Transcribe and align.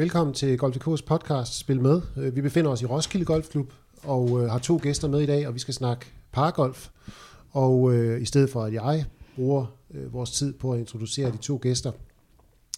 Velkommen 0.00 0.34
til 0.34 0.58
Golf 0.58 0.76
DK's 0.76 1.04
podcast 1.06 1.58
Spil 1.58 1.80
Med. 1.80 2.00
Øh, 2.16 2.36
vi 2.36 2.40
befinder 2.40 2.70
os 2.70 2.82
i 2.82 2.86
Roskilde 2.86 3.24
Golfklub 3.24 3.72
og 4.02 4.42
øh, 4.42 4.50
har 4.50 4.58
to 4.58 4.80
gæster 4.82 5.08
med 5.08 5.20
i 5.20 5.26
dag, 5.26 5.46
og 5.46 5.54
vi 5.54 5.58
skal 5.58 5.74
snakke 5.74 6.06
pargolf. 6.32 6.88
Og 7.50 7.94
øh, 7.94 8.22
i 8.22 8.24
stedet 8.24 8.50
for 8.50 8.64
at 8.64 8.72
jeg 8.72 9.04
bruger 9.34 9.66
øh, 9.94 10.12
vores 10.12 10.30
tid 10.30 10.52
på 10.52 10.72
at 10.72 10.78
introducere 10.78 11.30
de 11.30 11.36
to 11.36 11.58
gæster, 11.62 11.92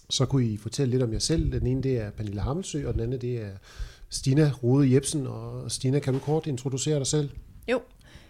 så 0.09 0.25
kunne 0.25 0.45
I 0.45 0.57
fortælle 0.57 0.91
lidt 0.91 1.03
om 1.03 1.13
jer 1.13 1.19
selv. 1.19 1.51
Den 1.51 1.67
ene 1.67 1.83
det 1.83 1.97
er 1.97 2.09
Pernille 2.09 2.41
Hammelsø, 2.41 2.87
og 2.87 2.93
den 2.93 3.01
anden 3.01 3.21
det 3.21 3.41
er 3.41 3.51
Stina 4.09 4.51
Rode 4.63 4.93
Jebsen. 4.93 5.27
Og 5.27 5.71
Stina, 5.71 5.99
kan 5.99 6.13
du 6.13 6.19
kort 6.19 6.47
introducere 6.47 6.99
dig 6.99 7.07
selv? 7.07 7.29
Jo. 7.67 7.81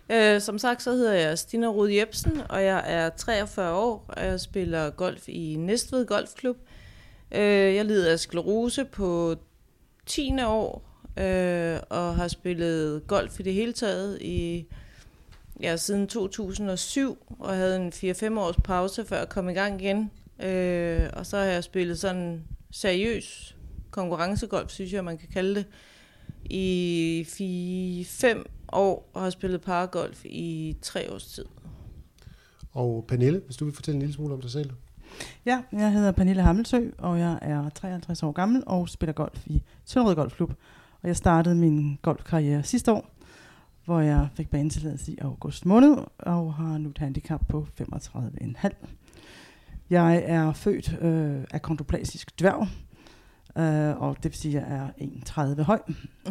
Øh, 0.09 0.41
som 0.41 0.57
sagt, 0.57 0.83
så 0.83 0.91
hedder 0.91 1.13
jeg 1.13 1.39
Stina 1.39 1.67
Rode 1.67 1.97
Jebsen, 1.99 2.41
og 2.49 2.63
jeg 2.63 2.83
er 2.85 3.09
43 3.09 3.73
år, 3.73 4.05
og 4.07 4.25
jeg 4.25 4.39
spiller 4.39 4.89
golf 4.89 5.29
i 5.29 5.55
Næstved 5.59 6.05
Golfklub. 6.05 6.57
Øh, 7.31 7.75
jeg 7.75 7.85
lider 7.85 8.11
af 8.11 8.19
sklerose 8.19 8.85
på 8.85 9.35
10. 10.05 10.31
år, 10.45 10.91
øh, 11.17 11.79
og 11.89 12.15
har 12.15 12.27
spillet 12.27 13.07
golf 13.07 13.39
i 13.39 13.43
det 13.43 13.53
hele 13.53 13.73
taget 13.73 14.21
i 14.21 14.65
ja, 15.61 15.77
siden 15.77 16.07
2007, 16.07 17.35
og 17.39 17.55
havde 17.55 17.75
en 17.75 17.89
4-5 17.89 18.39
års 18.39 18.55
pause, 18.63 19.05
før 19.05 19.17
jeg 19.17 19.29
kom 19.29 19.49
i 19.49 19.53
gang 19.53 19.81
igen. 19.81 20.11
Øh, 20.43 21.09
og 21.13 21.25
så 21.25 21.37
har 21.37 21.45
jeg 21.45 21.63
spillet 21.63 21.99
sådan 21.99 22.43
seriøs 22.71 23.55
konkurrencegolf, 23.91 24.71
synes 24.71 24.93
jeg, 24.93 25.03
man 25.03 25.17
kan 25.17 25.29
kalde 25.33 25.55
det, 25.55 25.65
i 26.45 27.25
4-5 28.23 28.43
år, 28.71 29.09
og 29.13 29.21
har 29.21 29.29
spillet 29.29 29.61
paragolf 29.61 30.25
i 30.25 30.77
tre 30.81 31.13
års 31.13 31.25
tid. 31.25 31.45
Og 32.71 33.05
Pernille, 33.07 33.41
hvis 33.45 33.57
du 33.57 33.65
vil 33.65 33.73
fortælle 33.73 33.95
en 33.95 34.01
lille 34.01 34.13
smule 34.13 34.33
om 34.33 34.41
dig 34.41 34.51
selv. 34.51 34.69
Ja, 35.45 35.61
jeg 35.71 35.91
hedder 35.91 36.11
Pernille 36.11 36.41
Hammelsø, 36.41 36.89
og 36.97 37.19
jeg 37.19 37.39
er 37.41 37.69
53 37.69 38.23
år 38.23 38.31
gammel 38.31 38.63
og 38.65 38.89
spiller 38.89 39.13
golf 39.13 39.47
i 39.47 39.61
Sønderød 39.85 40.15
Golfklub. 40.15 40.49
Og 41.01 41.07
jeg 41.07 41.15
startede 41.15 41.55
min 41.55 41.99
golfkarriere 42.01 42.63
sidste 42.63 42.91
år, 42.91 43.09
hvor 43.85 43.99
jeg 43.99 44.27
fik 44.35 44.49
banetilladelse 44.49 45.11
i 45.11 45.17
august 45.21 45.65
måned, 45.65 45.97
og 46.19 46.53
har 46.53 46.77
nu 46.77 46.89
et 46.89 46.97
handicap 46.97 47.41
på 47.49 47.67
35,5. 47.81 48.69
Jeg 49.89 50.23
er 50.25 50.53
født 50.53 50.97
øh, 51.01 51.43
af 51.51 51.61
kondroplasisk 51.61 52.39
dværg, 52.39 52.67
øh, 53.57 54.01
og 54.01 54.15
det 54.15 54.25
vil 54.25 54.33
sige, 54.33 54.61
at 54.61 54.71
jeg 54.71 54.91
er 54.97 55.55
1,30 55.57 55.63
høj. 55.63 55.79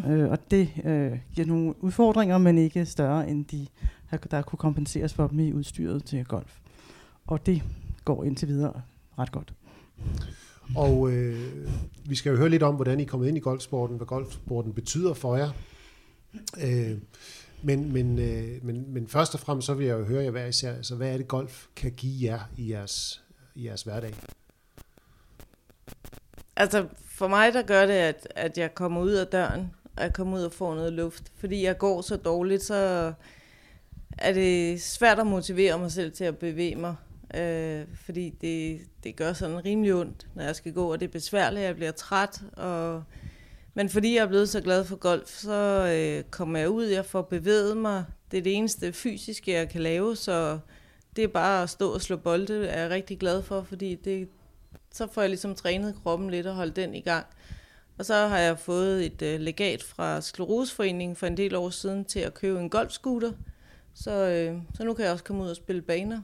Øh, 0.07 0.31
og 0.31 0.51
det 0.51 0.71
øh, 0.85 1.19
giver 1.35 1.47
nogle 1.47 1.85
udfordringer, 1.85 2.39
men 2.39 2.59
ikke 2.59 2.87
større 2.87 3.29
end 3.29 3.45
de, 3.45 3.67
der 4.31 4.43
kunne 4.43 4.59
kompenseres 4.59 5.15
for 5.15 5.27
dem 5.27 5.41
i 5.41 5.53
udstyret 5.53 6.05
til 6.05 6.25
golf. 6.25 6.59
Og 7.27 7.47
det 7.47 7.63
går 8.05 8.25
indtil 8.25 8.49
videre 8.49 8.83
ret 9.19 9.33
godt. 9.33 9.53
Og 10.77 11.13
øh, 11.13 11.69
vi 12.05 12.15
skal 12.15 12.31
jo 12.31 12.37
høre 12.37 12.49
lidt 12.49 12.63
om, 12.63 12.75
hvordan 12.75 13.01
I 13.01 13.03
er 13.03 13.07
kommet 13.07 13.29
ind 13.29 13.37
i 13.37 13.41
golfsporten, 13.41 13.97
hvad 13.97 14.07
golfsporten 14.07 14.73
betyder 14.73 15.15
for 15.15 15.37
jer. 15.37 15.51
Øh, 16.65 16.99
men, 17.63 17.93
men, 17.93 18.19
øh, 18.19 18.65
men, 18.65 18.95
men 18.95 19.09
først 19.09 19.35
og 19.35 19.41
fremmest 19.41 19.67
så 19.67 19.75
vil 19.75 19.87
jeg 19.87 19.99
jo 19.99 20.05
høre 20.05 20.25
jer 20.25 20.31
hver 20.31 20.47
især, 20.47 20.73
altså, 20.73 20.95
hvad 20.95 21.13
er 21.13 21.17
det 21.17 21.29
golf 21.29 21.67
kan 21.77 21.93
give 21.93 22.31
jer 22.31 22.41
i 22.57 22.71
jeres, 22.71 23.23
i 23.55 23.67
jeres 23.67 23.83
hverdag? 23.83 24.15
Altså, 26.57 26.87
for 27.05 27.29
mig 27.29 27.53
der 27.53 27.63
gør 27.63 27.87
det, 27.87 27.95
at, 27.95 28.29
at 28.31 28.59
jeg 28.59 28.75
kommer 28.75 29.01
ud 29.01 29.11
af 29.11 29.27
døren, 29.27 29.71
og 29.97 30.03
jeg 30.03 30.13
kommer 30.13 30.39
ud 30.39 30.43
og 30.43 30.53
får 30.53 30.75
noget 30.75 30.93
luft. 30.93 31.33
Fordi 31.37 31.65
jeg 31.65 31.79
går 31.79 32.03
så 32.03 32.17
dårligt, 32.17 32.63
så 32.63 33.13
er 34.19 34.33
det 34.33 34.83
svært 34.83 35.19
at 35.19 35.27
motivere 35.27 35.79
mig 35.79 35.93
selv 35.93 36.13
til 36.13 36.25
at 36.25 36.39
bevæge 36.39 36.77
mig. 36.77 36.95
Øh, 37.35 37.87
fordi 37.95 38.31
det, 38.31 38.81
det 39.05 39.17
gør 39.17 39.33
sådan 39.33 39.65
rimelig 39.65 39.95
ondt, 39.95 40.27
når 40.35 40.43
jeg 40.43 40.57
skal 40.57 40.73
gå, 40.73 40.93
og 40.93 41.01
det 41.01 41.07
er 41.07 41.13
besværligt, 41.13 41.63
jeg 41.63 41.77
bliver 41.77 41.93
træt. 41.93 42.43
Og, 42.53 43.05
men 43.75 43.89
fordi 43.89 44.15
jeg 44.15 44.23
er 44.23 44.29
blevet 44.29 44.49
så 44.49 44.61
glad 44.61 44.85
for 44.85 44.97
golf, 44.97 45.29
så 45.29 45.87
øh, 45.97 46.25
kommer 46.31 46.59
jeg 46.59 46.69
ud, 46.69 46.85
jeg 46.85 47.05
får 47.05 47.23
bevæget 47.23 47.77
mig. 47.77 48.05
Det 48.31 48.39
er 48.39 48.43
det 48.43 48.57
eneste 48.57 48.93
fysiske, 48.93 49.53
jeg 49.53 49.69
kan 49.69 49.81
lave, 49.81 50.17
så 50.17 50.59
det 51.17 51.25
er 51.25 51.29
bare 51.29 51.63
at 51.63 51.71
stå 51.71 51.95
og 51.95 52.03
slå 52.03 52.17
bolde, 52.17 52.67
er 52.67 52.83
jeg 52.83 52.91
rigtig 52.91 53.19
glad 53.19 53.43
for, 53.43 53.63
fordi 53.63 53.95
det, 53.95 54.29
så 54.93 55.07
får 55.13 55.21
jeg 55.21 55.31
ligesom 55.31 55.55
trænet 55.55 55.95
kroppen 56.03 56.31
lidt 56.31 56.47
og 56.47 56.55
holdt 56.55 56.77
den 56.77 56.95
i 56.95 57.01
gang. 57.01 57.27
Og 57.99 58.07
så 58.07 58.15
har 58.15 58.39
jeg 58.39 58.59
fået 58.59 59.07
et 59.07 59.23
øh, 59.23 59.41
legat 59.41 59.83
fra 59.83 60.21
Skleroseforeningen 60.21 61.17
for 61.17 61.27
en 61.27 61.37
del 61.37 61.55
år 61.55 61.71
siden 61.71 62.05
til 62.05 62.21
at 62.21 62.35
købe 62.35 62.61
en 62.61 62.71
golfscooter. 62.71 63.33
Så, 63.95 64.11
øh, 64.11 64.63
så 64.75 64.85
nu 64.85 64.95
kan 64.95 65.05
jeg 65.05 65.13
også 65.13 65.25
komme 65.25 65.43
ud 65.43 65.51
og 65.51 65.57
spille 65.57 65.83
baner. 65.83 66.21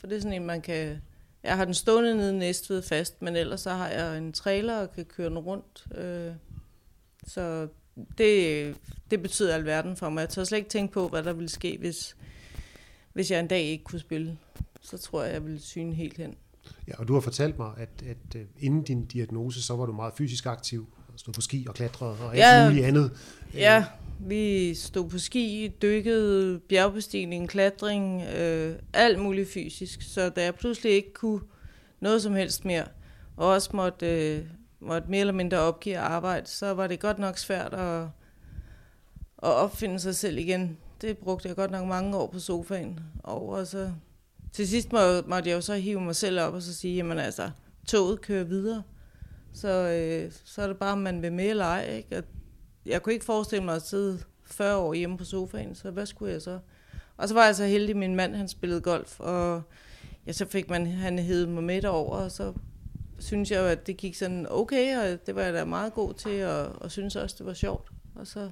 For 0.00 0.06
det 0.06 0.16
er 0.16 0.20
sådan 0.20 0.42
en, 0.42 0.46
man 0.46 0.60
kan... 0.60 1.02
Jeg 1.42 1.56
har 1.56 1.64
den 1.64 1.74
stående 1.74 2.16
nede 2.16 2.38
Næstved 2.38 2.82
fast, 2.82 3.22
men 3.22 3.36
ellers 3.36 3.60
så 3.60 3.70
har 3.70 3.88
jeg 3.88 4.18
en 4.18 4.32
trailer 4.32 4.76
og 4.76 4.92
kan 4.92 5.04
køre 5.04 5.28
den 5.28 5.38
rundt. 5.38 5.86
Øh, 5.94 6.32
så 7.26 7.68
det, 8.18 8.76
det 9.10 9.22
betyder 9.22 9.54
alverden 9.54 9.96
for 9.96 10.08
mig. 10.08 10.20
Jeg 10.20 10.28
tør 10.28 10.44
slet 10.44 10.58
ikke 10.58 10.70
tænke 10.70 10.92
på, 10.92 11.08
hvad 11.08 11.22
der 11.22 11.32
ville 11.32 11.48
ske, 11.48 11.76
hvis, 11.78 12.16
hvis 13.12 13.30
jeg 13.30 13.40
en 13.40 13.48
dag 13.48 13.62
ikke 13.62 13.84
kunne 13.84 13.98
spille. 14.00 14.38
Så 14.80 14.98
tror 14.98 15.22
jeg, 15.22 15.32
jeg 15.32 15.44
ville 15.44 15.60
syne 15.60 15.94
helt 15.94 16.16
hen. 16.16 16.34
Ja, 16.88 16.92
og 16.98 17.08
du 17.08 17.14
har 17.14 17.20
fortalt 17.20 17.58
mig, 17.58 17.72
at, 17.76 18.02
at 18.06 18.36
øh, 18.36 18.44
inden 18.58 18.82
din 18.82 19.06
diagnose, 19.06 19.62
så 19.62 19.76
var 19.76 19.86
du 19.86 19.92
meget 19.92 20.12
fysisk 20.16 20.46
aktiv, 20.46 20.86
stod 21.20 21.34
på 21.34 21.40
ski 21.40 21.64
og 21.68 21.74
klatrede 21.74 22.12
og 22.20 22.30
alt 22.30 22.38
Ja. 22.38 22.68
muligt 22.68 22.86
andet. 22.86 23.10
Ja, 23.54 23.84
vi 24.20 24.74
stod 24.74 25.08
på 25.08 25.18
ski, 25.18 25.72
dykkede, 25.82 26.58
bjergbestigning, 26.68 27.48
klatring, 27.48 28.22
øh, 28.22 28.76
alt 28.92 29.18
muligt 29.18 29.52
fysisk. 29.52 30.02
Så 30.02 30.28
da 30.28 30.44
jeg 30.44 30.54
pludselig 30.54 30.92
ikke 30.92 31.12
kunne 31.14 31.40
noget 32.00 32.22
som 32.22 32.34
helst 32.34 32.64
mere, 32.64 32.84
og 33.36 33.48
også 33.48 33.70
måtte, 33.72 34.06
øh, 34.36 34.44
måtte 34.80 35.10
mere 35.10 35.20
eller 35.20 35.32
mindre 35.32 35.58
opgive 35.58 35.98
arbejde, 35.98 36.46
så 36.46 36.74
var 36.74 36.86
det 36.86 37.00
godt 37.00 37.18
nok 37.18 37.38
svært 37.38 37.74
at, 37.74 38.02
at 38.02 38.08
opfinde 39.54 40.00
sig 40.00 40.16
selv 40.16 40.38
igen. 40.38 40.76
Det 41.00 41.18
brugte 41.18 41.48
jeg 41.48 41.56
godt 41.56 41.70
nok 41.70 41.88
mange 41.88 42.16
år 42.16 42.26
på 42.26 42.38
sofaen 42.38 43.00
over, 43.24 43.56
og 43.56 43.66
så 43.66 43.92
til 44.52 44.68
sidst 44.68 44.92
må, 44.92 44.98
måtte 45.26 45.48
jeg 45.50 45.56
jo 45.56 45.60
så 45.60 45.74
hive 45.74 46.00
mig 46.00 46.16
selv 46.16 46.40
op 46.40 46.54
og 46.54 46.62
så 46.62 46.74
sige, 46.74 46.96
jamen 46.96 47.18
altså, 47.18 47.50
toget 47.88 48.20
kører 48.20 48.44
videre. 48.44 48.82
Så, 49.52 49.68
øh, 49.68 50.32
så 50.44 50.62
er 50.62 50.66
det 50.66 50.76
bare, 50.76 50.92
om 50.92 50.98
man 50.98 51.22
vil 51.22 51.32
med 51.32 51.50
eller 51.50 51.64
ej, 51.64 51.96
ikke? 51.96 52.18
Og 52.18 52.24
jeg 52.86 53.02
kunne 53.02 53.12
ikke 53.12 53.24
forestille 53.24 53.64
mig 53.64 53.74
at 53.74 53.82
sidde 53.82 54.18
40 54.44 54.76
år 54.76 54.94
hjemme 54.94 55.18
på 55.18 55.24
sofaen, 55.24 55.74
så 55.74 55.90
hvad 55.90 56.06
skulle 56.06 56.32
jeg 56.32 56.42
så? 56.42 56.58
Og 57.16 57.28
så 57.28 57.34
var 57.34 57.44
jeg 57.44 57.56
så 57.56 57.64
heldig, 57.64 57.90
at 57.90 57.96
min 57.96 58.14
mand 58.14 58.34
han 58.34 58.48
spillede 58.48 58.80
golf, 58.80 59.20
og 59.20 59.62
ja, 60.26 60.32
så 60.32 60.46
fik 60.46 60.70
man, 60.70 60.86
han 60.86 61.18
hævet 61.18 61.48
mig 61.48 61.64
med 61.64 61.84
over, 61.84 62.16
og 62.16 62.30
så 62.30 62.52
synes 63.18 63.50
jeg 63.50 63.62
at 63.62 63.86
det 63.86 63.96
gik 63.96 64.14
sådan 64.14 64.46
okay, 64.50 64.96
og 64.96 65.26
det 65.26 65.34
var 65.34 65.42
jeg 65.42 65.54
da 65.54 65.64
meget 65.64 65.94
god 65.94 66.14
til, 66.14 66.44
og, 66.44 66.82
og 66.82 66.90
synes 66.90 67.16
også, 67.16 67.36
det 67.38 67.46
var 67.46 67.54
sjovt. 67.54 67.90
Og 68.14 68.26
så, 68.26 68.50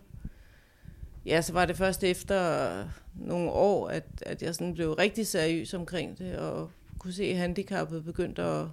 ja, 1.27 1.43
så 1.43 1.53
var 1.53 1.65
det 1.65 1.77
først 1.77 2.05
efter 2.05 2.85
nogle 3.15 3.51
år, 3.51 3.89
at, 3.89 4.05
at 4.27 4.43
jeg 4.43 4.55
sådan 4.55 4.75
blev 4.75 4.93
rigtig 4.93 5.27
seriøs 5.27 5.75
omkring 5.75 6.19
det, 6.19 6.37
og 6.37 6.71
kunne 6.99 7.13
se, 7.13 7.25
at 7.25 7.37
handicappet 7.37 8.05
begyndte 8.05 8.43
at, 8.43 8.67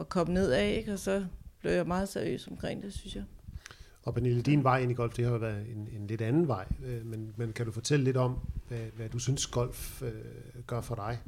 at 0.00 0.08
komme 0.08 0.34
ned 0.34 0.50
af, 0.50 0.76
ikke? 0.78 0.92
og 0.92 0.98
så 0.98 1.24
blev 1.60 1.72
jeg 1.72 1.86
meget 1.86 2.08
seriøs 2.08 2.48
omkring 2.48 2.82
det, 2.82 2.92
synes 2.92 3.16
jeg. 3.16 3.24
Og 4.02 4.14
Pernille, 4.14 4.42
din 4.42 4.64
vej 4.64 4.78
ind 4.78 4.90
i 4.90 4.94
golf, 4.94 5.14
det 5.14 5.24
har 5.24 5.32
jo 5.32 5.38
været 5.38 5.66
en, 5.70 5.88
en 6.00 6.06
lidt 6.06 6.20
anden 6.20 6.48
vej, 6.48 6.64
øh, 6.84 7.06
men, 7.06 7.32
men 7.36 7.52
kan 7.52 7.66
du 7.66 7.72
fortælle 7.72 8.04
lidt 8.04 8.16
om, 8.16 8.38
hvad, 8.68 8.78
hvad 8.96 9.08
du 9.08 9.18
synes 9.18 9.46
golf 9.46 10.02
øh, 10.02 10.12
gør 10.66 10.80
for 10.80 10.94
dig? 10.94 11.18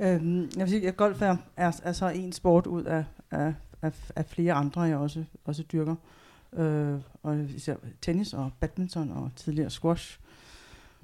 Øhm, 0.00 0.40
jeg 0.40 0.60
vil 0.60 0.68
sige, 0.68 0.88
at 0.88 0.96
golf 0.96 1.22
er, 1.22 1.36
er, 1.56 1.80
er 1.82 1.92
så 1.92 2.08
en 2.08 2.32
sport 2.32 2.66
ud 2.66 2.84
af, 2.84 3.04
af, 3.30 3.54
af, 3.82 3.92
af 4.16 4.26
flere 4.26 4.52
andre, 4.52 4.80
jeg 4.80 4.96
også, 4.96 5.24
også 5.44 5.62
dyrker. 5.62 5.96
Øh, 6.52 6.98
og 7.22 7.44
især 7.44 7.76
tennis 8.02 8.34
og 8.34 8.50
badminton 8.60 9.10
og 9.10 9.30
tidligere 9.36 9.70
squash. 9.70 10.18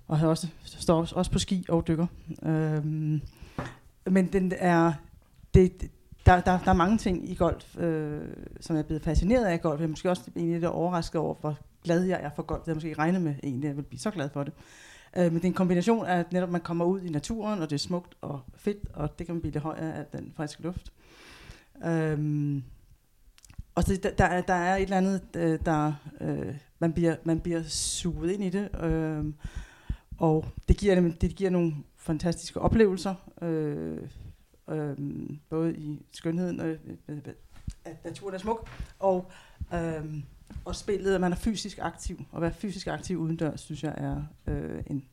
Og 0.08 0.18
jeg 0.18 0.26
også, 0.26 0.48
står 0.64 1.00
også, 1.00 1.14
også 1.14 1.30
på 1.30 1.38
ski 1.38 1.66
og 1.68 1.88
dykker. 1.88 2.06
Øhm, 2.42 3.20
men 4.06 4.32
den 4.32 4.52
er, 4.56 4.92
det, 5.54 5.90
der, 6.26 6.40
der, 6.40 6.58
der 6.58 6.70
er 6.70 6.76
mange 6.76 6.98
ting 6.98 7.30
i 7.30 7.34
golf, 7.34 7.78
øh, 7.78 8.20
som 8.60 8.76
jeg 8.76 8.82
er 8.82 8.86
blevet 8.86 9.02
fascineret 9.02 9.44
af 9.44 9.60
golf. 9.60 9.80
Jeg 9.80 9.84
er 9.84 9.90
måske 9.90 10.10
også 10.10 10.22
egentlig 10.36 10.54
lidt 10.54 10.64
overrasket 10.64 11.20
over, 11.20 11.34
hvor 11.40 11.58
glad 11.84 12.02
jeg 12.02 12.20
er 12.22 12.30
for 12.36 12.42
golf. 12.42 12.60
Det 12.60 12.66
havde 12.66 12.70
jeg 12.70 12.76
måske 12.76 12.88
ikke 12.88 12.98
regnet 12.98 13.22
med 13.22 13.34
egentlig, 13.42 13.68
jeg 13.68 13.76
ville 13.76 13.88
blive 13.88 14.00
så 14.00 14.10
glad 14.10 14.30
for 14.30 14.44
det. 14.44 14.52
Øh, 15.16 15.24
men 15.24 15.34
det 15.34 15.44
er 15.44 15.48
en 15.48 15.54
kombination 15.54 16.06
af, 16.06 16.18
at 16.18 16.32
netop 16.32 16.50
man 16.50 16.60
kommer 16.60 16.84
ud 16.84 17.00
i 17.00 17.08
naturen, 17.08 17.62
og 17.62 17.70
det 17.70 17.76
er 17.76 17.78
smukt 17.78 18.14
og 18.20 18.40
fedt, 18.54 18.78
og 18.92 19.18
det 19.18 19.26
kan 19.26 19.34
man 19.34 19.40
blive 19.40 19.52
lidt 19.52 19.64
højere 19.64 19.94
af 19.94 20.06
den 20.12 20.32
friske 20.36 20.62
luft. 20.62 20.92
Øhm, 21.84 22.62
og 23.74 23.82
så 23.82 23.98
der, 24.02 24.10
der, 24.10 24.24
er, 24.24 24.40
der 24.40 24.54
er 24.54 24.76
et 24.76 24.82
eller 24.82 24.96
andet, 24.96 25.20
øh, 25.36 25.58
der 25.66 25.92
øh, 26.20 26.54
man, 26.78 26.92
bliver, 26.92 27.16
man 27.24 27.40
bliver 27.40 27.62
suget 27.62 28.30
ind 28.30 28.44
i 28.44 28.50
det, 28.50 28.84
øh, 28.84 29.24
og 30.18 30.44
det 30.68 30.76
giver, 30.76 30.94
det, 30.94 31.20
det 31.20 31.36
giver 31.36 31.50
nogle 31.50 31.74
fantastiske 31.96 32.60
oplevelser, 32.60 33.14
øh, 33.42 33.98
øh, 34.70 34.96
både 35.48 35.76
i 35.76 36.06
skønheden, 36.12 36.60
og, 36.60 36.68
øh, 37.08 37.18
at 37.84 38.04
naturen 38.04 38.34
er 38.34 38.38
smuk, 38.38 38.68
og, 38.98 39.30
øh, 39.74 40.22
og 40.64 40.76
spillet, 40.76 41.14
at 41.14 41.20
man 41.20 41.32
er 41.32 41.36
fysisk 41.36 41.78
aktiv. 41.82 42.24
At 42.34 42.42
være 42.42 42.54
fysisk 42.54 42.86
aktiv 42.86 43.18
udendørs, 43.18 43.60
synes 43.60 43.82
jeg 43.82 43.94
er 43.96 44.22
øh, 44.46 44.82
en, 44.86 45.04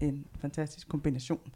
en 0.00 0.26
fantastisk 0.40 0.88
kombination. 0.88 1.52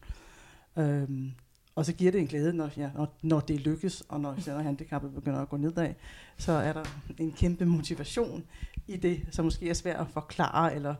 Øh, 0.77 1.33
og 1.75 1.87
så 1.87 1.93
giver 1.93 2.13
det 2.13 2.21
en 2.21 2.27
glæde, 2.27 2.53
når, 2.53 2.71
ja, 2.77 2.91
når, 2.95 3.19
når 3.23 3.41
det 3.41 3.61
lykkes, 3.61 4.01
og 4.01 4.21
når 4.21 4.35
især 4.35 4.59
handicappet 4.59 5.15
begynder 5.15 5.41
at 5.41 5.49
gå 5.49 5.57
nedad, 5.57 5.95
så 6.37 6.53
er 6.53 6.73
der 6.73 6.85
en 7.19 7.33
kæmpe 7.33 7.67
motivation 7.67 8.45
i 8.87 8.97
det, 8.97 9.27
som 9.31 9.45
måske 9.45 9.71
er 9.71 9.75
svært 9.75 10.01
at 10.01 10.07
forklare 10.09 10.75
eller 10.75 10.95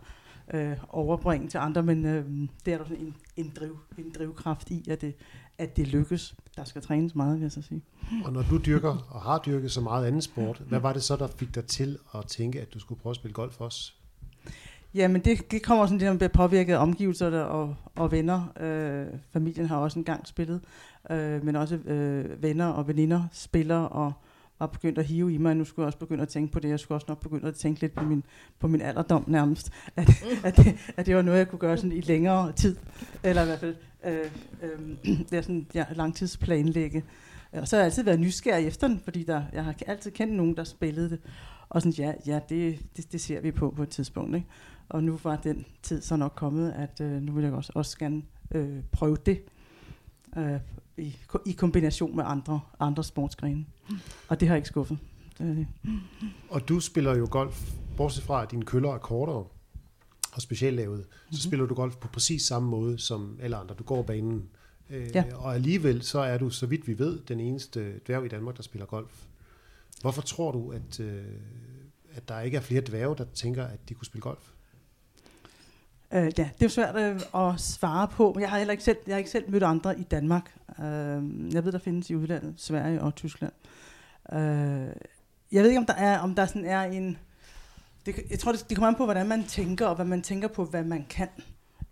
øh, 0.55 0.77
overbringe 0.89 1.49
til 1.49 1.59
andre, 1.59 1.83
men 1.83 2.07
øh, 2.07 2.25
det 2.67 2.75
er 2.75 2.79
der 2.79 2.85
sådan 2.85 3.05
en, 3.05 3.15
en, 3.37 3.53
driv, 3.57 3.79
en 3.99 4.13
drivkraft 4.19 4.71
i, 4.71 4.85
at 4.91 5.01
det, 5.01 5.15
at 5.59 5.77
det 5.77 5.89
lykkes. 5.89 6.35
Der 6.57 6.65
skal 6.65 6.83
trænes 6.83 7.15
meget, 7.15 7.35
vil 7.35 7.43
jeg 7.43 7.53
så 7.53 7.63
sige. 7.63 7.83
Og 8.25 8.33
når 8.33 8.43
du 8.43 8.59
dyrker 8.59 9.07
og 9.11 9.23
har 9.23 9.39
dyrket 9.47 9.73
så 9.73 9.81
meget 9.81 10.07
anden 10.07 10.23
sport, 10.23 10.63
hvad 10.69 10.81
var 10.81 10.93
det 10.93 11.03
så, 11.03 11.17
der 11.17 11.27
fik 11.27 11.55
dig 11.55 11.65
til 11.65 11.99
at 12.15 12.27
tænke, 12.27 12.61
at 12.61 12.75
du 12.75 12.79
skulle 12.79 13.01
prøve 13.01 13.11
at 13.11 13.17
spille 13.17 13.35
golf 13.35 13.61
også? 13.61 13.93
Jamen 14.95 15.21
det, 15.21 15.51
det 15.51 15.63
kommer 15.63 15.87
sådan, 15.87 16.01
at 16.01 16.07
man 16.07 16.19
bliver 16.19 16.29
påvirket 16.29 16.75
af 16.75 16.79
omgivelser 16.79 17.41
og, 17.41 17.77
og 17.97 18.13
venner. 18.13 18.53
Øh, 18.61 19.07
familien 19.33 19.67
har 19.67 19.77
også 19.77 19.99
engang 19.99 20.27
spillet, 20.27 20.61
øh, 21.11 21.45
men 21.45 21.57
også 21.57 21.75
øh, 21.75 22.43
venner 22.43 22.67
og 22.67 22.89
veninder 22.89 23.23
spiller 23.33 23.79
og 23.79 24.13
var 24.59 24.67
begyndt 24.67 24.99
at 24.99 25.05
hive 25.05 25.35
i 25.35 25.39
mig. 25.39 25.57
Nu 25.57 25.65
skulle 25.65 25.85
jeg 25.85 25.87
også 25.87 25.99
begynde 25.99 26.23
at 26.23 26.29
tænke 26.29 26.53
på 26.53 26.61
det. 26.61 26.69
Jeg 26.69 26.81
skulle 26.81 26.97
også 26.97 27.07
nok 27.09 27.21
begynde 27.21 27.49
at 27.49 27.55
tænke 27.55 27.81
lidt 27.81 27.95
på 27.95 28.05
min, 28.05 28.25
på 28.59 28.69
min 28.69 28.81
alderdom 28.81 29.25
nærmest. 29.27 29.73
At, 29.97 30.09
at, 30.45 30.57
det, 30.57 30.77
at 30.97 31.07
det 31.07 31.17
var 31.17 31.23
noget, 31.23 31.39
jeg 31.39 31.49
kunne 31.49 31.59
gøre 31.59 31.77
sådan 31.77 31.93
i 31.93 32.01
længere 32.01 32.53
tid. 32.53 32.77
Eller 33.23 33.43
i 33.43 33.47
hvert 33.47 33.61
fald 33.61 33.77
øh, 34.05 34.31
øh, 34.63 34.97
det 35.31 35.33
er 35.33 35.43
sådan, 35.43 35.67
ja, 35.75 35.85
langtidsplanlægge. 35.95 37.05
Og 37.53 37.69
så 37.69 37.77
har 37.77 37.81
jeg 37.81 37.85
altid 37.85 38.03
været 38.03 38.21
nysgerrig 38.21 38.67
efter 38.67 38.89
den, 38.89 39.01
fordi 39.05 39.23
der, 39.23 39.43
jeg 39.53 39.65
har 39.65 39.75
altid 39.87 40.11
kendt 40.11 40.35
nogen, 40.35 40.57
der 40.57 40.65
spillede 40.65 41.11
det. 41.11 41.21
Og 41.69 41.83
sådan, 41.83 41.93
ja, 41.93 42.13
ja 42.27 42.41
det, 42.49 42.79
det, 42.97 43.13
det 43.13 43.21
ser 43.21 43.41
vi 43.41 43.51
på 43.51 43.71
på 43.71 43.83
et 43.83 43.89
tidspunkt. 43.89 44.37
Ikke? 44.37 44.47
Og 44.89 45.05
nu 45.05 45.19
var 45.25 45.37
den 45.37 45.67
tid 45.83 46.03
så 46.03 46.17
nok 46.17 46.33
kommet, 46.37 46.73
at 46.73 47.01
øh, 47.01 47.23
nu 47.23 47.33
vil 47.33 47.45
jeg 47.45 47.53
også, 47.53 47.73
også 47.75 47.99
gerne 47.99 48.23
øh, 48.55 48.83
prøve 48.93 49.17
det 49.27 49.43
øh, 50.37 50.61
i, 50.99 51.17
i 51.47 51.53
kombination 51.53 52.17
med 52.17 52.25
andre, 52.27 52.61
andre 52.81 53.05
sportsgrene. 53.05 53.67
Og 54.29 54.41
det 54.41 54.49
har 54.49 54.57
ikke 54.57 54.69
skuffet. 54.69 54.99
Det 55.39 55.57
det. 55.57 55.67
Og 56.51 56.69
du 56.69 56.81
spiller 56.81 57.17
jo 57.17 57.29
golf, 57.31 57.73
bortset 57.97 58.25
fra 58.25 58.43
at 58.43 58.51
dine 58.51 58.65
køller 58.65 58.95
er 58.95 58.99
kortere 58.99 59.45
og 60.33 60.43
speciallavet, 60.43 60.99
mm-hmm. 60.99 61.37
så 61.37 61.43
spiller 61.43 61.67
du 61.67 61.75
golf 61.75 61.97
på 61.97 62.09
præcis 62.09 62.43
samme 62.43 62.69
måde 62.69 62.99
som 62.99 63.39
alle 63.43 63.57
andre. 63.57 63.75
Du 63.75 63.85
går 63.85 64.03
banen. 64.03 64.49
Øh, 64.91 65.11
ja. 65.15 65.25
Og 65.35 65.55
alligevel 65.55 66.03
så 66.03 66.19
er 66.19 66.39
du, 66.39 66.51
så 66.51 66.67
vidt 66.67 66.87
vi 66.87 66.99
ved, 66.99 67.19
den 67.29 67.41
eneste 67.41 67.99
dværg 68.07 68.25
i 68.25 68.29
Danmark, 68.29 68.57
der 68.57 68.63
spiller 68.63 68.87
golf. 68.87 69.25
Hvorfor 70.01 70.23
tror 70.23 70.53
du, 70.53 70.71
at, 70.71 71.01
øh, 71.01 71.25
at 72.13 72.29
der 72.29 72.41
ikke 72.41 72.57
er 72.57 72.61
flere 72.61 72.81
dværge, 72.87 73.17
der 73.17 73.25
tænker, 73.25 73.65
at 73.65 73.89
de 73.89 73.95
kunne 73.95 74.07
spille 74.07 74.23
golf? 74.23 74.51
Øh, 76.13 76.23
ja, 76.25 76.29
det 76.29 76.39
er 76.39 76.51
jo 76.63 76.69
svært 76.69 76.97
øh, 76.97 77.21
at 77.35 77.61
svare 77.61 78.09
på. 78.09 78.37
Jeg 78.41 78.51
har 78.51 78.59
heller 78.59 78.73
ikke 78.73 78.85
selv, 78.85 78.97
jeg 79.07 79.15
har 79.15 79.19
ikke 79.19 79.31
selv 79.31 79.51
mødt 79.51 79.63
andre 79.63 79.99
i 79.99 80.03
Danmark. 80.03 80.55
Øh, 80.79 81.55
jeg 81.55 81.65
ved, 81.65 81.73
der 81.73 81.79
findes 81.79 82.11
i 82.11 82.15
udlandet, 82.15 82.55
Sverige 82.57 83.03
og 83.03 83.15
Tyskland. 83.15 83.53
Øh, 84.33 84.39
jeg 85.53 85.63
ved 85.63 85.69
ikke, 85.69 85.79
om 85.79 85.87
der 85.87 85.95
er, 85.95 86.19
om 86.19 86.35
der 86.35 86.47
sådan 86.47 86.65
er 86.65 86.83
en... 86.83 87.19
Det, 88.07 88.17
jeg 88.31 88.39
tror, 88.39 88.53
det, 88.53 88.67
det 88.69 88.77
kommer 88.77 88.89
an 88.89 88.95
på, 88.95 89.05
hvordan 89.05 89.29
man 89.29 89.45
tænker, 89.45 89.87
og 89.87 89.95
hvad 89.95 90.05
man 90.05 90.23
tænker 90.23 90.49
på, 90.49 90.65
hvad 90.65 90.85
man 90.85 91.07
kan. 91.11 91.29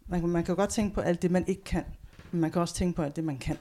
Man, 0.06 0.28
man 0.28 0.44
kan 0.44 0.52
jo 0.52 0.56
godt 0.56 0.70
tænke 0.70 0.94
på 0.94 1.00
alt 1.00 1.22
det, 1.22 1.30
man 1.30 1.44
ikke 1.46 1.64
kan, 1.64 1.84
men 2.30 2.40
man 2.40 2.50
kan 2.50 2.60
også 2.60 2.74
tænke 2.74 2.96
på 2.96 3.02
alt 3.02 3.16
det, 3.16 3.24
man 3.24 3.38
kan. 3.38 3.56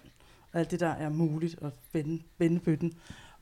Og 0.54 0.60
alt 0.60 0.72
det, 0.72 0.80
der 0.80 0.90
er 0.90 1.10
muligt 1.10 1.56
at 1.62 1.72
vende, 1.94 2.22
vende 2.38 2.60
bøtten. 2.60 2.94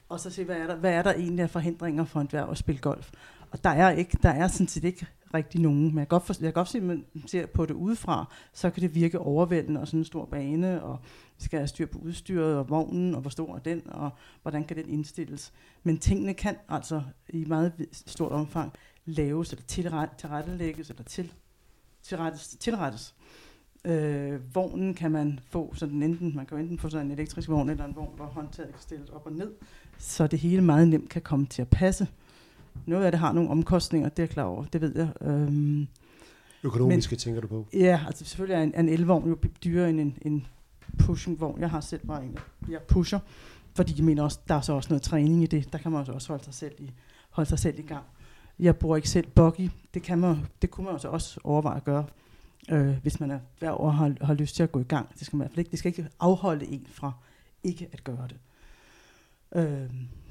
Og 0.10 0.19
så 0.19 0.30
se, 0.30 0.44
hvad 0.44 0.56
er, 0.56 0.68
der, 0.68 0.75
hvad 0.75 0.94
er 0.94 1.01
der 1.01 1.13
egentlig 1.13 1.44
af 1.44 1.50
forhindringer 1.50 2.06
for 2.06 2.21
en 2.21 2.27
dværg 2.27 2.50
at 2.51 2.57
spille 2.57 2.81
golf. 2.81 3.12
Og 3.51 3.63
der 3.63 3.69
er, 3.69 3.89
ikke, 3.89 4.18
der 4.24 4.30
er 4.30 4.48
sådan 4.48 4.68
set 4.68 4.83
ikke 4.83 5.07
rigtig 5.34 5.62
nogen. 5.62 5.86
Men 5.86 5.98
jeg 5.98 6.08
kan 6.08 6.08
godt, 6.08 6.24
for, 6.24 6.34
jeg 6.34 6.44
kan 6.44 6.54
godt 6.54 6.68
se, 6.68 6.78
at 6.78 6.84
man 6.84 7.06
ser 7.26 7.46
på 7.46 7.66
det 7.66 7.74
udefra, 7.74 8.34
så 8.54 8.70
kan 8.70 8.84
det 8.84 8.96
virke 8.96 9.20
overvældende 9.20 9.82
og 9.82 9.88
sådan 9.88 10.00
en 10.00 10.06
stor 10.06 10.26
bane, 10.26 10.84
og 10.84 11.00
vi 11.38 11.44
skal 11.44 11.60
have 11.60 11.68
styr 11.68 11.86
på 11.86 12.00
udstyret 12.00 12.58
og 12.58 12.70
vognen, 12.70 13.16
og 13.16 13.22
hvor 13.22 13.30
stor 13.30 13.56
er 13.56 13.60
den, 13.60 13.82
og 13.90 14.10
hvordan 14.42 14.64
kan 14.64 14.78
den 14.78 14.90
indstilles. 14.90 15.54
Men 15.84 15.98
tingene 15.98 16.34
kan 16.34 16.56
altså 16.70 17.02
i 17.30 17.46
meget 17.46 17.74
stort 17.92 18.32
omfang 18.32 18.74
laves, 19.06 19.52
eller 19.52 19.64
tilret, 19.66 20.10
tilrettelægges, 20.18 20.90
eller 20.90 21.04
til, 21.04 21.34
tilrettes. 22.02 22.48
tilrettes. 22.48 23.16
Øh, 23.86 24.56
vognen 24.56 24.94
kan 24.94 25.12
man 25.12 25.40
få 25.50 25.74
sådan 25.76 26.04
enten, 26.04 26.36
man 26.36 26.46
kan 26.46 26.58
enten 26.58 26.80
få 26.80 26.90
sådan 26.90 27.06
en 27.08 27.12
elektrisk 27.12 27.50
vogn, 27.50 27.70
eller 27.70 27.86
en 27.86 27.96
vogn, 27.96 28.16
hvor 28.16 28.26
håndtaget 28.26 28.72
kan 28.72 28.82
stilles 28.82 29.10
op 29.10 29.26
og 29.26 29.32
ned, 29.32 29.52
så 29.98 30.28
det 30.28 30.40
hele 30.40 30.62
meget 30.62 30.88
nemt 30.88 31.10
kan 31.10 31.22
komme 31.22 31.46
til 31.46 31.62
at 31.62 31.70
passe. 31.70 32.08
Noget 32.86 33.06
af 33.06 33.12
det 33.12 33.20
har 33.20 33.31
nogle 33.31 33.50
omkostninger, 33.50 34.10
det 34.10 34.20
er 34.20 34.24
jeg 34.24 34.30
klar 34.30 34.44
over, 34.44 34.66
det 34.66 34.81
ved 34.81 34.96
jeg. 34.96 35.10
Øhm, 35.22 35.88
Økonomiske 36.64 37.14
men, 37.14 37.20
tænker 37.20 37.42
du 37.42 37.48
på? 37.48 37.68
Ja, 37.74 38.00
altså 38.08 38.25
selvfølgelig 38.25 38.56
er 38.56 38.64
en, 38.64 38.75
en 38.75 38.90
elvogn 38.90 39.30
jo 39.30 39.38
dyrere 39.64 39.90
end 39.90 40.00
en, 40.00 40.18
en 40.22 40.48
pushingvogn. 40.98 41.60
Jeg 41.60 41.70
har 41.70 41.81
selv 41.81 42.08
bare 42.08 42.24
en, 42.24 42.38
jeg 42.70 42.81
pusher, 42.81 43.20
fordi 43.75 43.94
jeg 43.98 44.06
mener 44.06 44.24
også, 44.24 44.40
der 44.48 44.56
er 44.56 44.62
så 44.62 44.74
også 44.74 44.90
noget 44.90 45.02
træning 45.02 45.44
i 45.44 45.46
det. 45.46 45.74
Der 45.74 45.80
kan 45.80 45.92
man 45.92 46.00
også 46.10 46.28
holde 46.28 46.44
sig 46.44 46.54
selv 46.54 46.74
i, 46.80 46.92
holde 47.30 47.50
sig 47.50 47.60
selv 47.60 47.80
i 47.80 47.81
gang. 47.81 48.04
Jeg 48.60 48.75
bruger 48.75 48.96
ikke 48.96 49.10
selv 49.10 49.28
buggy. 49.36 49.70
Det, 49.94 50.04
kan 50.04 50.20
man, 50.20 50.38
det 50.62 50.72
kunne 50.72 50.86
man 50.86 51.00
også 51.06 51.40
overveje 51.44 51.78
at 51.78 51.84
gøre, 51.84 52.06
øh, 52.72 52.98
hvis 53.02 53.20
man 53.20 53.31
er 53.31 53.40
hver 53.60 53.81
år 53.81 53.90
har, 53.90 54.16
har 54.22 54.34
lyst 54.34 54.56
til 54.56 54.64
at 54.64 54.72
gå 54.72 54.80
i 54.80 54.84
gang. 54.84 55.10
Det 55.20 55.25
skal 55.25 55.38
man 55.38 55.50
ikke, 55.58 55.72
det 55.72 55.80
skal 55.80 55.90
ikke 55.90 56.08
afholde 56.20 56.66
en 56.66 56.88
fra 56.90 57.12
ikke 57.64 57.90
at 57.92 58.04
gøre 58.04 58.28
det. 58.28 58.38
Øh, 59.56 59.90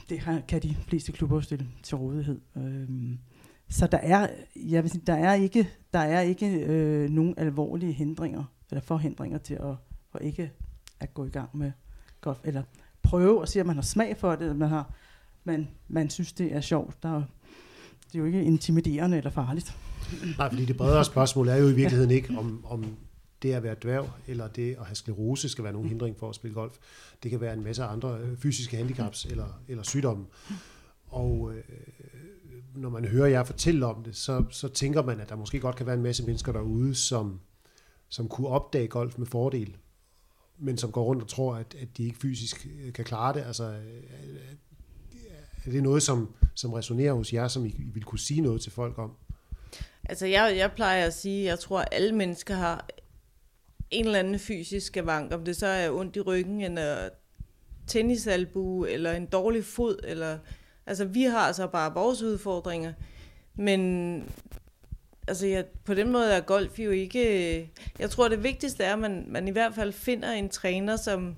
det 0.09 0.19
har, 0.19 0.41
kan 0.49 0.63
de 0.63 0.77
fleste 0.89 1.13
klubber 1.13 1.41
stille 1.41 1.67
til 1.83 1.97
rådighed. 1.97 2.41
Øhm, 2.57 3.19
så 3.69 3.87
der 3.87 3.99
er, 3.99 4.29
jeg 4.57 4.83
vil 4.83 4.91
sige, 4.91 5.03
der 5.07 5.15
er 5.15 5.35
ikke, 5.35 5.69
der 5.93 5.99
er 5.99 6.21
ikke 6.21 6.47
øh, 6.47 7.11
nogen 7.11 7.35
alvorlige 7.37 7.93
hindringer, 7.93 8.45
eller 8.71 8.83
forhindringer 8.83 9.39
til 9.39 9.55
at, 9.55 9.75
at 10.15 10.23
ikke 10.23 10.51
at 11.01 11.15
gå 11.15 11.25
i 11.25 11.29
gang 11.29 11.49
med 11.57 11.73
golf, 12.21 12.39
eller 12.45 12.63
prøve 13.03 13.43
at 13.43 13.49
se, 13.49 13.61
at 13.61 13.67
man 13.67 13.75
har 13.75 13.83
smag 13.83 14.17
for 14.17 14.31
det, 14.31 14.41
eller 14.41 14.55
man, 14.55 14.69
har, 14.69 14.95
man, 15.45 15.69
man 15.89 16.11
synes, 16.11 16.33
det 16.33 16.55
er 16.55 16.61
sjovt. 16.61 17.03
Der, 17.03 17.15
det 18.07 18.15
er 18.15 18.19
jo 18.19 18.25
ikke 18.25 18.45
intimiderende 18.45 19.17
eller 19.17 19.31
farligt. 19.31 19.77
Nej, 20.39 20.49
fordi 20.51 20.65
det 20.65 20.77
bredere 20.77 21.05
spørgsmål 21.05 21.49
er 21.49 21.57
jo 21.57 21.69
i 21.69 21.75
virkeligheden 21.75 22.11
ikke, 22.11 22.39
om, 22.39 22.65
om 22.69 22.97
det 23.43 23.53
at 23.53 23.63
være 23.63 23.77
dværg, 23.83 24.11
eller 24.27 24.49
det 24.49 24.77
at 24.81 24.87
have 24.87 24.95
sklerose 24.95 25.49
skal 25.49 25.65
være 25.65 25.73
nogen 25.73 25.89
hindring 25.89 26.19
for 26.19 26.29
at 26.29 26.35
spille 26.35 26.55
golf. 26.55 26.77
Det 27.23 27.31
kan 27.31 27.41
være 27.41 27.55
en 27.55 27.65
masse 27.65 27.85
andre 27.85 28.19
øh, 28.19 28.37
fysiske 28.37 28.77
handicaps 28.77 29.25
eller, 29.25 29.63
eller 29.69 29.83
sygdomme. 29.83 30.27
Og 31.07 31.53
øh, 31.55 31.63
når 32.75 32.89
man 32.89 33.05
hører 33.05 33.27
jer 33.27 33.45
fortælle 33.45 33.87
om 33.87 34.05
det, 34.05 34.17
så, 34.17 34.45
så 34.51 34.69
tænker 34.69 35.03
man, 35.03 35.21
at 35.21 35.29
der 35.29 35.37
måske 35.37 35.61
godt 35.61 35.77
kan 35.77 35.87
være 35.87 35.95
en 35.95 36.03
masse 36.03 36.25
mennesker 36.25 36.53
derude, 36.53 36.95
som, 36.95 37.41
som 38.09 38.29
kunne 38.29 38.49
opdage 38.49 38.89
golf 38.89 39.19
med 39.19 39.27
fordel, 39.27 39.77
men 40.59 40.79
som 40.79 40.93
går 40.93 41.05
rundt 41.05 41.23
og 41.23 41.29
tror, 41.29 41.55
at, 41.55 41.75
at 41.81 41.89
de 41.97 42.05
ikke 42.05 42.19
fysisk 42.19 42.67
øh, 42.85 42.93
kan 42.93 43.05
klare 43.05 43.35
det. 43.35 43.41
Altså, 43.41 43.65
øh, 43.65 44.39
er 45.67 45.71
det 45.71 45.83
noget, 45.83 46.03
som, 46.03 46.35
som 46.55 46.73
resonerer 46.73 47.13
hos 47.13 47.33
jer, 47.33 47.49
som 47.49 47.65
I, 47.65 47.69
I 47.69 47.91
vil 47.95 48.05
kunne 48.05 48.19
sige 48.19 48.41
noget 48.41 48.61
til 48.61 48.73
folk 48.73 48.99
om? 48.99 49.13
Altså, 50.05 50.27
jeg, 50.27 50.55
jeg 50.57 50.73
plejer 50.73 51.07
at 51.07 51.15
sige, 51.15 51.41
at 51.41 51.47
jeg 51.51 51.59
tror, 51.59 51.81
at 51.81 51.89
alle 51.93 52.13
mennesker 52.15 52.55
har 52.55 52.89
en 53.93 54.05
eller 54.05 54.19
anden 54.19 54.39
fysisk 54.39 54.87
skavank, 54.87 55.33
om 55.33 55.45
det 55.45 55.57
så 55.57 55.67
er 55.67 55.91
ondt 55.91 56.17
i 56.17 56.21
ryggen, 56.21 56.61
eller 56.61 57.05
øh, 57.05 57.11
tennisalbue, 57.87 58.91
eller 58.91 59.13
en 59.13 59.27
dårlig 59.27 59.65
fod, 59.65 59.99
eller... 60.05 60.39
Altså, 60.87 61.05
vi 61.05 61.23
har 61.23 61.53
så 61.53 61.67
bare 61.67 61.95
vores 61.95 62.23
udfordringer, 62.23 62.93
men 63.55 64.33
altså, 65.29 65.47
ja, 65.47 65.63
på 65.85 65.95
den 65.95 66.13
måde 66.13 66.33
er 66.33 66.41
golf 66.41 66.79
jo 66.79 66.91
ikke... 66.91 67.59
Øh, 67.59 67.69
jeg 67.99 68.11
tror, 68.11 68.29
det 68.29 68.43
vigtigste 68.43 68.85
er, 68.85 68.93
at 68.93 68.99
man, 68.99 69.25
man 69.29 69.49
i 69.49 69.51
hvert 69.51 69.75
fald 69.75 69.93
finder 69.93 70.33
en 70.33 70.49
træner, 70.49 70.97
som 70.97 71.37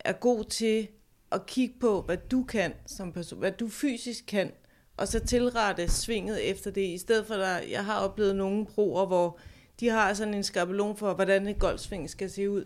er 0.00 0.12
god 0.12 0.44
til 0.44 0.88
at 1.32 1.46
kigge 1.46 1.74
på, 1.80 2.02
hvad 2.02 2.16
du 2.16 2.44
kan 2.44 2.72
som 2.86 3.12
person, 3.12 3.38
hvad 3.38 3.52
du 3.52 3.68
fysisk 3.68 4.24
kan, 4.26 4.52
og 4.96 5.08
så 5.08 5.20
tilrette 5.20 5.88
svinget 5.88 6.50
efter 6.50 6.70
det, 6.70 6.86
i 6.86 6.98
stedet 6.98 7.26
for, 7.26 7.34
at 7.34 7.70
jeg 7.70 7.84
har 7.84 8.00
oplevet 8.00 8.36
nogle 8.36 8.66
broer, 8.66 9.06
hvor 9.06 9.38
de 9.80 9.88
har 9.88 10.14
sådan 10.14 10.34
en 10.34 10.42
skabelon 10.42 10.96
for, 10.96 11.14
hvordan 11.14 11.46
et 11.46 11.58
golfsving 11.58 12.10
skal 12.10 12.30
se 12.30 12.50
ud. 12.50 12.64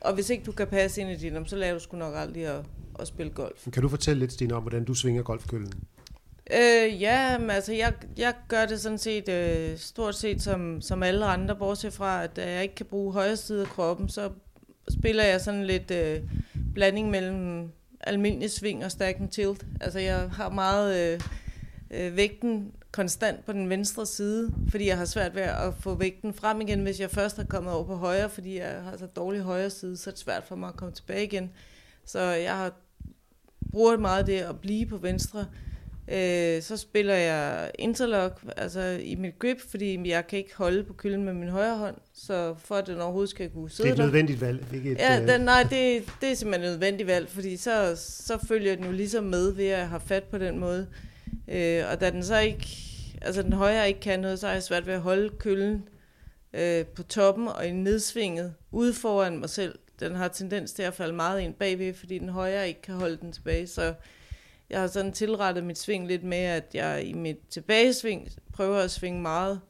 Og 0.00 0.14
hvis 0.14 0.30
ikke 0.30 0.44
du 0.44 0.52
kan 0.52 0.66
passe 0.66 1.00
ind 1.00 1.10
i 1.10 1.16
din, 1.16 1.46
så 1.46 1.56
lader 1.56 1.74
du 1.74 1.80
sgu 1.80 1.96
nok 1.96 2.14
aldrig 2.16 2.46
at, 2.46 2.64
at 2.98 3.06
spille 3.06 3.32
golf. 3.32 3.68
Kan 3.72 3.82
du 3.82 3.88
fortælle 3.88 4.20
lidt, 4.20 4.32
Stine, 4.32 4.54
om 4.54 4.62
hvordan 4.62 4.84
du 4.84 4.94
svinger 4.94 5.22
golfkøllen? 5.22 5.72
Øh, 6.52 7.02
ja, 7.02 7.38
men 7.38 7.50
altså 7.50 7.72
jeg, 7.72 7.94
jeg 8.18 8.34
gør 8.48 8.66
det 8.66 8.80
sådan 8.80 8.98
set 8.98 9.28
øh, 9.28 9.78
stort 9.78 10.14
set 10.14 10.42
som, 10.42 10.80
som 10.80 11.02
alle 11.02 11.26
andre, 11.26 11.56
bortset 11.56 11.92
fra, 11.92 12.24
at 12.24 12.38
jeg 12.38 12.62
ikke 12.62 12.74
kan 12.74 12.86
bruge 12.86 13.12
højre 13.12 13.36
side 13.36 13.60
af 13.60 13.66
kroppen, 13.66 14.08
så 14.08 14.30
spiller 14.88 15.24
jeg 15.24 15.40
sådan 15.40 15.66
lidt 15.66 15.90
øh, 15.90 16.20
blanding 16.74 17.10
mellem 17.10 17.68
almindelig 18.00 18.50
sving 18.50 18.84
og 18.84 18.90
stack 18.90 19.20
and 19.20 19.28
tilt. 19.28 19.66
Altså 19.80 19.98
jeg 19.98 20.30
har 20.30 20.50
meget 20.50 21.14
øh, 21.14 21.20
øh, 21.90 22.16
vægten 22.16 22.72
konstant 22.92 23.44
på 23.46 23.52
den 23.52 23.68
venstre 23.68 24.06
side, 24.06 24.52
fordi 24.68 24.86
jeg 24.86 24.98
har 24.98 25.04
svært 25.04 25.34
ved 25.34 25.42
at 25.42 25.74
få 25.80 25.94
vægten 25.94 26.34
frem 26.34 26.60
igen, 26.60 26.82
hvis 26.82 27.00
jeg 27.00 27.10
først 27.10 27.36
har 27.36 27.44
kommet 27.44 27.72
over 27.72 27.84
på 27.84 27.94
højre, 27.96 28.30
fordi 28.30 28.58
jeg 28.58 28.80
har 28.82 28.96
så 28.96 29.06
dårlig 29.06 29.40
højre 29.40 29.70
side, 29.70 29.96
så 29.96 30.10
er 30.10 30.12
det 30.12 30.20
svært 30.20 30.44
for 30.44 30.56
mig 30.56 30.68
at 30.68 30.76
komme 30.76 30.94
tilbage 30.94 31.24
igen. 31.24 31.50
Så 32.04 32.20
jeg 32.20 32.56
har 32.56 32.72
bruger 33.72 33.96
meget 33.96 34.26
det 34.26 34.38
at 34.38 34.60
blive 34.60 34.86
på 34.86 34.96
venstre. 34.96 35.46
Øh, 36.12 36.62
så 36.62 36.76
spiller 36.76 37.14
jeg 37.14 37.70
interlock, 37.78 38.44
altså 38.56 38.80
i 39.02 39.14
mit 39.14 39.38
grip, 39.38 39.56
fordi 39.70 40.08
jeg 40.08 40.26
kan 40.26 40.38
ikke 40.38 40.56
holde 40.56 40.84
på 40.84 40.92
køllen 40.92 41.24
med 41.24 41.32
min 41.34 41.48
højre 41.48 41.76
hånd, 41.78 41.96
så 42.14 42.54
for 42.58 42.74
at 42.74 42.86
den 42.86 43.00
overhovedet 43.00 43.30
skal 43.30 43.50
kunne 43.50 43.70
sidde 43.70 43.88
Det 43.88 43.90
er 43.90 43.94
et 43.94 43.98
der. 43.98 44.04
nødvendigt 44.04 44.40
valg, 44.40 44.64
ikke 44.74 44.90
et, 44.90 44.98
Ja, 44.98 45.20
øh, 45.22 45.28
den, 45.28 45.40
nej, 45.40 45.62
det, 45.62 46.04
det 46.20 46.30
er 46.30 46.34
simpelthen 46.34 46.64
et 46.70 46.70
nødvendigt 46.80 47.06
valg, 47.06 47.28
fordi 47.28 47.56
så, 47.56 47.92
så 47.96 48.38
følger 48.48 48.76
den 48.76 48.84
jo 48.84 48.92
ligesom 48.92 49.24
med 49.24 49.52
ved 49.52 49.66
at 49.66 49.88
have 49.88 50.00
fat 50.00 50.24
på 50.24 50.38
den 50.38 50.58
måde. 50.58 50.86
Øh, 50.90 51.09
Øh, 51.48 51.84
og 51.90 52.00
da 52.00 52.10
den 52.10 52.24
så 52.24 52.38
ikke, 52.38 52.68
altså 53.22 53.42
den 53.42 53.52
højre 53.52 53.88
ikke 53.88 54.00
kan 54.00 54.20
noget, 54.20 54.38
så 54.38 54.46
har 54.46 54.54
jeg 54.54 54.62
svært 54.62 54.86
ved 54.86 54.94
at 54.94 55.00
holde 55.00 55.28
køllen 55.38 55.88
øh, 56.52 56.86
på 56.86 57.02
toppen 57.02 57.48
og 57.48 57.66
i 57.66 57.72
nedsvinget 57.72 58.54
ude 58.70 58.94
foran 58.94 59.38
mig 59.38 59.50
selv. 59.50 59.78
Den 60.00 60.14
har 60.14 60.28
tendens 60.28 60.72
til 60.72 60.82
at 60.82 60.94
falde 60.94 61.14
meget 61.14 61.40
ind 61.40 61.54
bagved, 61.54 61.94
fordi 61.94 62.18
den 62.18 62.28
højre 62.28 62.68
ikke 62.68 62.82
kan 62.82 62.94
holde 62.94 63.16
den 63.16 63.32
tilbage. 63.32 63.66
Så 63.66 63.94
jeg 64.70 64.80
har 64.80 64.86
sådan 64.86 65.12
tilrettet 65.12 65.64
mit 65.64 65.78
sving 65.78 66.06
lidt 66.06 66.24
med, 66.24 66.38
at 66.38 66.64
jeg 66.74 67.04
i 67.04 67.12
mit 67.12 67.38
tilbagesving 67.50 68.28
prøver 68.52 68.78
at 68.78 68.90
svinge 68.90 69.22
meget 69.22 69.60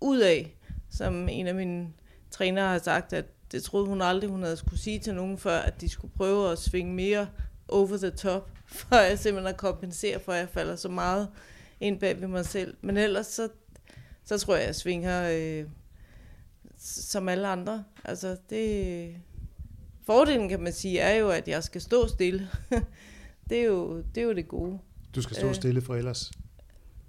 ud 0.00 0.18
af, 0.18 0.56
som 0.90 1.28
en 1.28 1.46
af 1.46 1.54
mine 1.54 1.88
trænere 2.30 2.68
har 2.68 2.78
sagt, 2.78 3.12
at 3.12 3.24
det 3.52 3.62
troede 3.62 3.86
hun 3.86 4.02
aldrig, 4.02 4.30
hun 4.30 4.42
havde 4.42 4.56
skulle 4.56 4.80
sige 4.80 4.98
til 4.98 5.14
nogen 5.14 5.38
før, 5.38 5.58
at 5.58 5.80
de 5.80 5.88
skulle 5.88 6.14
prøve 6.16 6.52
at 6.52 6.58
svinge 6.58 6.94
mere 6.94 7.26
over 7.72 7.96
the 7.96 8.10
top, 8.10 8.50
for 8.66 8.96
at 8.96 9.18
simpelthen 9.18 9.54
at 9.54 9.56
kompensere 9.56 10.20
for, 10.20 10.32
at 10.32 10.38
jeg 10.38 10.48
falder 10.48 10.76
så 10.76 10.88
meget 10.88 11.28
ind 11.80 12.00
bag 12.00 12.20
ved 12.20 12.28
mig 12.28 12.46
selv. 12.46 12.74
Men 12.80 12.96
ellers 12.96 13.26
så, 13.26 13.48
så 14.24 14.38
tror 14.38 14.54
jeg, 14.54 14.62
at 14.62 14.66
jeg 14.66 14.74
svinger 14.74 15.30
øh, 15.32 15.64
som 16.78 17.28
alle 17.28 17.48
andre. 17.48 17.84
Altså 18.04 18.36
det... 18.50 19.16
Fordelen 20.06 20.48
kan 20.48 20.60
man 20.60 20.72
sige 20.72 20.98
er 20.98 21.14
jo, 21.14 21.28
at 21.28 21.48
jeg 21.48 21.64
skal 21.64 21.80
stå 21.80 22.08
stille. 22.08 22.48
det, 23.50 23.60
er 23.60 23.64
jo, 23.64 24.02
det 24.14 24.20
er 24.20 24.24
jo 24.24 24.34
det 24.34 24.48
gode. 24.48 24.78
Du 25.14 25.22
skal 25.22 25.36
stå 25.36 25.48
øh, 25.48 25.54
stille 25.54 25.82
for 25.82 25.94
ellers. 25.94 26.30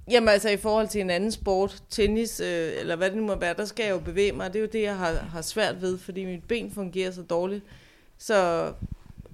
Jamen 0.10 0.30
altså 0.30 0.50
i 0.50 0.58
forhold 0.58 0.88
til 0.88 1.02
en 1.02 1.10
anden 1.10 1.32
sport, 1.32 1.84
tennis 1.90 2.40
øh, 2.40 2.72
eller 2.80 2.96
hvad 2.96 3.10
det 3.10 3.18
nu 3.18 3.26
må 3.26 3.36
være, 3.36 3.54
der 3.54 3.66
skal 3.66 3.84
jeg 3.84 3.92
jo 3.92 4.00
bevæge 4.00 4.32
mig. 4.32 4.54
Det 4.54 4.60
er 4.60 4.64
jo 4.64 4.70
det, 4.74 4.82
jeg 4.82 4.98
har, 4.98 5.14
har 5.14 5.42
svært 5.42 5.82
ved, 5.82 5.98
fordi 5.98 6.26
mit 6.26 6.44
ben 6.44 6.72
fungerer 6.72 7.12
så 7.12 7.22
dårligt. 7.22 7.64
Så 8.18 8.74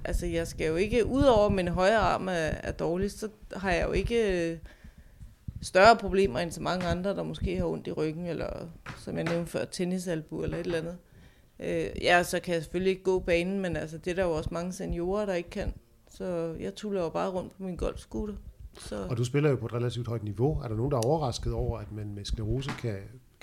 altså 0.05 0.25
jeg 0.25 0.47
skal 0.47 0.67
jo 0.67 0.75
ikke, 0.75 1.05
udover 1.05 1.49
min 1.49 1.67
højre 1.67 1.97
arm 1.97 2.27
er, 2.27 2.31
er 2.33 2.71
dårlig, 2.71 3.11
så 3.11 3.29
har 3.55 3.71
jeg 3.71 3.87
jo 3.87 3.91
ikke 3.91 4.51
øh, 4.51 4.57
større 5.61 5.95
problemer 5.95 6.39
end 6.39 6.51
så 6.51 6.61
mange 6.61 6.85
andre, 6.85 7.09
der 7.09 7.23
måske 7.23 7.57
har 7.57 7.65
ondt 7.65 7.87
i 7.87 7.91
ryggen, 7.91 8.25
eller 8.25 8.49
som 8.97 9.15
jeg 9.15 9.23
nævnte 9.23 9.51
før, 9.51 9.65
tennisalbu 9.65 10.43
eller 10.43 10.57
et 10.57 10.65
eller 10.65 10.77
andet. 10.77 10.97
Øh, 11.59 12.03
ja, 12.03 12.23
så 12.23 12.39
kan 12.39 12.53
jeg 12.53 12.63
selvfølgelig 12.63 12.91
ikke 12.91 13.03
gå 13.03 13.19
banen, 13.19 13.59
men 13.59 13.75
altså 13.75 13.97
det 13.97 14.11
er 14.11 14.15
der 14.15 14.23
jo 14.23 14.31
også 14.31 14.49
mange 14.51 14.73
seniorer, 14.73 15.25
der 15.25 15.33
ikke 15.33 15.49
kan. 15.49 15.73
Så 16.09 16.55
jeg 16.59 16.75
tuller 16.75 17.01
jo 17.01 17.09
bare 17.09 17.29
rundt 17.29 17.57
på 17.57 17.63
min 17.63 17.75
golfscooter. 17.75 18.35
Så. 18.79 19.07
Og 19.09 19.17
du 19.17 19.23
spiller 19.23 19.49
jo 19.49 19.55
på 19.55 19.65
et 19.65 19.73
relativt 19.73 20.07
højt 20.07 20.23
niveau. 20.23 20.59
Er 20.59 20.67
der 20.67 20.75
nogen, 20.75 20.91
der 20.91 20.97
er 20.97 21.01
overrasket 21.01 21.53
over, 21.53 21.79
at 21.79 21.91
man 21.91 22.13
med 22.13 22.25
sklerose 22.25 22.71
kan, 22.79 22.97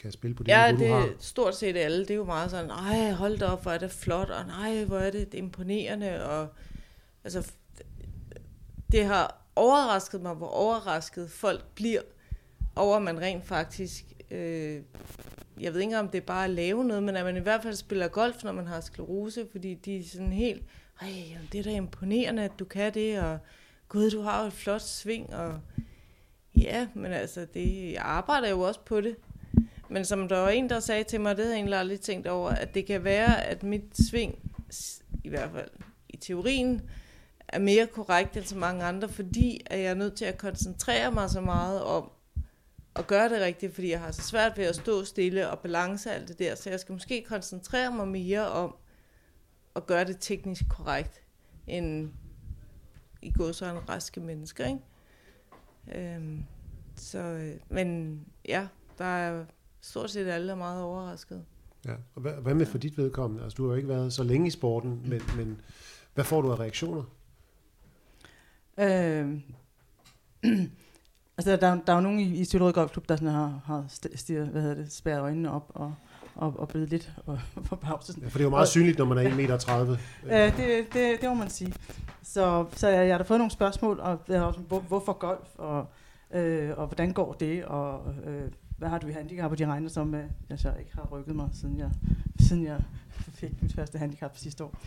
kan 0.07 0.13
spille 0.13 0.37
på 0.37 0.43
det 0.43 0.49
Ja, 0.49 0.73
niveau, 0.73 0.85
det 0.85 0.91
du 0.91 0.95
er 0.95 1.01
har? 1.01 1.09
stort 1.19 1.57
set 1.57 1.77
alle. 1.77 1.99
Det 2.01 2.11
er 2.11 2.15
jo 2.15 2.25
meget 2.25 2.51
sådan, 2.51 2.71
ej, 2.71 3.11
hold 3.11 3.39
da 3.39 3.47
op, 3.47 3.63
hvor 3.63 3.71
er 3.73 3.79
det 3.79 3.91
flot, 3.91 4.31
og 4.31 4.47
nej, 4.47 4.85
hvor 4.85 4.99
er 4.99 5.11
det, 5.11 5.35
er 5.35 5.39
imponerende. 5.39 6.25
Og, 6.29 6.49
altså, 7.25 7.53
det 8.93 9.05
har 9.05 9.43
overrasket 9.57 10.21
mig, 10.23 10.35
hvor 10.35 10.47
overrasket 10.49 11.31
folk 11.31 11.65
bliver 11.75 12.01
over, 12.77 12.97
at 12.97 13.03
man 13.03 13.21
rent 13.21 13.47
faktisk, 13.47 14.05
øh, 14.31 14.81
jeg 15.61 15.73
ved 15.75 15.81
ikke 15.81 15.99
om 15.99 16.09
det 16.09 16.19
er 16.19 16.27
bare 16.27 16.45
at 16.45 16.51
lave 16.51 16.85
noget, 16.85 17.03
men 17.03 17.17
at 17.17 17.25
man 17.25 17.37
i 17.37 17.41
hvert 17.41 17.63
fald 17.63 17.75
spiller 17.75 18.09
golf, 18.09 18.45
når 18.45 18.53
man 18.53 18.67
har 18.67 18.81
sklerose, 18.81 19.47
fordi 19.53 19.75
de 19.75 19.99
er 19.99 20.05
sådan 20.05 20.33
helt, 20.33 20.63
ej, 21.03 21.09
jamen, 21.31 21.49
det 21.53 21.59
er 21.59 21.63
da 21.63 21.71
imponerende, 21.71 22.43
at 22.43 22.53
du 22.59 22.65
kan 22.65 22.95
det, 22.95 23.21
og 23.21 23.39
gud, 23.89 24.11
du 24.11 24.21
har 24.21 24.41
jo 24.41 24.47
et 24.47 24.53
flot 24.53 24.83
sving, 24.83 25.35
og 25.35 25.61
ja, 26.57 26.89
men 26.95 27.13
altså, 27.13 27.47
det, 27.55 27.93
jeg 27.93 28.03
arbejder 28.03 28.49
jo 28.49 28.61
også 28.61 28.81
på 28.81 29.01
det. 29.01 29.17
Men 29.89 30.05
som 30.05 30.29
der 30.29 30.39
var 30.39 30.49
en, 30.49 30.71
der 30.71 30.81
sagde 30.81 31.05
til 31.05 31.21
mig, 31.21 31.37
det 31.37 31.45
havde 31.45 31.55
jeg 31.55 31.59
egentlig 31.59 31.79
aldrig 31.79 32.01
tænkt 32.01 32.27
over, 32.27 32.51
at 32.51 32.75
det 32.75 32.87
kan 32.87 33.05
være, 33.05 33.45
at 33.45 33.63
mit 33.63 33.97
sving, 34.09 34.53
i 35.25 35.29
hvert 35.29 35.51
fald 35.51 35.71
i 36.09 36.17
teorien, 36.17 36.91
er 37.49 37.59
mere 37.59 37.87
korrekt 37.87 38.37
end 38.37 38.45
så 38.45 38.57
mange 38.57 38.85
andre, 38.85 39.09
fordi 39.09 39.61
at 39.67 39.79
jeg 39.79 39.87
er 39.87 39.95
nødt 39.95 40.15
til 40.15 40.25
at 40.25 40.39
koncentrere 40.39 41.13
mig 41.13 41.31
så 41.31 41.41
meget 41.41 41.83
om 41.83 42.11
at 42.97 43.07
gøre 43.07 43.29
det 43.29 43.41
rigtigt, 43.41 43.75
fordi 43.75 43.91
jeg 43.91 44.01
har 44.01 44.11
så 44.11 44.23
svært 44.23 44.59
ved 44.59 44.65
at 44.65 44.77
stå 44.77 45.05
stille 45.05 45.51
og 45.51 45.59
balance 45.59 46.11
alt 46.11 46.29
det 46.29 46.39
der, 46.39 46.55
så 46.55 46.71
jeg 46.71 46.81
skal 46.81 46.93
måske 46.93 47.25
koncentrere 47.29 47.93
mig 47.93 48.09
mere 48.09 48.49
om 48.49 48.77
at 49.77 49.87
gøre 49.87 50.05
det 50.05 50.17
teknisk 50.21 50.63
korrekt, 50.69 51.23
end 51.67 52.13
i 53.23 53.31
går 53.31 53.53
så 53.53 53.67
en 53.67 53.89
raske 53.89 54.21
mennesker, 54.21 54.67
ikke? 54.67 56.15
Øhm, 56.15 56.45
så, 56.97 57.19
øh, 57.19 57.57
men 57.69 58.21
ja, 58.49 58.67
der 58.99 59.05
er 59.05 59.45
stort 59.87 60.11
set 60.11 60.29
alle 60.29 60.53
er 60.53 60.57
meget 60.57 60.83
overrasket. 60.83 61.45
Ja. 61.87 61.93
Og 62.15 62.23
hvad, 62.23 62.33
hvad 62.33 62.55
med 62.55 62.67
for 62.67 62.79
dit 62.79 62.99
vedkommende? 62.99 63.45
Altså, 63.45 63.57
du 63.57 63.65
har 63.65 63.71
jo 63.71 63.77
ikke 63.77 63.89
været 63.89 64.13
så 64.13 64.23
længe 64.23 64.47
i 64.47 64.51
sporten, 64.51 65.03
men, 65.05 65.23
men 65.37 65.61
hvad 66.15 66.25
får 66.25 66.43
du 66.43 66.53
af 66.53 66.59
reaktioner? 66.61 67.03
Øh, 68.79 69.41
altså, 71.39 71.57
der, 71.57 71.57
der 71.87 71.93
er 71.93 71.97
jo 71.97 72.01
nogen 72.01 72.21
i, 72.21 72.41
i 72.41 72.45
Søllerød 72.45 72.73
Golfklub, 72.73 73.09
der 73.09 73.17
sådan 73.17 73.29
har, 73.29 73.61
har 73.65 73.85
st- 73.89 74.17
stier, 74.17 74.45
hvad 74.45 74.63
hedder 74.63 74.75
det, 74.75 74.93
spærret 74.93 75.21
øjnene 75.21 75.53
op 75.53 75.71
og, 75.75 75.95
og, 76.35 76.61
og 76.61 76.69
blevet 76.69 76.89
lidt 76.89 77.13
og, 77.27 77.39
forbavset. 77.65 78.19
Ja, 78.23 78.27
for 78.27 78.39
det 78.39 78.41
er 78.41 78.45
jo 78.45 78.51
meget 78.51 78.69
synligt, 78.69 78.99
når 78.99 79.05
man 79.05 79.19
er 79.19 79.31
1,30 79.31 79.37
meter. 79.37 79.97
Øh, 80.25 80.57
det, 80.57 80.87
det, 80.93 81.21
det 81.21 81.29
må 81.29 81.35
man 81.35 81.51
sige. 81.51 81.75
Så, 82.23 82.67
så 82.73 82.89
jeg, 82.89 83.07
jeg 83.07 83.15
har 83.15 83.19
da 83.19 83.25
fået 83.25 83.41
nogle 83.41 83.51
spørgsmål, 83.51 84.01
og 84.01 84.19
jeg 84.29 84.39
har 84.39 84.47
også, 84.47 84.61
hvor, 84.61 84.81
hvorfor 84.81 85.13
golf, 85.13 85.49
og, 85.55 85.87
øh, 86.35 86.79
og 86.79 86.87
hvordan 86.87 87.13
går 87.13 87.33
det, 87.33 87.65
og 87.65 88.15
øh, 88.27 88.51
hvad 88.77 88.89
har 88.89 88.99
du 88.99 89.07
i 89.07 89.13
handicap, 89.13 89.51
og 89.51 89.59
de 89.59 89.67
regner 89.67 89.89
som, 89.89 90.15
at 90.15 90.25
jeg 90.49 90.59
så 90.59 90.75
ikke 90.79 90.91
har 90.95 91.09
rykket 91.13 91.37
mig, 91.37 91.49
siden 91.53 91.79
jeg, 91.79 91.91
siden 92.41 92.65
jeg 92.65 92.83
fik 93.11 93.63
mit 93.63 93.75
første 93.75 93.99
handicap 93.99 94.37
sidste 94.37 94.65
år. 94.65 94.79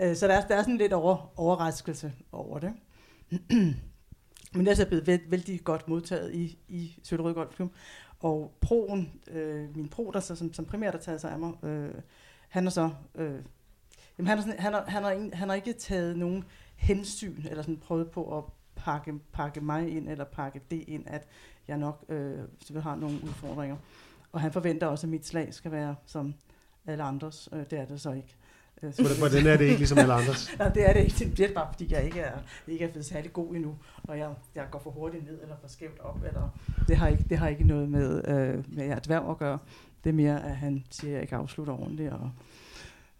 Øh, 0.00 0.16
så 0.16 0.28
der 0.28 0.34
er, 0.34 0.46
der 0.46 0.56
er 0.56 0.62
sådan 0.62 0.76
lidt 0.76 0.92
over, 0.92 1.32
overraskelse 1.36 2.12
over 2.32 2.58
det. 2.58 2.72
Men 4.54 4.66
det 4.66 4.68
er 4.68 4.74
så 4.74 4.86
blevet 4.86 5.06
vældig, 5.06 5.30
vældig 5.30 5.64
godt 5.64 5.88
modtaget 5.88 6.34
i, 6.34 6.58
i 6.68 6.98
Søllerød 7.02 7.34
Golfklub. 7.34 7.74
Og 8.20 8.58
proen, 8.60 9.20
øh, 9.30 9.76
min 9.76 9.88
pro, 9.88 10.10
der 10.10 10.20
så, 10.20 10.36
som, 10.36 10.52
som 10.52 10.64
primært 10.64 10.94
har 10.94 11.00
taget 11.00 11.20
sig 11.20 11.32
af 11.32 11.38
mig, 11.38 11.64
øh, 11.64 11.94
han 12.48 12.66
er 12.66 12.70
så... 12.70 12.90
Øh, 13.14 13.42
jamen 14.18 14.26
han, 14.26 14.38
er 14.38 14.42
sådan, 14.42 14.58
han, 14.58 14.74
er, 14.74 14.84
han, 14.86 15.02
har 15.02 15.36
han 15.36 15.48
har 15.48 15.56
ikke 15.56 15.72
taget 15.72 16.18
nogen 16.18 16.44
hensyn, 16.76 17.46
eller 17.50 17.62
sådan 17.62 17.76
prøvet 17.76 18.10
på 18.10 18.38
at 18.38 18.44
pakke, 18.76 19.18
pakke 19.32 19.60
mig 19.60 19.96
ind, 19.96 20.08
eller 20.08 20.24
pakke 20.24 20.60
det 20.70 20.84
ind, 20.88 21.04
at 21.06 21.26
jeg 21.68 21.78
nok 21.78 22.04
øh, 22.08 22.38
har 22.82 22.94
nogle 22.96 23.18
udfordringer. 23.24 23.76
Og 24.32 24.40
han 24.40 24.52
forventer 24.52 24.86
også, 24.86 25.06
at 25.06 25.10
mit 25.10 25.26
slag 25.26 25.54
skal 25.54 25.72
være 25.72 25.94
som 26.06 26.34
alle 26.86 27.02
andres. 27.02 27.48
Øh, 27.52 27.58
det 27.70 27.72
er 27.78 27.84
det 27.84 28.00
så 28.00 28.12
ikke. 28.12 28.34
Øh, 28.82 28.94
Hvordan- 28.94 29.18
Hvordan 29.18 29.46
er 29.46 29.56
det 29.56 29.64
ikke 29.64 29.76
ligesom 29.76 29.98
alle 29.98 30.12
andres? 30.14 30.50
Nej, 30.58 30.68
det 30.68 30.88
er 30.88 30.92
det 30.92 31.00
ikke. 31.00 31.36
Det 31.36 31.50
er 31.50 31.54
bare, 31.54 31.68
fordi 31.72 31.92
jeg 31.92 32.04
ikke 32.04 32.20
er, 32.20 32.38
ikke 32.68 32.84
er 32.84 32.88
blevet 32.88 33.06
særlig 33.06 33.32
god 33.32 33.54
endnu, 33.54 33.76
og 34.04 34.18
jeg, 34.18 34.30
jeg 34.54 34.66
går 34.70 34.78
for 34.78 34.90
hurtigt 34.90 35.24
ned 35.24 35.42
eller 35.42 35.56
for 35.60 35.68
skævt 35.68 36.00
op. 36.00 36.18
Eller, 36.26 36.48
det, 36.88 36.96
har 36.96 37.08
ikke, 37.08 37.24
det 37.30 37.38
har 37.38 37.48
ikke 37.48 37.64
noget 37.64 37.88
med, 37.88 38.28
øh, 38.28 38.76
med 38.76 38.84
at 38.84 39.04
dværg 39.06 39.30
at 39.30 39.38
gøre. 39.38 39.58
Det 40.04 40.10
er 40.10 40.14
mere, 40.14 40.44
at 40.44 40.56
han 40.56 40.84
siger, 40.90 41.10
at 41.10 41.14
jeg 41.14 41.22
ikke 41.22 41.36
afslutter 41.36 41.72
ordentligt. 41.72 42.12
Og, 42.12 42.30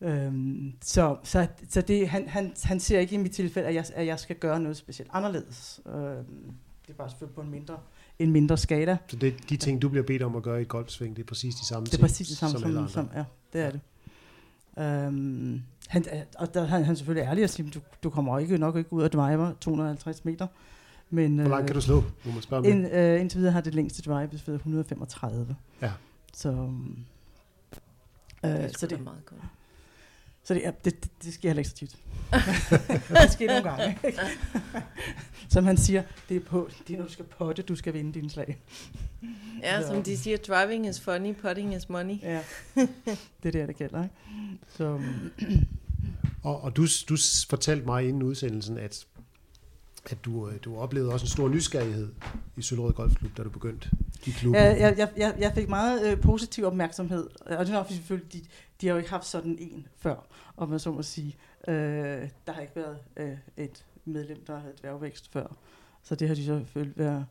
øhm, 0.00 0.72
så 0.82 1.16
så, 1.22 1.46
så 1.68 1.80
det, 1.80 2.08
han, 2.08 2.28
han, 2.28 2.52
han 2.64 2.80
siger 2.80 3.00
ikke 3.00 3.14
i 3.14 3.18
mit 3.18 3.32
tilfælde, 3.32 3.68
at 3.68 3.74
jeg, 3.74 3.84
at 3.94 4.06
jeg 4.06 4.18
skal 4.18 4.36
gøre 4.36 4.60
noget 4.60 4.76
specielt 4.76 5.10
anderledes. 5.14 5.80
Øhm, 5.86 6.52
det 6.86 6.92
er 6.92 6.96
bare 6.98 7.10
selvfølgelig 7.10 7.34
på 7.34 7.40
en 7.40 7.50
mindre, 7.50 7.78
en 8.18 8.32
mindre 8.32 8.56
skala. 8.56 8.96
Så 9.08 9.16
det, 9.16 9.34
de 9.50 9.56
ting, 9.56 9.82
du 9.82 9.88
bliver 9.88 10.04
bedt 10.04 10.22
om 10.22 10.37
at 10.37 10.42
gøre 10.42 10.58
i 10.58 10.62
et 10.62 10.68
golfsving, 10.68 11.16
det 11.16 11.22
er 11.22 11.26
præcis 11.26 11.54
de 11.54 11.66
samme 11.66 11.84
Det 11.84 11.92
er 11.92 11.96
ting, 11.96 12.02
præcis 12.02 12.28
det 12.28 12.37
samme 12.37 12.52
som, 12.52 12.60
som, 12.60 12.76
alle 12.76 12.90
som, 12.90 13.10
ja, 13.14 13.25
det 13.52 13.60
er 13.60 13.70
det. 13.70 13.80
Øhm, 14.78 15.62
han, 15.88 16.04
og 16.38 16.54
der, 16.54 16.64
han, 16.64 16.84
han 16.84 16.92
er 16.92 16.96
selvfølgelig 16.96 17.28
ærlig 17.28 17.44
og 17.44 17.50
siger, 17.50 17.70
du, 17.70 17.80
du 18.02 18.10
kommer 18.10 18.38
ikke 18.38 18.58
nok 18.58 18.76
ikke 18.76 18.92
ud 18.92 19.02
af 19.02 19.10
driver 19.10 19.52
250 19.60 20.25
meter. 20.25 20.46
Men, 21.10 21.38
Hvor 21.38 21.48
langt 21.48 21.66
kan 21.66 21.75
du 21.75 21.80
slå, 21.80 22.04
må 22.25 22.32
man 22.32 22.42
spørge 22.42 22.68
ind, 22.68 22.87
øh, 22.92 23.20
indtil 23.20 23.38
videre 23.38 23.52
har 23.52 23.60
det 23.60 23.75
længste 23.75 24.02
drive 24.02 24.30
været 24.46 24.54
135. 24.54 25.56
Ja. 25.82 25.92
Så, 26.34 26.48
øhm, 26.48 26.96
øh, 28.44 28.50
Det 28.50 28.64
er 28.64 28.68
så, 28.78 28.87
det, 28.87 29.04
meget 29.04 29.26
godt. 29.26 29.40
Så 30.48 30.54
det, 30.54 30.66
er- 30.66 30.70
det, 30.70 31.02
det, 31.04 31.10
det 31.24 31.34
sker 31.34 31.48
heller 31.48 31.60
ikke 31.60 31.70
så 31.70 31.76
tit. 31.76 31.96
det 33.22 33.32
sker 33.32 33.46
nogle 33.46 33.70
gange. 33.70 33.98
ikke? 34.06 34.18
Som 35.48 35.64
han 35.64 35.76
siger, 35.76 36.02
det 36.28 36.36
er, 36.36 36.40
på, 36.40 36.70
det 36.88 36.94
er 36.94 36.98
når 36.98 37.06
du 37.06 37.12
skal 37.12 37.24
potte, 37.24 37.62
du 37.62 37.76
skal 37.76 37.94
vinde 37.94 38.12
dine 38.12 38.30
slag. 38.30 38.58
Ja, 39.62 39.82
Så- 39.82 39.86
som 39.88 40.02
de 40.02 40.18
siger, 40.18 40.36
driving 40.36 40.88
is 40.88 41.00
funny, 41.00 41.34
putting 41.34 41.74
is 41.74 41.88
money. 41.88 42.22
Ja. 42.22 42.40
det 42.76 42.86
er 43.42 43.50
det, 43.50 43.68
der 43.68 43.72
gælder. 43.72 44.02
Ikke? 44.02 44.14
Så, 44.76 45.00
Og, 46.42 46.60
og 46.60 46.76
du, 46.76 46.86
du 47.08 47.16
fortalte 47.50 47.86
mig 47.86 48.08
inden 48.08 48.22
udsendelsen, 48.22 48.78
at, 48.78 49.06
at 50.12 50.24
du, 50.24 50.48
øh, 50.48 50.54
du 50.64 50.76
oplevede 50.76 51.12
også 51.12 51.24
en 51.24 51.28
stor 51.28 51.48
nysgerrighed 51.48 52.08
i 52.56 52.62
Søllerød 52.62 52.92
Golfklub, 52.92 53.36
da 53.36 53.42
du 53.42 53.50
begyndte 53.50 53.90
i 54.26 54.30
klubben. 54.30 54.62
Ja, 54.62 54.68
jeg, 54.68 54.98
jeg, 54.98 55.08
jeg, 55.16 55.34
jeg 55.38 55.52
fik 55.54 55.68
meget 55.68 56.12
øh, 56.12 56.20
positiv 56.20 56.64
opmærksomhed, 56.64 57.28
og 57.40 57.66
det 57.66 57.72
er 57.72 57.76
nok 57.76 57.86
selvfølgelig, 57.88 58.32
de, 58.32 58.40
de 58.80 58.86
har 58.86 58.94
jo 58.94 58.98
ikke 58.98 59.10
haft 59.10 59.26
sådan 59.26 59.56
en 59.60 59.86
før, 59.98 60.26
om 60.56 60.68
man 60.68 60.78
så 60.78 60.92
må 60.92 61.02
sige. 61.02 61.36
Øh, 61.68 61.74
der 62.46 62.52
har 62.52 62.60
ikke 62.60 62.76
været 62.76 62.98
øh, 63.16 63.36
et 63.56 63.84
medlem, 64.04 64.44
der 64.46 64.58
havde 64.58 64.74
dværgvækst 64.80 65.32
før, 65.32 65.56
så 66.02 66.14
det 66.14 66.28
har 66.28 66.34
de 66.34 66.44
selvfølgelig 66.44 66.98
været, 66.98 67.26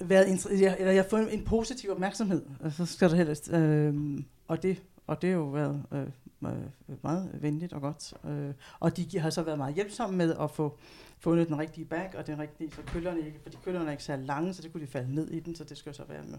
været, 0.00 0.46
jeg, 0.60 0.76
eller 0.78 0.92
jeg 0.92 1.02
har 1.02 1.08
fået 1.08 1.34
en 1.34 1.44
positiv 1.44 1.90
opmærksomhed, 1.90 2.42
og 2.60 2.72
så 2.72 2.86
skal 2.86 3.10
der 3.10 3.16
helst, 3.16 3.52
øh, 3.52 4.18
og 4.48 4.62
det 4.62 4.82
og 5.08 5.22
det 5.22 5.30
har 5.30 5.36
jo 5.36 5.44
været 5.44 5.82
øh, 5.92 6.06
meget 6.40 7.30
venligt 7.34 7.72
og 7.72 7.80
godt. 7.80 8.14
Øh, 8.24 8.54
og 8.80 8.96
de 8.96 9.18
har 9.18 9.30
så 9.30 9.42
været 9.42 9.58
meget 9.58 9.74
hjælpsomme 9.74 10.16
med 10.16 10.34
at 10.40 10.50
få 10.50 10.78
fundet 11.18 11.48
den 11.48 11.58
rigtige 11.58 11.84
bag, 11.84 12.10
og 12.18 12.26
den 12.26 12.38
rigtige, 12.38 12.70
så 12.70 12.82
køllerne 12.86 13.26
ikke, 13.26 13.38
fordi 13.42 13.56
køllerne 13.64 13.86
er 13.86 13.90
ikke 13.90 14.04
så 14.04 14.16
lange, 14.16 14.54
så 14.54 14.62
det 14.62 14.72
kunne 14.72 14.82
de 14.82 14.90
falde 14.90 15.14
ned 15.14 15.30
i 15.30 15.40
den, 15.40 15.54
så 15.54 15.64
det 15.64 15.78
skal 15.78 15.94
så 15.94 16.02
være 16.08 16.22
med, 16.22 16.38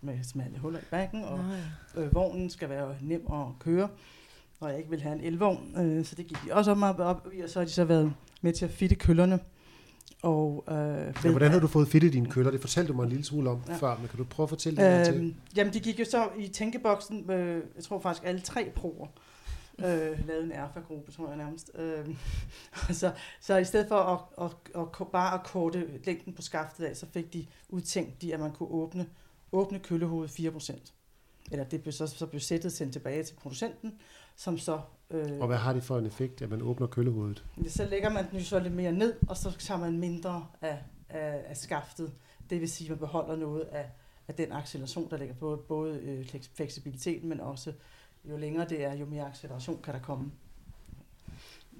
med 0.00 0.24
smalle 0.24 0.58
huller 0.58 0.78
i 0.78 0.84
bagen, 0.90 1.24
og 1.24 1.40
øh, 1.96 2.14
vognen 2.14 2.50
skal 2.50 2.68
være 2.68 2.94
nem 3.00 3.26
at 3.32 3.46
køre, 3.58 3.88
og 4.60 4.68
jeg 4.70 4.78
ikke 4.78 4.90
vil 4.90 5.02
have 5.02 5.14
en 5.14 5.24
elvogn, 5.24 5.74
øh, 5.78 6.04
så 6.04 6.14
det 6.14 6.26
gik 6.26 6.38
de 6.46 6.52
også 6.52 6.70
op, 6.70 6.98
op 6.98 7.28
i, 7.32 7.40
og 7.40 7.48
så 7.48 7.58
har 7.58 7.66
de 7.66 7.72
så 7.72 7.84
været 7.84 8.12
med 8.40 8.52
til 8.52 8.64
at 8.64 8.70
fitte 8.70 8.94
køllerne, 8.94 9.38
og, 10.22 10.64
øh, 10.68 10.74
ja, 11.24 11.30
hvordan 11.30 11.50
har 11.50 11.58
du 11.58 11.66
fået 11.66 11.88
fittet 11.88 12.12
dine 12.12 12.30
køller? 12.30 12.50
Det 12.50 12.60
fortalte 12.60 12.92
du 12.92 12.96
mig 12.96 13.02
en 13.02 13.08
lille 13.08 13.24
smule 13.24 13.50
om 13.50 13.62
ja. 13.68 13.76
før, 13.76 13.96
men 13.98 14.08
kan 14.08 14.18
du 14.18 14.24
prøve 14.24 14.44
at 14.44 14.48
fortælle 14.48 14.82
det 14.84 14.98
øh, 14.98 15.04
til? 15.04 15.34
Jamen, 15.56 15.72
de 15.72 15.80
gik 15.80 16.00
jo 16.00 16.04
så 16.04 16.28
i 16.38 16.48
tænkeboksen, 16.48 17.30
øh, 17.30 17.62
jeg 17.76 17.84
tror 17.84 18.00
faktisk 18.00 18.26
alle 18.26 18.40
tre 18.40 18.72
proer, 18.74 19.06
øh, 19.78 20.26
lavede 20.26 20.44
en 20.44 20.52
erfa-gruppe, 20.52 21.12
tror 21.12 21.28
jeg 21.28 21.36
nærmest. 21.36 21.70
Øh, 21.78 22.16
så, 22.90 23.12
så 23.40 23.56
i 23.56 23.64
stedet 23.64 23.88
for 23.88 23.96
at, 23.96 24.20
at, 24.44 24.80
at, 24.82 24.88
at 25.00 25.08
bare 25.08 25.34
at 25.34 25.46
korte 25.46 26.00
længden 26.04 26.32
på 26.32 26.42
skaftet 26.42 26.84
af, 26.84 26.96
så 26.96 27.06
fik 27.06 27.32
de 27.32 27.46
udtænkt, 27.68 28.22
de, 28.22 28.34
at 28.34 28.40
man 28.40 28.52
kunne 28.52 28.68
åbne, 28.68 29.06
åbne 29.52 29.78
køllehovedet 29.78 30.30
4%. 30.30 30.92
Eller 31.50 31.64
det 31.64 31.82
blev 31.82 31.92
så, 31.92 32.06
så 32.06 32.26
blev 32.26 32.40
sættet 32.40 32.72
sendt 32.72 32.92
tilbage 32.92 33.22
til 33.22 33.34
producenten, 33.34 33.94
som 34.36 34.58
så... 34.58 34.80
Øh, 35.10 35.40
og 35.40 35.46
hvad 35.46 35.56
har 35.56 35.72
det 35.72 35.82
for 35.82 35.98
en 35.98 36.06
effekt, 36.06 36.42
at 36.42 36.50
man 36.50 36.62
åbner 36.62 36.86
køllehovedet? 36.86 37.44
Så 37.68 37.84
lægger 37.84 38.10
man 38.10 38.30
den 38.30 38.38
jo 38.38 38.44
så 38.44 38.58
lidt 38.58 38.74
mere 38.74 38.92
ned, 38.92 39.14
og 39.28 39.36
så 39.36 39.50
tager 39.58 39.80
man 39.80 39.98
mindre 39.98 40.46
af, 40.60 40.78
af, 41.08 41.44
af 41.46 41.56
skaftet. 41.56 42.12
Det 42.50 42.60
vil 42.60 42.68
sige, 42.68 42.86
at 42.86 42.90
man 42.90 42.98
beholder 42.98 43.36
noget 43.36 43.60
af, 43.60 43.90
af 44.28 44.34
den 44.34 44.52
acceleration, 44.52 45.10
der 45.10 45.16
ligger 45.16 45.34
på 45.34 45.64
både 45.68 45.98
øh, 45.98 46.26
fleksibiliteten, 46.54 47.28
men 47.28 47.40
også 47.40 47.72
jo 48.28 48.36
længere 48.36 48.68
det 48.68 48.84
er, 48.84 48.94
jo 48.94 49.06
mere 49.06 49.26
acceleration 49.26 49.82
kan 49.82 49.94
der 49.94 50.00
komme. 50.00 50.30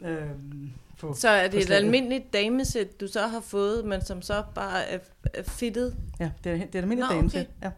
Øhm, 0.03 0.73
på, 0.99 1.15
så 1.15 1.29
er 1.29 1.49
det 1.49 1.61
et 1.63 1.71
almindeligt 1.71 2.33
damesæt, 2.33 3.01
du 3.01 3.07
så 3.07 3.27
har 3.27 3.41
fået, 3.41 3.85
men 3.85 4.01
som 4.05 4.23
så 4.23 4.45
bare 4.55 4.85
er, 4.85 4.99
er 5.35 5.43
fittet? 5.43 5.97
Ja, 6.21 6.31
det 6.45 6.53
er, 6.53 6.57
det 6.57 6.63
er 6.63 6.69
et 6.69 6.75
almindeligt 6.75 7.11
Nå, 7.11 7.17
damesæt, 7.17 7.47
okay. 7.47 7.67
ja. 7.67 7.71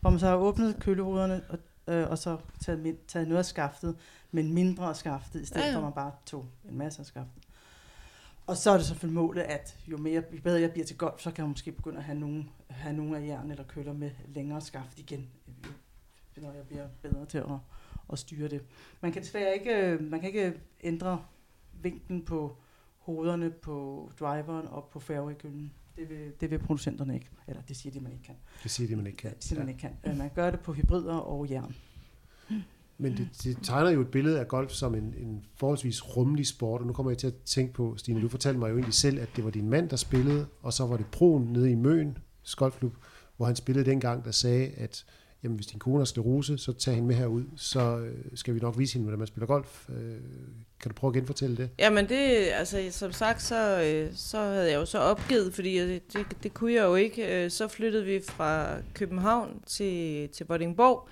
Hvor 0.00 0.10
man 0.10 0.18
så 0.18 0.26
har 0.26 0.36
åbnet 0.36 0.76
kølehovederne, 0.80 1.42
og, 1.48 1.58
øh, 1.94 2.10
og 2.10 2.18
så 2.18 2.36
taget, 2.60 2.96
taget 3.08 3.28
noget 3.28 3.38
af 3.38 3.44
skaftet, 3.44 3.96
men 4.30 4.52
mindre 4.54 4.84
af 4.84 4.96
skaftet, 4.96 5.42
i 5.42 5.46
stedet 5.46 5.62
ja, 5.62 5.66
ja. 5.66 5.74
for 5.74 5.78
at 5.78 5.84
man 5.84 5.92
bare 5.92 6.12
tog 6.26 6.46
en 6.68 6.78
masse 6.78 7.00
af 7.00 7.06
skaftet. 7.06 7.42
Og 8.46 8.56
så 8.56 8.70
er 8.70 8.76
det 8.76 8.86
selvfølgelig 8.86 9.14
målet, 9.14 9.42
at 9.42 9.76
jo, 9.86 9.96
mere, 9.96 10.22
jo 10.32 10.40
bedre 10.44 10.60
jeg 10.60 10.70
bliver 10.70 10.86
til 10.86 10.96
golf, 10.96 11.20
så 11.20 11.30
kan 11.30 11.42
jeg 11.42 11.48
måske 11.48 11.72
begynde 11.72 11.98
at 11.98 12.04
have 12.04 12.18
nogle, 12.18 12.44
have 12.68 12.96
nogle 12.96 13.18
af 13.18 13.26
jern 13.26 13.50
eller 13.50 13.64
køller 13.64 13.92
med 13.92 14.10
længere 14.34 14.60
skaft 14.60 14.98
igen, 14.98 15.28
når 16.36 16.52
jeg 16.52 16.66
bliver 16.66 16.86
bedre 17.02 17.26
til 17.26 17.38
at 17.38 17.46
at 18.12 18.18
styre 18.18 18.48
det. 18.48 18.62
Man 19.00 19.12
kan 19.12 19.22
desværre 19.22 19.54
ikke, 19.54 19.76
øh, 19.76 20.02
man 20.10 20.20
kan 20.20 20.28
ikke 20.28 20.54
ændre 20.82 21.24
vinklen 21.82 22.24
på 22.24 22.56
hovederne 22.98 23.50
på 23.50 24.10
driveren 24.20 24.66
og 24.66 24.88
på 24.92 25.00
fairway-gylden. 25.00 25.72
Det 25.96 26.08
vil, 26.08 26.32
det 26.40 26.50
vil 26.50 26.58
producenterne 26.58 27.14
ikke. 27.14 27.28
Eller 27.46 27.62
det 27.62 27.76
siger 27.76 27.92
de, 27.92 28.00
man 28.00 28.12
ikke 28.12 28.24
kan. 28.24 28.34
Det 28.62 28.70
siger 28.70 28.88
de, 28.88 28.96
man 28.96 29.06
ikke 29.06 29.16
kan. 29.16 29.34
Det 29.34 29.44
siger 29.44 29.60
ja. 29.60 29.64
man 29.64 29.68
ikke 29.68 29.80
kan. 29.80 29.90
Øh, 30.06 30.16
man 30.18 30.30
gør 30.34 30.50
det 30.50 30.60
på 30.60 30.72
hybrider 30.72 31.14
og 31.14 31.50
jern. 31.50 31.74
Men 32.98 33.16
det, 33.16 33.28
det 33.44 33.58
tegner 33.62 33.90
jo 33.90 34.00
et 34.00 34.08
billede 34.08 34.40
af 34.40 34.48
golf 34.48 34.70
som 34.70 34.94
en, 34.94 35.14
en 35.18 35.44
forholdsvis 35.56 36.16
rummelig 36.16 36.46
sport, 36.46 36.80
og 36.80 36.86
nu 36.86 36.92
kommer 36.92 37.10
jeg 37.10 37.18
til 37.18 37.26
at 37.26 37.34
tænke 37.44 37.72
på, 37.72 37.96
Stine, 37.96 38.22
du 38.22 38.28
fortalte 38.28 38.58
mig 38.58 38.70
jo 38.70 38.74
egentlig 38.74 38.94
selv, 38.94 39.20
at 39.20 39.28
det 39.36 39.44
var 39.44 39.50
din 39.50 39.68
mand, 39.68 39.88
der 39.88 39.96
spillede, 39.96 40.46
og 40.62 40.72
så 40.72 40.86
var 40.86 40.96
det 40.96 41.06
Proen 41.06 41.44
nede 41.44 41.70
i 41.70 41.74
Møn 41.74 42.18
Golfklub, 42.56 42.94
hvor 43.36 43.46
han 43.46 43.56
spillede 43.56 43.90
dengang, 43.90 44.24
der 44.24 44.30
sagde, 44.30 44.68
at 44.68 45.04
jamen 45.44 45.56
hvis 45.56 45.66
din 45.66 45.78
kone 45.78 45.98
har 45.98 46.04
sklerose, 46.04 46.58
så 46.58 46.72
tag 46.72 46.94
hende 46.94 47.08
med 47.08 47.16
herud, 47.16 47.44
så 47.56 47.98
øh, 47.98 48.16
skal 48.34 48.54
vi 48.54 48.60
nok 48.60 48.78
vise 48.78 48.94
hende, 48.94 49.04
hvordan 49.04 49.18
man 49.18 49.26
spiller 49.26 49.46
golf. 49.46 49.88
Øh, 49.88 50.16
kan 50.80 50.90
du 50.90 50.94
prøve 50.94 51.08
at 51.10 51.14
genfortælle 51.14 51.56
det? 51.56 51.70
Jamen 51.78 52.08
det, 52.08 52.48
altså 52.52 52.88
som 52.90 53.12
sagt, 53.12 53.42
så, 53.42 53.82
øh, 53.82 54.10
så 54.14 54.38
havde 54.38 54.70
jeg 54.70 54.76
jo 54.76 54.84
så 54.84 54.98
opgivet, 54.98 55.54
fordi 55.54 55.78
det, 55.78 56.12
det, 56.12 56.26
det 56.42 56.54
kunne 56.54 56.72
jeg 56.72 56.82
jo 56.82 56.94
ikke. 56.94 57.50
Så 57.50 57.68
flyttede 57.68 58.04
vi 58.04 58.20
fra 58.28 58.76
København 58.94 59.62
til, 59.66 60.28
til 60.28 60.46
Vordingborg, 60.46 61.08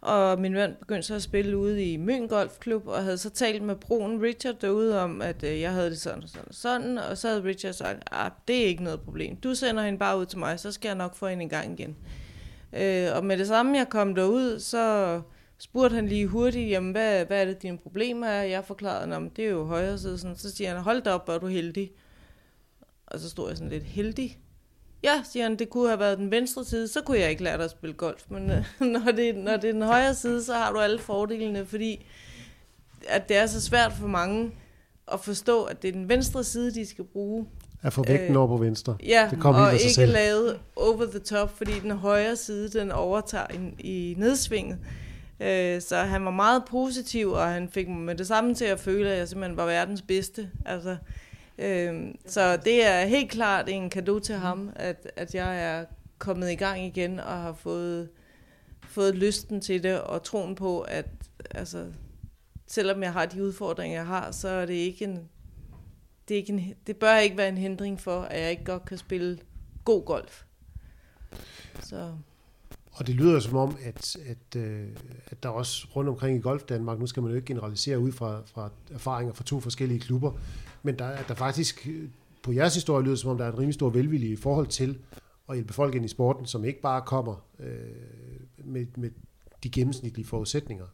og 0.00 0.40
min 0.40 0.52
mand 0.52 0.76
begyndte 0.76 1.02
så 1.02 1.14
at 1.14 1.22
spille 1.22 1.56
ude 1.56 1.84
i 1.84 1.96
Møn 1.96 2.28
Golfklub, 2.28 2.86
og 2.86 3.04
havde 3.04 3.18
så 3.18 3.30
talt 3.30 3.62
med 3.62 3.76
broen 3.76 4.22
Richard 4.22 4.54
derude 4.54 5.00
om, 5.00 5.22
at 5.22 5.42
øh, 5.42 5.60
jeg 5.60 5.72
havde 5.72 5.90
det 5.90 6.00
sådan 6.00 6.22
og 6.22 6.28
sådan 6.28 6.48
og 6.48 6.54
sådan, 6.54 6.98
og 6.98 7.18
så 7.18 7.28
havde 7.28 7.44
Richard 7.44 7.72
sagt, 7.72 7.98
at 8.12 8.32
det 8.48 8.62
er 8.62 8.66
ikke 8.66 8.84
noget 8.84 9.00
problem. 9.00 9.36
Du 9.36 9.54
sender 9.54 9.82
hende 9.82 9.98
bare 9.98 10.18
ud 10.18 10.26
til 10.26 10.38
mig, 10.38 10.60
så 10.60 10.72
skal 10.72 10.88
jeg 10.88 10.96
nok 10.96 11.14
få 11.14 11.26
hende 11.28 11.44
i 11.44 11.48
gang 11.48 11.80
igen. 11.80 11.96
Øh, 12.72 13.08
og 13.16 13.24
med 13.24 13.38
det 13.38 13.46
samme, 13.46 13.78
jeg 13.78 13.88
kom 13.88 14.14
derud, 14.14 14.60
så 14.60 15.20
spurgte 15.58 15.94
han 15.94 16.08
lige 16.08 16.26
hurtigt, 16.26 16.70
jamen, 16.70 16.92
hvad, 16.92 17.24
hvad 17.24 17.40
er 17.40 17.44
det, 17.44 17.62
dine 17.62 17.78
problemer 17.78 18.26
er? 18.26 18.42
Jeg 18.42 18.64
forklarede, 18.64 19.14
at 19.14 19.22
det 19.36 19.44
er 19.44 19.50
jo 19.50 19.64
højre 19.64 19.98
side. 19.98 20.18
Sådan. 20.18 20.36
Så 20.36 20.50
siger 20.50 20.74
han, 20.74 20.82
hold 20.82 21.02
da 21.02 21.10
op, 21.10 21.28
er 21.28 21.38
du 21.38 21.46
heldig. 21.46 21.90
Og 23.06 23.18
så 23.18 23.30
stod 23.30 23.48
jeg 23.48 23.56
sådan 23.56 23.70
lidt 23.70 23.84
heldig. 23.84 24.38
Ja, 25.02 25.22
siger 25.24 25.42
han, 25.42 25.56
det 25.56 25.70
kunne 25.70 25.88
have 25.88 25.98
været 25.98 26.18
den 26.18 26.30
venstre 26.30 26.64
side, 26.64 26.88
så 26.88 27.02
kunne 27.02 27.18
jeg 27.18 27.30
ikke 27.30 27.42
lære 27.42 27.56
dig 27.56 27.64
at 27.64 27.70
spille 27.70 27.94
golf. 27.94 28.24
Men 28.28 28.50
øh, 28.50 28.64
når, 28.92 29.12
det, 29.12 29.36
når 29.36 29.56
det 29.56 29.68
er 29.68 29.72
den 29.72 29.82
højre 29.82 30.14
side, 30.14 30.44
så 30.44 30.54
har 30.54 30.72
du 30.72 30.78
alle 30.78 30.98
fordelene, 30.98 31.66
fordi 31.66 32.06
at 33.08 33.28
det 33.28 33.36
er 33.36 33.46
så 33.46 33.60
svært 33.60 33.92
for 33.92 34.06
mange 34.06 34.52
at 35.12 35.20
forstå, 35.20 35.64
at 35.64 35.82
det 35.82 35.88
er 35.88 35.92
den 35.92 36.08
venstre 36.08 36.44
side, 36.44 36.74
de 36.74 36.86
skal 36.86 37.04
bruge. 37.04 37.46
At 37.82 37.92
få 37.92 38.04
vægten 38.06 38.30
øh, 38.30 38.38
over 38.38 38.46
på 38.46 38.56
venstre. 38.56 38.96
Ja, 39.06 39.28
det 39.30 39.40
kommer 39.40 39.66
og 39.66 39.72
ikke 39.72 39.90
selv. 39.90 40.12
lavet 40.12 40.58
over 40.76 41.06
the 41.06 41.18
top, 41.18 41.56
fordi 41.56 41.80
den 41.80 41.90
højre 41.90 42.36
side, 42.36 42.78
den 42.78 42.92
overtager 42.92 43.46
i, 43.78 44.10
i 44.10 44.14
nedsvinget. 44.18 44.78
Øh, 45.40 45.80
så 45.80 45.96
han 45.96 46.24
var 46.24 46.30
meget 46.30 46.62
positiv, 46.70 47.30
og 47.30 47.46
han 47.46 47.68
fik 47.68 47.88
mig 47.88 47.98
med 47.98 48.14
det 48.14 48.26
samme 48.26 48.54
til 48.54 48.64
at 48.64 48.80
føle, 48.80 49.10
at 49.10 49.18
jeg 49.18 49.28
simpelthen 49.28 49.56
var 49.56 49.66
verdens 49.66 50.02
bedste. 50.02 50.50
Altså, 50.66 50.96
øh, 51.58 52.02
så 52.26 52.56
det 52.56 52.86
er 52.86 53.04
helt 53.04 53.30
klart 53.30 53.68
en 53.68 53.90
gave 53.90 54.20
til 54.20 54.34
ham, 54.34 54.70
at, 54.76 55.12
at 55.16 55.34
jeg 55.34 55.62
er 55.62 55.84
kommet 56.18 56.50
i 56.50 56.54
gang 56.54 56.84
igen 56.84 57.20
og 57.20 57.32
har 57.32 57.52
fået, 57.52 58.08
fået 58.88 59.14
lysten 59.14 59.60
til 59.60 59.82
det 59.82 60.00
og 60.00 60.22
troen 60.22 60.54
på, 60.54 60.80
at 60.80 61.06
altså, 61.50 61.84
selvom 62.66 63.02
jeg 63.02 63.12
har 63.12 63.26
de 63.26 63.44
udfordringer, 63.44 63.98
jeg 63.98 64.06
har, 64.06 64.30
så 64.30 64.48
er 64.48 64.66
det 64.66 64.74
ikke 64.74 65.04
en 65.04 65.28
det, 66.30 66.34
er 66.34 66.38
ikke 66.38 66.52
en, 66.52 66.74
det 66.86 66.96
bør 66.96 67.16
ikke 67.16 67.36
være 67.36 67.48
en 67.48 67.58
hindring 67.58 68.00
for, 68.00 68.20
at 68.20 68.42
jeg 68.42 68.50
ikke 68.50 68.64
godt 68.64 68.84
kan 68.84 68.98
spille 68.98 69.38
god 69.84 70.04
golf. 70.04 70.42
Så. 71.82 72.12
Og 72.92 73.06
det 73.06 73.14
lyder 73.14 73.40
som 73.40 73.56
om, 73.56 73.76
at, 73.82 74.16
at, 74.26 74.60
øh, 74.60 74.88
at 75.26 75.42
der 75.42 75.48
også 75.48 75.86
rundt 75.96 76.10
omkring 76.10 76.38
i 76.38 76.40
Golf 76.40 76.62
Danmark, 76.62 76.98
nu 76.98 77.06
skal 77.06 77.22
man 77.22 77.30
jo 77.30 77.36
ikke 77.36 77.46
generalisere 77.46 77.98
ud 77.98 78.12
fra, 78.12 78.42
fra 78.46 78.70
erfaringer 78.90 79.34
fra 79.34 79.44
to 79.44 79.60
forskellige 79.60 80.00
klubber, 80.00 80.32
men 80.82 80.98
der, 80.98 81.22
der 81.22 81.34
faktisk 81.34 81.88
øh, 81.90 82.08
på 82.42 82.52
jeres 82.52 82.74
historie 82.74 83.04
lyder 83.04 83.16
som 83.16 83.30
om, 83.30 83.38
der 83.38 83.44
er 83.44 83.52
en 83.52 83.58
rimelig 83.58 83.74
stor 83.74 83.90
velvilje 83.90 84.28
i 84.28 84.36
forhold 84.36 84.66
til 84.66 84.98
at 85.48 85.54
hjælpe 85.54 85.72
folk 85.72 85.94
ind 85.94 86.04
i 86.04 86.08
sporten, 86.08 86.46
som 86.46 86.64
ikke 86.64 86.80
bare 86.80 87.02
kommer 87.02 87.46
øh, 87.58 87.76
med, 88.64 88.86
med 88.96 89.10
de 89.62 89.70
gennemsnitlige 89.70 90.26
forudsætninger. 90.26 90.86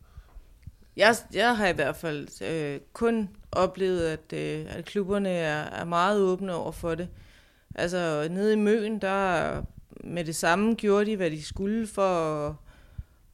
Jeg, 0.96 1.16
jeg 1.32 1.56
har 1.56 1.68
i 1.68 1.72
hvert 1.72 1.96
fald 1.96 2.42
øh, 2.42 2.80
kun 2.92 3.28
oplevet, 3.52 4.06
at, 4.06 4.32
øh, 4.32 4.76
at 4.76 4.85
klubberne 4.85 5.28
er, 5.28 5.62
er 5.62 5.85
meget 5.85 6.20
åbne 6.20 6.54
over 6.54 6.72
for 6.72 6.94
det. 6.94 7.09
Altså 7.74 8.28
nede 8.30 8.52
i 8.52 8.56
Møen, 8.56 8.98
der 8.98 9.62
med 10.04 10.24
det 10.24 10.37
samme 10.37 10.74
gjorde 10.74 11.06
de, 11.06 11.16
hvad 11.16 11.30
de 11.30 11.42
skulle 11.42 11.87
for 11.87 12.61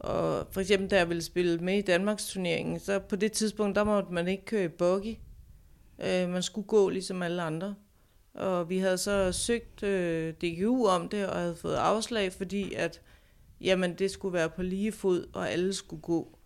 og 0.03 0.47
for 0.51 0.61
eksempel, 0.61 0.91
da 0.91 0.97
jeg 0.97 1.09
ville 1.09 1.23
spille 1.23 1.59
med 1.59 1.79
i 1.79 1.83
Danmarks 1.83 2.27
turneringen, 2.27 2.81
så 2.81 2.99
på 2.99 3.17
det 3.17 3.33
tidspunkt, 3.33 3.77
der 3.77 3.85
måtte 3.85 4.13
man 4.13 4.29
ikke 4.29 4.45
køre 4.45 4.69
buggy. 4.69 5.17
Øh, 5.99 6.29
man 6.29 6.43
skulle 6.43 6.67
gå 6.67 6.89
ligesom 6.89 7.23
alle 7.23 7.43
andre. 7.43 7.75
Og 8.35 8.69
vi 8.69 8.79
havde 8.79 8.99
så 8.99 9.33
søgt 9.33 9.83
øh, 9.83 10.35
DGU 10.35 10.87
om 10.87 11.09
det, 11.09 11.27
og 11.27 11.39
havde 11.39 11.57
fået 11.57 11.75
afslag, 11.75 12.33
fordi 12.33 12.75
at 12.75 13.01
jamen, 13.61 13.95
det 13.95 14.11
skulle 14.11 14.33
være 14.33 14.51
på 14.51 14.63
lige 14.63 14.93
fod, 14.93 15.27
og 15.33 15.51
alle 15.51 15.73
skulle 15.73 16.03
gå. 16.03 16.39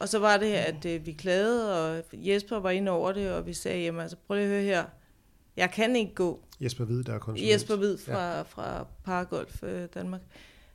Og 0.00 0.08
så 0.08 0.18
var 0.18 0.36
det, 0.36 0.52
at 0.52 0.84
øh, 0.84 1.06
vi 1.06 1.12
klagede, 1.12 1.82
og 1.82 2.04
Jesper 2.12 2.56
var 2.56 2.70
inde 2.70 2.92
over 2.92 3.12
det, 3.12 3.32
og 3.32 3.46
vi 3.46 3.52
sagde, 3.52 3.82
jamen 3.82 4.00
altså 4.00 4.16
prøv 4.26 4.34
lige 4.34 4.44
at 4.44 4.50
høre 4.50 4.62
her, 4.62 4.84
jeg 5.56 5.70
kan 5.70 5.96
ikke 5.96 6.14
gå. 6.14 6.44
Jesper 6.60 6.84
Hvid, 6.84 7.04
der 7.04 7.14
er 7.14 7.18
konsulent. 7.18 7.52
Jesper 7.52 7.76
Hvid 7.76 7.98
fra, 7.98 8.36
ja. 8.36 8.42
fra 8.42 8.86
Paragolf 9.04 9.62
øh, 9.62 9.88
Danmark. 9.94 10.20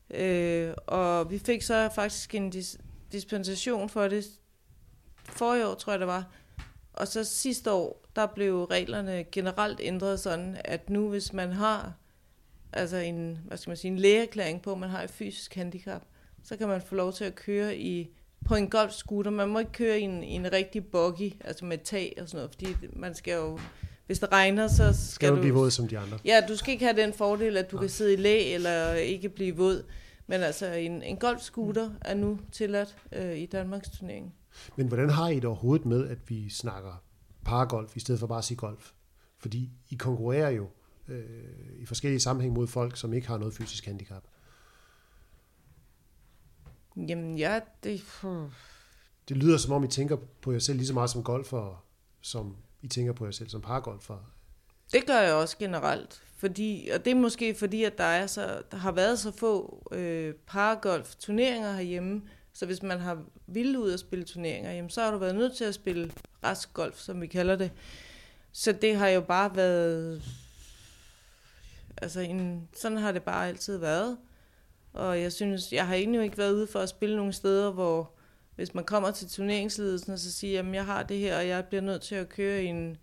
Øh, 0.10 0.74
og 0.88 1.32
vi 1.32 1.40
fik 1.40 1.62
så 1.62 1.90
faktisk 1.96 2.36
en 2.36 2.54
dis- 2.56 2.78
dispensation 3.12 3.90
for 3.90 4.08
det 4.08 4.26
for 5.24 5.70
år, 5.70 5.74
tror 5.74 5.94
jeg 5.94 6.00
det 6.00 6.08
var. 6.08 6.32
Og 6.94 7.08
så 7.08 7.24
sidste 7.24 7.72
år, 7.72 8.06
der 8.16 8.26
blev 8.26 8.64
reglerne 8.64 9.26
generelt 9.32 9.80
ændret 9.84 10.20
sådan, 10.20 10.58
at 10.66 10.90
nu 10.90 11.10
hvis 11.10 11.34
man 11.34 11.52
har 11.52 11.94
altså 12.74 12.98
en, 12.98 13.40
hvad 13.46 13.58
skal 13.58 13.70
man 13.70 13.78
sige, 13.78 13.92
en 13.92 14.00
lægeerklæring 14.00 14.62
på, 14.62 14.72
at 14.72 14.78
man 14.78 14.90
har 14.90 15.04
et 15.04 15.10
fysisk 15.10 15.56
handicap, 15.56 16.02
så 16.44 16.58
kan 16.58 16.68
man 16.68 16.82
få 16.82 16.96
lov 16.96 17.14
til 17.14 17.26
at 17.26 17.36
køre 17.36 17.78
i 17.78 18.10
på 18.46 18.56
en 18.56 18.70
golfscooter. 18.70 19.32
Man 19.32 19.50
må 19.50 19.60
ikke 19.60 19.72
køre 19.72 20.00
i 20.00 20.04
en, 20.04 20.24
i 20.24 20.32
en 20.32 20.52
rigtig 20.52 20.86
buggy, 20.86 21.34
altså 21.44 21.66
med 21.66 21.78
tag 21.78 22.14
og 22.22 22.30
sådan 22.30 22.38
noget, 22.38 22.52
fordi 22.52 22.88
man 22.94 23.16
skal 23.16 23.34
jo 23.34 23.60
hvis 24.06 24.20
det 24.20 24.32
regner, 24.32 24.68
så 24.68 24.76
skal, 24.76 24.96
Skal 24.96 25.32
du 25.32 25.40
blive 25.40 25.54
våd 25.54 25.72
som 25.72 25.88
de 25.88 26.00
andre? 26.00 26.20
Ja, 26.26 26.42
du 26.48 26.56
skal 26.56 26.72
ikke 26.72 26.86
have 26.86 27.02
den 27.02 27.14
fordel, 27.14 27.58
at 27.58 27.72
du 27.72 27.76
Nej. 27.76 27.84
kan 27.84 27.90
sidde 27.90 28.14
i 28.14 28.16
læ 28.16 28.54
eller 28.54 28.94
ikke 28.94 29.30
blive 29.30 29.56
våd. 29.56 29.84
Men 30.28 30.42
altså, 30.42 30.74
en, 30.74 31.04
en 31.04 31.18
golfscooter 31.18 31.90
er 32.02 32.14
nu 32.16 32.40
tilladt 32.52 32.98
øh, 33.12 33.38
i 33.38 33.46
Danmarks 33.46 33.90
turnering. 33.90 34.34
Men 34.76 34.88
hvordan 34.88 35.10
har 35.10 35.30
I 35.30 35.36
det 35.36 35.46
overhovedet 35.46 35.86
med, 35.86 36.08
at 36.08 36.18
vi 36.28 36.50
snakker 36.50 37.04
paragolf, 37.46 37.96
i 37.96 38.00
stedet 38.00 38.20
for 38.20 38.28
bare 38.28 38.38
at 38.38 38.44
sige 38.44 38.58
golf? 38.58 38.92
Fordi 39.40 39.70
I 39.90 39.96
konkurrerer 39.96 40.50
jo 40.50 40.68
øh, 41.08 41.24
i 41.80 41.86
forskellige 41.86 42.20
sammenhæng 42.20 42.54
mod 42.54 42.68
folk, 42.68 42.98
som 42.98 43.14
ikke 43.14 43.28
har 43.28 43.38
noget 43.38 43.54
fysisk 43.54 43.86
handicap. 43.86 44.24
Jamen, 46.96 47.38
ja, 47.38 47.60
det... 47.84 48.02
Hmm. 48.22 48.48
Det 49.30 49.38
lyder 49.38 49.58
som 49.58 49.72
om, 49.74 49.84
I 49.84 49.88
tænker 49.88 50.18
på 50.42 50.52
jer 50.52 50.60
selv 50.60 50.78
lige 50.78 50.88
så 50.88 50.94
meget 50.94 51.10
som 51.10 51.24
golfer, 51.24 51.86
som 52.22 52.58
I 52.82 52.88
tænker 52.88 53.14
på 53.14 53.26
jer 53.26 53.32
selv 53.32 53.50
som 53.50 53.62
paragolfer. 53.62 54.18
Det 54.94 55.06
gør 55.06 55.20
jeg 55.20 55.34
også 55.34 55.58
generelt. 55.58 56.22
Fordi, 56.38 56.90
og 56.94 57.06
det 57.06 57.12
er 57.12 57.16
måske 57.16 57.56
fordi, 57.56 57.84
at 57.84 57.98
der, 57.98 58.04
er 58.04 58.28
så, 58.28 58.62
der 58.72 58.78
har 58.78 58.92
været 58.92 59.20
så 59.20 59.32
få 59.32 59.84
øh, 59.92 60.34
paragolf-turneringer 60.48 61.74
herhjemme, 61.74 62.22
så 62.54 62.66
hvis 62.66 62.84
man 62.84 63.00
har 63.00 63.24
ville 63.48 63.80
ud 63.80 63.92
at 63.92 64.00
spille 64.00 64.26
turneringer, 64.26 64.72
jamen, 64.72 64.90
så 64.90 65.02
har 65.02 65.12
du 65.12 65.18
været 65.18 65.36
nødt 65.36 65.58
til 65.58 65.66
at 65.66 65.74
spille 65.74 66.12
rask 66.44 66.74
golf, 66.74 66.98
som 66.98 67.22
vi 67.22 67.28
kalder 67.28 67.56
det. 67.56 67.72
Så 68.52 68.72
det 68.72 68.96
har 68.96 69.08
jo 69.08 69.22
bare 69.22 69.56
været... 69.56 70.24
Altså, 71.98 72.20
en, 72.20 72.70
sådan 72.78 72.98
har 72.98 73.12
det 73.12 73.24
bare 73.24 73.48
altid 73.48 73.78
været. 73.78 74.18
Og 74.96 75.22
jeg 75.22 75.34
synes, 75.34 75.74
jeg 75.74 75.88
har 75.88 75.96
egentlig 75.96 76.24
ikke 76.24 76.38
været 76.38 76.54
ude 76.54 76.68
for 76.68 76.80
at 76.80 76.90
spille 76.90 77.16
nogle 77.16 77.34
steder, 77.34 77.72
hvor 77.72 78.12
hvis 78.56 78.74
man 78.74 78.84
kommer 78.84 79.12
til 79.12 79.28
turneringsledelsen 79.30 80.14
og 80.14 80.20
så 80.20 80.32
siger, 80.32 80.60
at 80.60 80.74
jeg 80.74 80.86
har 80.86 81.04
det 81.04 81.18
her, 81.18 81.38
og 81.38 81.48
jeg 81.48 81.66
bliver 81.66 81.82
nødt 81.82 82.02
til 82.02 82.16
at 82.16 82.30
køre 82.30 82.64
i 82.64 82.66
en, 82.66 82.98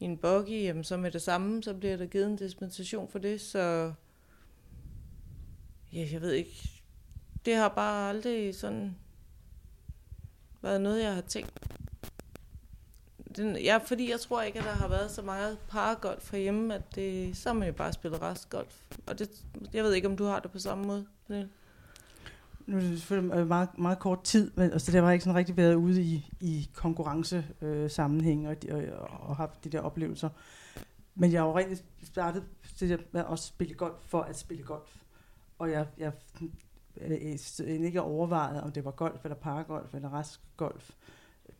i 0.00 0.04
en 0.04 0.18
buggy, 0.18 0.62
jamen 0.62 0.84
så 0.84 0.96
med 0.96 1.10
det 1.10 1.22
samme, 1.22 1.62
så 1.62 1.74
bliver 1.74 1.96
der 1.96 2.06
givet 2.06 2.26
en 2.26 2.36
dispensation 2.36 3.08
for 3.08 3.18
det, 3.18 3.40
så 3.40 3.92
ja, 5.92 6.08
jeg 6.12 6.20
ved 6.20 6.32
ikke, 6.32 6.68
det 7.44 7.54
har 7.54 7.68
bare 7.68 8.08
aldrig 8.08 8.54
sådan 8.54 8.96
været 10.62 10.80
noget, 10.80 11.02
jeg 11.02 11.14
har 11.14 11.20
tænkt. 11.20 11.52
Den, 13.36 13.56
ja, 13.56 13.76
fordi 13.76 14.10
jeg 14.10 14.20
tror 14.20 14.42
ikke, 14.42 14.58
at 14.58 14.64
der 14.64 14.70
har 14.70 14.88
været 14.88 15.10
så 15.10 15.22
meget 15.22 15.58
paragolf 15.68 16.30
herhjemme, 16.30 16.74
at 16.74 16.94
det, 16.94 17.36
så 17.36 17.48
har 17.48 17.54
man 17.54 17.68
jo 17.68 17.74
bare 17.74 17.92
spillet 17.92 18.22
restgolf. 18.22 18.82
Og 19.06 19.18
det, 19.18 19.30
jeg 19.72 19.84
ved 19.84 19.92
ikke, 19.92 20.08
om 20.08 20.16
du 20.16 20.24
har 20.24 20.40
det 20.40 20.50
på 20.50 20.58
samme 20.58 20.84
måde, 20.84 21.06
Pernille? 21.26 21.50
Nu 22.66 22.76
er 22.76 22.80
det 22.80 22.98
selvfølgelig 22.98 23.36
øh, 23.36 23.46
meget, 23.46 23.68
meget 23.78 23.98
kort 23.98 24.22
tid, 24.22 24.50
men 24.54 24.72
altså, 24.72 24.92
det 24.92 25.02
har 25.02 25.10
ikke 25.10 25.24
sådan 25.24 25.36
rigtig 25.36 25.56
været 25.56 25.74
ude 25.74 26.02
i, 26.02 26.30
i 26.40 26.70
konkurrence 26.74 27.46
øh, 27.62 27.90
sammenhæng 27.90 28.48
og, 28.48 28.56
og, 28.70 28.82
og 29.20 29.36
haft 29.36 29.64
de 29.64 29.68
der 29.68 29.80
oplevelser. 29.80 30.28
Men 31.14 31.32
jeg 31.32 31.40
har 31.40 31.48
jo 31.48 31.58
rent 31.58 31.84
startet 32.02 32.44
det 32.80 33.06
med 33.12 33.24
at 33.32 33.38
spille 33.38 33.74
golf 33.74 33.96
for 34.06 34.20
at 34.20 34.38
spille 34.38 34.64
golf. 34.64 34.96
Og 35.58 35.70
jeg, 35.70 35.86
jeg 35.98 36.12
øh, 37.00 37.10
øh 37.60 37.80
ikke 37.80 38.02
overvejet, 38.02 38.62
om 38.62 38.72
det 38.72 38.84
var 38.84 38.90
golf 38.90 39.24
eller 39.24 39.36
paragolf 39.36 39.94
eller 39.94 40.18
restgolf. 40.18 40.90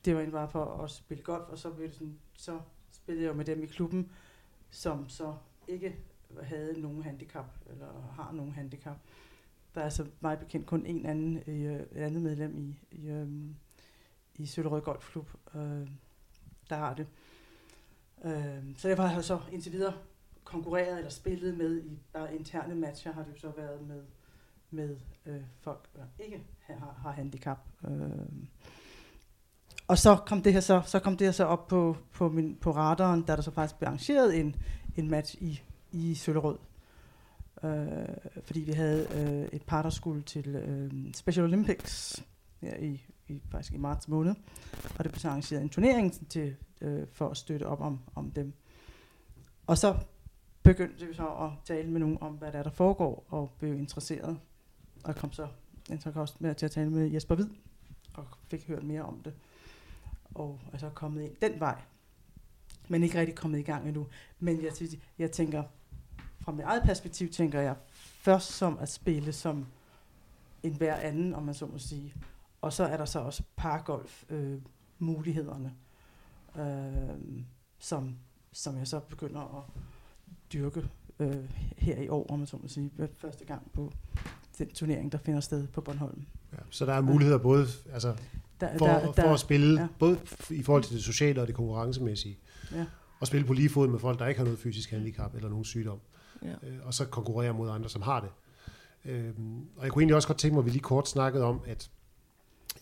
Det 0.05 0.15
var 0.15 0.21
egentlig 0.21 0.33
bare 0.33 0.49
for 0.49 0.65
at 0.65 0.91
spille 0.91 1.23
golf, 1.23 1.49
og 1.49 1.59
så, 1.59 1.71
blev 1.71 1.89
det 1.89 1.95
sådan, 1.95 2.19
så 2.33 2.61
spillede 2.91 3.27
jeg 3.27 3.37
med 3.37 3.45
dem 3.45 3.63
i 3.63 3.67
klubben, 3.67 4.13
som 4.71 5.09
så 5.09 5.35
ikke 5.69 5.97
havde 6.43 6.81
nogen 6.81 7.03
handicap, 7.03 7.47
eller 7.67 8.13
har 8.13 8.33
nogen 8.33 8.53
handicap. 8.53 8.97
Der 9.75 9.81
er 9.81 9.89
så 9.89 10.07
meget 10.21 10.39
bekendt 10.39 10.67
kun 10.67 10.87
en 10.87 11.07
anden, 11.07 11.43
øh, 11.47 11.81
andet 11.95 12.23
medlem 12.23 12.59
i, 12.59 12.77
i, 12.91 13.09
øh, 13.09 13.29
i 14.35 14.47
Søllerød 14.47 14.81
Golfklub, 14.81 15.31
øh, 15.55 15.89
der 16.71 16.77
har 16.77 16.95
det. 16.95 17.07
Øh, 18.25 18.77
så 18.77 18.89
jeg 18.89 19.11
har 19.11 19.21
så 19.21 19.41
indtil 19.53 19.73
videre 19.73 19.95
konkurreret 20.45 20.97
eller 20.97 21.11
spillet 21.11 21.57
med 21.57 21.85
i 21.85 21.99
bare 22.13 22.35
interne 22.35 22.75
matcher, 22.75 23.13
har 23.13 23.23
det 23.23 23.33
jo 23.33 23.39
så 23.39 23.51
været 23.51 23.89
med, 23.89 24.03
med 24.71 24.97
øh, 25.27 25.43
folk, 25.61 25.89
der 25.97 26.05
ikke 26.19 26.47
har, 26.61 26.99
har 27.03 27.11
handicap. 27.11 27.59
Øh, 27.85 28.11
og 29.89 29.99
så 29.99 30.17
kom 30.17 30.43
det 30.43 30.53
her 30.53 30.61
så, 30.61 30.83
så 30.87 30.99
kom 30.99 31.17
det 31.17 31.27
her 31.27 31.33
så 31.33 31.45
op 31.45 31.69
på, 31.69 31.97
på, 32.13 32.29
min, 32.29 32.57
på 32.61 32.71
radaren, 32.71 33.23
da 33.23 33.37
der 33.37 33.43
så 33.43 33.51
faktisk 33.51 33.79
blev 33.79 33.87
arrangeret 33.87 34.41
en, 34.41 34.57
en 34.97 35.11
match 35.11 35.35
i, 35.43 35.63
i 35.93 36.15
Søllerød. 36.15 36.59
Øh, 37.63 38.09
fordi 38.45 38.61
vi 38.61 38.73
havde 38.73 39.07
øh, 39.15 39.49
et 39.53 39.63
par, 39.63 39.83
der 39.83 39.91
skulle 39.91 40.23
til 40.23 40.47
øh, 40.47 41.15
Special 41.15 41.45
Olympics 41.45 42.25
ja, 42.63 42.77
i, 42.77 43.07
i, 43.29 43.43
faktisk 43.51 43.75
i 43.75 43.77
marts 43.77 44.09
måned. 44.09 44.35
Og 44.99 45.05
det 45.05 45.13
blev 45.13 45.19
så 45.19 45.29
arrangeret 45.29 45.63
en 45.63 45.69
turnering 45.69 46.29
til, 46.31 46.57
øh, 46.81 47.07
for 47.13 47.29
at 47.29 47.37
støtte 47.37 47.67
op 47.67 47.81
om, 47.81 48.01
om 48.15 48.31
dem. 48.31 48.53
Og 49.67 49.79
så 49.79 49.97
begyndte 50.63 51.07
vi 51.07 51.15
så 51.15 51.27
at 51.27 51.51
tale 51.65 51.91
med 51.91 52.01
nogen 52.01 52.19
om, 52.21 52.33
hvad 52.33 52.53
der 52.53 52.59
er, 52.59 52.63
der 52.63 52.71
foregår, 52.71 53.27
og 53.29 53.51
blev 53.59 53.75
interesseret. 53.75 54.39
Og 55.05 55.17
kom 55.17 55.33
så 55.33 55.49
så 56.01 56.11
kom 56.13 56.21
også 56.21 56.35
med 56.39 56.55
til 56.55 56.67
at 56.67 56.73
tale 56.73 56.91
med 56.91 57.11
Jesper 57.11 57.35
Hvid, 57.35 57.49
og 58.15 58.27
fik 58.49 58.67
hørt 58.69 58.83
mere 58.83 59.03
om 59.03 59.21
det. 59.25 59.35
Og 60.35 60.61
er 60.73 60.79
så 60.79 60.91
kommet 60.91 61.23
ind 61.23 61.33
den 61.43 61.61
vej. 61.61 61.83
Men 62.89 63.03
ikke 63.03 63.21
rigtig 63.21 63.35
kommet 63.35 63.59
i 63.59 63.63
gang 63.63 63.87
endnu. 63.87 64.07
Men 64.39 64.63
jeg, 64.63 64.73
jeg 65.19 65.31
tænker, 65.31 65.63
fra 66.41 66.53
mit 66.53 66.65
eget 66.65 66.83
perspektiv 66.83 67.31
tænker 67.31 67.61
jeg 67.61 67.77
først 67.97 68.51
som 68.51 68.79
at 68.79 68.89
spille 68.89 69.33
som 69.33 69.67
en 70.63 70.75
hver 70.75 70.97
anden, 70.97 71.35
om 71.35 71.43
man 71.43 71.55
så 71.55 71.67
må 71.67 71.79
sige. 71.79 72.15
Og 72.61 72.73
så 72.73 72.85
er 72.85 72.97
der 72.97 73.05
så 73.05 73.19
også 73.19 73.43
pargolf 73.57 74.25
øh, 74.31 74.59
mulighederne, 74.99 75.75
øh, 76.57 77.43
som, 77.79 78.17
som 78.53 78.79
jeg 78.79 78.87
så 78.87 79.01
begynder 79.01 79.41
at 79.41 79.83
dyrke 80.53 80.89
øh, 81.19 81.51
her 81.77 81.97
i 81.97 82.09
år, 82.09 82.27
om 82.31 82.39
man 82.39 82.47
så 82.47 82.57
må 82.57 82.69
sige, 82.69 82.91
første 83.19 83.45
gang 83.45 83.71
på 83.73 83.93
den 84.59 84.69
turnering, 84.69 85.13
der 85.13 85.19
finder 85.19 85.41
sted 85.41 85.67
på 85.67 85.81
Bornholm. 85.81 86.27
Ja, 86.53 86.59
så 86.71 86.87
der 86.87 86.93
er 86.93 87.01
muligheder 87.01 87.39
både 87.39 87.67
altså, 87.93 88.17
der, 88.61 88.79
for, 88.79 88.87
der, 88.87 89.13
for 89.13 89.35
at 89.35 89.41
spille, 89.41 89.75
ja. 89.75 89.81
ja. 89.81 89.89
både 89.99 90.19
i 90.51 90.63
forhold 90.63 90.83
til 90.85 90.95
det 90.97 91.05
sociale 91.05 91.41
og 91.41 91.47
det 91.47 91.55
konkurrencemæssige, 91.55 92.39
Ja. 92.73 92.85
og 93.21 93.27
spille 93.27 93.47
på 93.47 93.53
lige 93.53 93.69
fod 93.69 93.89
med 93.89 93.99
folk, 93.99 94.19
der 94.19 94.27
ikke 94.27 94.39
har 94.39 94.45
noget 94.45 94.59
fysisk 94.59 94.91
handicap 94.91 95.35
eller 95.35 95.49
nogen 95.49 95.65
sygdom, 95.65 95.99
Ja. 96.43 96.49
øh, 96.49 96.79
og 96.87 96.95
så 96.95 97.05
konkurrere 97.05 97.53
mod 97.55 97.71
andre, 97.71 97.89
som 97.89 98.03
har 98.03 98.21
det. 98.21 98.31
Øhm, 99.05 99.59
og 99.77 99.85
jeg 99.85 99.93
kunne 99.93 100.03
egentlig 100.03 100.17
også 100.17 100.29
godt 100.29 100.39
tænke 100.39 100.55
mig, 100.55 100.61
at 100.61 100.65
vi 100.67 100.71
lige 100.71 100.83
kort 100.83 101.09
snakkede 101.09 101.45
om, 101.45 101.61
at 101.67 101.91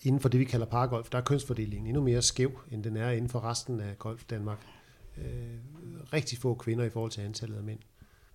inden 0.03 0.21
for 0.21 0.29
det, 0.29 0.41
vi 0.41 0.45
kalder 0.45 0.67
paragolf, 0.67 1.11
der 1.11 1.19
er 1.19 1.23
kønsfordelingen 1.23 1.87
endnu 1.87 2.03
mere 2.03 2.23
skæv, 2.23 2.61
end 2.71 2.85
den 2.85 2.97
er 2.97 3.11
inden 3.11 3.29
for 3.31 3.45
resten 3.45 3.81
af 3.81 3.99
Golf 3.99 4.25
Danmark. 4.31 4.59
Øh, 5.19 5.25
rigtig 6.13 6.39
få 6.39 6.55
kvinder 6.55 6.85
i 6.85 6.91
forhold 6.91 7.11
til 7.11 7.21
antallet 7.21 7.57
af 7.57 7.63
mænd. 7.63 7.79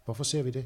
Hvorfor 0.06 0.24
ser 0.24 0.44
vi 0.44 0.52
det? 0.52 0.66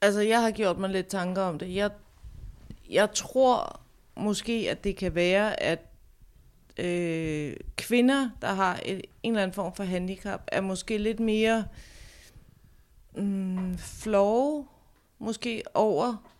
Altså, 0.00 0.20
jeg 0.20 0.42
har 0.42 0.50
gjort 0.50 0.78
mig 0.78 0.90
lidt 0.90 1.06
tanker 1.06 1.42
om 1.42 1.58
det. 1.58 1.74
Jeg, 1.74 1.90
jeg 2.90 3.12
tror 3.14 3.80
måske, 4.16 4.66
at 4.70 4.84
det 4.84 4.96
kan 4.96 5.14
være, 5.14 5.62
at 5.62 5.78
øh, 6.78 7.56
kvinder, 7.76 8.30
der 8.42 8.48
har 8.48 8.80
et, 8.84 9.00
en 9.22 9.32
eller 9.32 9.42
anden 9.42 9.54
form 9.54 9.74
for 9.74 9.84
handicap, 9.84 10.42
er 10.46 10.60
måske 10.60 10.98
lidt 10.98 11.20
mere 11.20 11.64
mm, 13.16 13.78
flove, 13.78 14.66
måske 15.18 15.62
over 15.74 16.30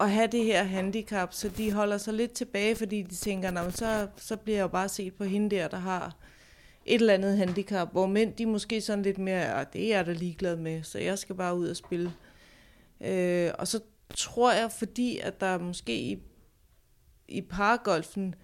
at 0.00 0.10
have 0.10 0.26
det 0.26 0.44
her 0.44 0.62
handicap, 0.62 1.32
så 1.32 1.48
de 1.48 1.72
holder 1.72 1.98
sig 1.98 2.14
lidt 2.14 2.32
tilbage, 2.32 2.76
fordi 2.76 3.02
de 3.02 3.14
tænker, 3.14 3.50
"Nå, 3.50 3.70
så, 3.70 4.08
så 4.16 4.36
bliver 4.36 4.56
jeg 4.58 4.62
jo 4.62 4.68
bare 4.68 4.88
set 4.88 5.14
på 5.14 5.24
hende 5.24 5.56
der, 5.56 5.68
der 5.68 5.76
har 5.76 6.16
et 6.86 7.00
eller 7.00 7.14
andet 7.14 7.36
handicap, 7.36 7.92
hvor 7.92 8.06
mænd, 8.06 8.32
de 8.34 8.46
måske 8.46 8.80
sådan 8.80 9.02
lidt 9.02 9.18
mere, 9.18 9.64
det 9.72 9.84
er 9.84 9.96
jeg 9.96 10.06
da 10.06 10.12
ligeglad 10.12 10.56
med, 10.56 10.82
så 10.82 10.98
jeg 10.98 11.18
skal 11.18 11.34
bare 11.34 11.56
ud 11.56 11.68
og 11.68 11.76
spille. 11.76 12.12
Øh, 13.00 13.50
og 13.58 13.68
så 13.68 13.80
tror 14.14 14.52
jeg, 14.52 14.72
fordi 14.72 15.18
at 15.18 15.40
der 15.40 15.58
måske 15.58 16.00
i, 16.00 16.18
i 17.28 17.40
paragolfen 17.40 18.34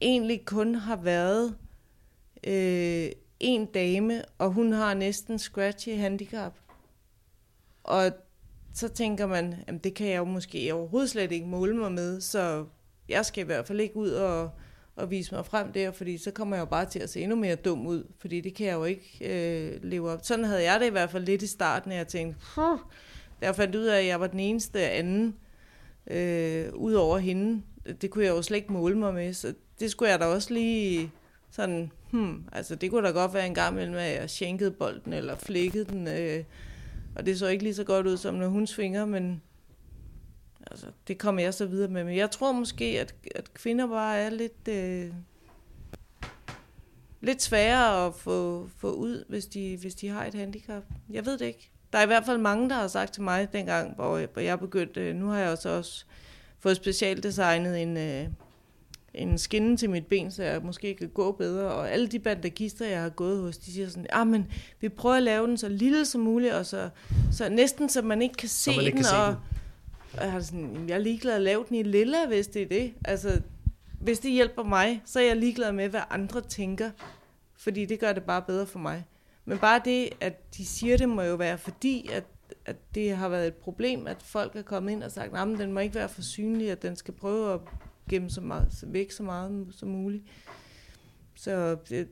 egentlig 0.00 0.44
kun 0.46 0.74
har 0.74 0.96
været 0.96 1.56
øh, 2.46 3.10
en 3.40 3.66
dame, 3.66 4.22
og 4.38 4.50
hun 4.50 4.72
har 4.72 4.94
næsten 4.94 5.38
scratchy 5.38 5.96
handicap. 5.96 6.58
Og 7.84 8.12
så 8.74 8.88
tænker 8.88 9.26
man, 9.26 9.54
at 9.66 9.84
det 9.84 9.94
kan 9.94 10.06
jeg 10.06 10.16
jo 10.16 10.24
måske 10.24 10.74
overhovedet 10.74 11.10
slet 11.10 11.32
ikke 11.32 11.46
måle 11.46 11.76
mig 11.76 11.92
med, 11.92 12.20
så 12.20 12.66
jeg 13.08 13.26
skal 13.26 13.42
i 13.42 13.46
hvert 13.46 13.66
fald 13.66 13.80
ikke 13.80 13.96
ud 13.96 14.10
og, 14.10 14.50
og 14.96 15.10
vise 15.10 15.34
mig 15.34 15.46
frem 15.46 15.72
der, 15.72 15.90
fordi 15.90 16.18
så 16.18 16.30
kommer 16.30 16.56
jeg 16.56 16.60
jo 16.60 16.66
bare 16.66 16.86
til 16.86 16.98
at 16.98 17.10
se 17.10 17.20
endnu 17.20 17.36
mere 17.36 17.56
dum 17.56 17.86
ud, 17.86 18.04
fordi 18.18 18.40
det 18.40 18.54
kan 18.54 18.66
jeg 18.66 18.74
jo 18.74 18.84
ikke 18.84 19.18
øh, 19.20 19.82
leve 19.82 20.10
op. 20.10 20.20
Sådan 20.22 20.44
havde 20.44 20.62
jeg 20.62 20.80
det 20.80 20.86
i 20.86 20.90
hvert 20.90 21.10
fald 21.10 21.24
lidt 21.24 21.42
i 21.42 21.46
starten, 21.46 21.92
at 21.92 21.98
jeg 21.98 22.08
tænkte, 22.08 22.40
huh, 22.56 22.78
da 23.40 23.46
jeg 23.46 23.56
fandt 23.56 23.74
ud 23.74 23.84
af, 23.84 23.98
at 23.98 24.06
jeg 24.06 24.20
var 24.20 24.26
den 24.26 24.40
eneste 24.40 24.90
anden, 24.90 25.34
øh, 26.06 26.74
ud 26.74 26.92
over 26.92 27.18
hende, 27.18 27.62
det 28.00 28.10
kunne 28.10 28.24
jeg 28.24 28.30
jo 28.30 28.42
slet 28.42 28.56
ikke 28.56 28.72
måle 28.72 28.98
mig 28.98 29.14
med, 29.14 29.32
så 29.32 29.54
det 29.80 29.90
skulle 29.90 30.10
jeg 30.10 30.20
da 30.20 30.24
også 30.24 30.54
lige 30.54 31.10
sådan, 31.50 31.92
hmm, 32.10 32.44
altså 32.52 32.74
det 32.74 32.90
kunne 32.90 33.06
da 33.06 33.12
godt 33.12 33.34
være 33.34 33.46
en 33.46 33.54
gang 33.54 33.74
imellem, 33.74 33.96
at 33.96 34.20
jeg 34.20 34.30
shankede 34.30 34.70
bolden, 34.70 35.12
eller 35.12 35.36
flækkede 35.36 35.84
den, 35.84 36.08
øh, 36.08 36.44
og 37.16 37.26
det 37.26 37.38
så 37.38 37.46
ikke 37.46 37.64
lige 37.64 37.74
så 37.74 37.84
godt 37.84 38.06
ud, 38.06 38.16
som 38.16 38.34
når 38.34 38.48
hun 38.48 38.66
svinger, 38.66 39.04
men 39.04 39.42
altså, 40.70 40.86
det 41.08 41.18
kommer 41.18 41.42
jeg 41.42 41.54
så 41.54 41.66
videre 41.66 41.90
med. 41.90 42.04
Men 42.04 42.16
jeg 42.16 42.30
tror 42.30 42.52
måske, 42.52 42.84
at, 42.84 43.14
at 43.34 43.54
kvinder 43.54 43.86
bare 43.86 44.18
er 44.18 44.30
lidt, 44.30 44.68
øh, 44.68 45.12
lidt 47.20 47.42
sværere 47.42 48.06
at 48.06 48.14
få, 48.14 48.68
få 48.76 48.92
ud, 48.92 49.24
hvis 49.28 49.46
de, 49.46 49.76
hvis 49.76 49.94
de 49.94 50.08
har 50.08 50.24
et 50.24 50.34
handicap. 50.34 50.82
Jeg 51.10 51.26
ved 51.26 51.38
det 51.38 51.46
ikke. 51.46 51.70
Der 51.94 52.00
er 52.00 52.04
i 52.04 52.06
hvert 52.06 52.26
fald 52.26 52.38
mange, 52.38 52.68
der 52.68 52.74
har 52.74 52.88
sagt 52.88 53.12
til 53.12 53.22
mig 53.22 53.52
dengang, 53.52 53.94
hvor 53.94 54.18
jeg, 54.18 54.28
hvor 54.32 54.42
jeg 54.42 54.60
begyndte, 54.60 55.00
øh, 55.00 55.14
nu 55.16 55.26
har 55.26 55.38
jeg 55.38 55.50
også, 55.50 55.68
også 55.68 56.04
fået 56.60 56.76
specialdesignet 56.76 57.82
en, 57.82 57.96
øh, 57.96 58.26
en 59.14 59.38
skinne 59.38 59.76
til 59.76 59.90
mit 59.90 60.06
ben, 60.06 60.30
så 60.30 60.42
jeg 60.42 60.62
måske 60.62 60.94
kan 60.94 61.08
gå 61.08 61.32
bedre. 61.32 61.72
Og 61.72 61.90
alle 61.90 62.06
de 62.06 62.18
bandagister, 62.18 62.86
jeg 62.86 63.02
har 63.02 63.08
gået 63.08 63.40
hos, 63.42 63.58
de 63.58 63.72
siger 63.72 63.88
sådan, 63.88 64.06
ah, 64.12 64.26
men 64.26 64.46
vi 64.80 64.88
prøver 64.88 65.16
at 65.16 65.22
lave 65.22 65.46
den 65.46 65.56
så 65.56 65.68
lille 65.68 66.04
som 66.04 66.20
muligt, 66.20 66.54
og 66.54 66.66
så, 66.66 66.88
så 67.32 67.48
næsten, 67.48 67.88
så 67.88 68.02
man 68.02 68.22
ikke 68.22 68.34
kan 68.34 68.48
se 68.48 68.70
ikke 68.70 68.84
den. 68.84 68.92
kan 68.96 69.04
se 69.04 69.16
og, 69.16 69.26
den. 69.26 70.18
og 70.18 70.24
jeg, 70.24 70.32
har 70.32 70.40
sådan, 70.40 70.70
"Jamen, 70.72 70.88
jeg 70.88 70.94
er 70.94 70.98
ligeglad 70.98 71.34
at 71.34 71.42
lave 71.42 71.64
den 71.68 71.76
i 71.76 71.82
lilla, 71.82 72.26
hvis 72.26 72.46
det 72.46 72.62
er 72.62 72.66
det. 72.68 72.92
Altså, 73.04 73.40
hvis 74.00 74.18
det 74.18 74.30
hjælper 74.30 74.62
mig, 74.62 75.02
så 75.04 75.20
er 75.20 75.24
jeg 75.24 75.36
ligeglad 75.36 75.72
med, 75.72 75.88
hvad 75.88 76.00
andre 76.10 76.40
tænker. 76.40 76.90
Fordi 77.56 77.84
det 77.84 78.00
gør 78.00 78.12
det 78.12 78.22
bare 78.22 78.42
bedre 78.42 78.66
for 78.66 78.78
mig. 78.78 79.04
Men 79.44 79.58
bare 79.58 79.80
det, 79.84 80.08
at 80.20 80.54
de 80.56 80.66
siger 80.66 80.96
det, 80.96 81.08
må 81.08 81.22
jo 81.22 81.34
være 81.34 81.58
fordi, 81.58 82.08
at, 82.12 82.24
at 82.64 82.76
det 82.94 83.16
har 83.16 83.28
været 83.28 83.46
et 83.46 83.54
problem, 83.54 84.06
at 84.06 84.22
folk 84.22 84.56
er 84.56 84.62
kommet 84.62 84.92
ind 84.92 85.02
og 85.02 85.12
sagt, 85.12 85.36
at 85.36 85.58
den 85.58 85.72
må 85.72 85.80
ikke 85.80 85.94
være 85.94 86.08
for 86.08 86.22
synlig, 86.22 86.70
at 86.70 86.82
den 86.82 86.96
skal 86.96 87.14
prøve 87.14 87.54
at 87.54 87.60
gemme 88.10 88.30
så 88.30 88.40
meget, 88.40 88.68
så 88.70 88.86
væk 88.86 89.10
så 89.10 89.22
meget 89.22 89.66
som 89.70 89.88
muligt. 89.88 90.24
Så 91.34 91.76
det, 91.88 92.08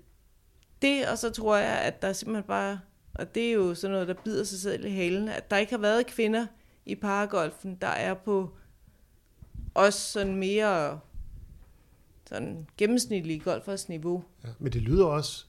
det, 0.83 1.09
og 1.09 1.19
så 1.19 1.31
tror 1.31 1.57
jeg, 1.57 1.79
at 1.79 2.03
der 2.03 2.13
simpelthen 2.13 2.47
bare, 2.47 2.81
og 3.15 3.35
det 3.35 3.49
er 3.49 3.53
jo 3.53 3.75
sådan 3.75 3.93
noget, 3.93 4.09
der 4.09 4.15
bider 4.25 4.45
sig 4.45 4.59
selv 4.59 4.85
i 4.85 4.91
halen, 4.91 5.29
at 5.29 5.51
der 5.51 5.57
ikke 5.57 5.73
har 5.73 5.79
været 5.79 6.07
kvinder 6.07 6.47
i 6.87 6.95
paragolfen, 6.95 7.79
der 7.81 7.87
er 7.87 8.15
på 8.15 8.51
også 9.75 10.13
sådan 10.13 10.37
mere 10.37 11.01
sådan 12.29 12.67
gennemsnitlige 12.77 13.41
golfers 13.41 13.89
niveau. 13.89 14.25
Ja, 14.45 14.49
men 14.59 14.73
det 14.73 14.83
lyder 14.83 15.07
også, 15.07 15.47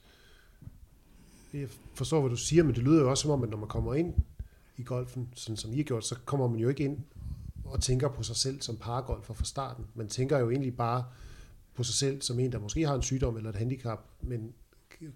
jeg 1.60 1.68
forstår, 1.94 2.20
hvad 2.20 2.30
du 2.30 2.36
siger, 2.36 2.62
men 2.62 2.74
det 2.74 2.82
lyder 2.82 3.00
jo 3.00 3.10
også 3.10 3.22
som 3.22 3.30
om, 3.30 3.42
at 3.42 3.50
når 3.50 3.56
man 3.58 3.68
kommer 3.68 3.94
ind 3.94 4.14
i 4.76 4.82
golfen, 4.82 5.28
sådan 5.34 5.56
som 5.56 5.72
I 5.72 5.76
har 5.76 5.82
gjort, 5.82 6.04
så 6.04 6.16
kommer 6.24 6.48
man 6.48 6.60
jo 6.60 6.68
ikke 6.68 6.84
ind 6.84 6.98
og 7.64 7.80
tænker 7.80 8.08
på 8.08 8.22
sig 8.22 8.36
selv 8.36 8.60
som 8.60 8.76
paragolfer 8.76 9.34
fra 9.34 9.44
starten. 9.44 9.84
Man 9.94 10.08
tænker 10.08 10.38
jo 10.38 10.50
egentlig 10.50 10.76
bare 10.76 11.04
på 11.74 11.82
sig 11.82 11.94
selv 11.94 12.22
som 12.22 12.40
en, 12.40 12.52
der 12.52 12.58
måske 12.58 12.86
har 12.86 12.94
en 12.94 13.02
sygdom 13.02 13.36
eller 13.36 13.50
et 13.50 13.56
handicap, 13.56 14.00
men 14.22 14.52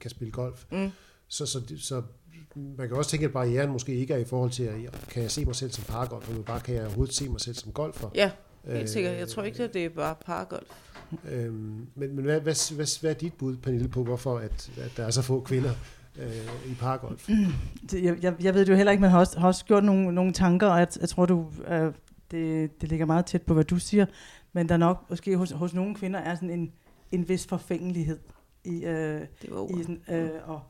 kan 0.01 0.11
spille 0.11 0.33
golf. 0.33 0.64
Mm. 0.72 0.90
Så, 1.29 1.46
så, 1.46 1.74
så 1.79 2.03
man 2.55 2.88
kan 2.88 2.96
også 2.96 3.11
tænke, 3.11 3.27
at 3.27 3.33
barrieren 3.33 3.70
måske 3.70 3.94
ikke 3.94 4.14
er 4.14 4.18
i 4.18 4.24
forhold 4.24 4.51
til, 4.51 4.62
at 4.62 5.07
kan 5.11 5.22
jeg 5.22 5.31
se 5.31 5.44
mig 5.44 5.55
selv 5.57 5.70
som 5.70 5.85
paragolfer, 5.85 6.33
men 6.33 6.44
bare 6.44 6.61
kan 6.61 6.74
jeg 6.74 6.85
overhovedet 6.85 7.14
se 7.14 7.29
mig 7.29 7.40
selv 7.40 7.55
som 7.55 7.72
golfer. 7.72 8.11
Ja, 8.14 8.31
helt 8.64 8.90
sikkert. 8.90 9.18
Jeg 9.18 9.29
tror 9.29 9.42
ikke, 9.42 9.64
at 9.64 9.74
det 9.74 9.85
er 9.85 9.88
bare 9.88 10.14
paragolf. 10.27 10.66
Øhm, 11.31 11.87
men 11.94 12.16
men 12.16 12.24
hvad, 12.24 12.40
hvad, 12.40 12.74
hvad, 12.74 13.01
hvad 13.01 13.11
er 13.11 13.14
dit 13.14 13.35
bud, 13.35 13.57
Pernille, 13.57 13.88
på 13.88 14.05
hvorfor 14.05 14.38
at, 14.38 14.70
at 14.77 14.92
der 14.96 15.05
er 15.05 15.11
så 15.11 15.22
få 15.22 15.40
kvinder 15.40 15.74
øh, 16.18 16.70
i 16.70 16.74
paragolf? 16.74 17.28
Jeg, 17.92 18.22
jeg, 18.22 18.35
jeg 18.42 18.54
ved 18.54 18.61
det 18.61 18.72
jo 18.72 18.76
heller 18.76 18.92
ikke, 18.92 19.00
men 19.00 19.11
har 19.11 19.18
også, 19.18 19.40
har 19.40 19.46
også 19.46 19.64
gjort 19.64 19.85
nogle, 19.85 20.12
nogle 20.12 20.33
tanker, 20.33 20.66
og 20.66 20.78
jeg, 20.78 20.88
jeg 21.00 21.09
tror, 21.09 21.26
du, 21.26 21.46
øh, 21.68 21.92
det, 22.31 22.81
det 22.81 22.88
ligger 22.88 23.07
meget 23.07 23.26
tæt 23.26 23.42
på, 23.42 23.54
hvad 23.54 23.64
du 23.64 23.78
siger, 23.78 24.07
men 24.52 24.68
der 24.68 24.76
nok 24.76 25.04
måske 25.11 25.37
hos, 25.37 25.50
hos 25.50 25.74
nogle 25.74 25.94
kvinder 25.94 26.20
er 26.20 26.35
sådan 26.35 26.50
en, 26.50 26.72
en 27.12 27.28
vis 27.28 27.46
forfængelighed 27.46 28.18
i, 28.64 28.85
øh, 28.85 29.20
Det 29.42 29.50
var 29.50 29.78
i 29.78 29.83
sådan, 29.83 30.02
øh, 30.09 30.31
at, 30.48 30.61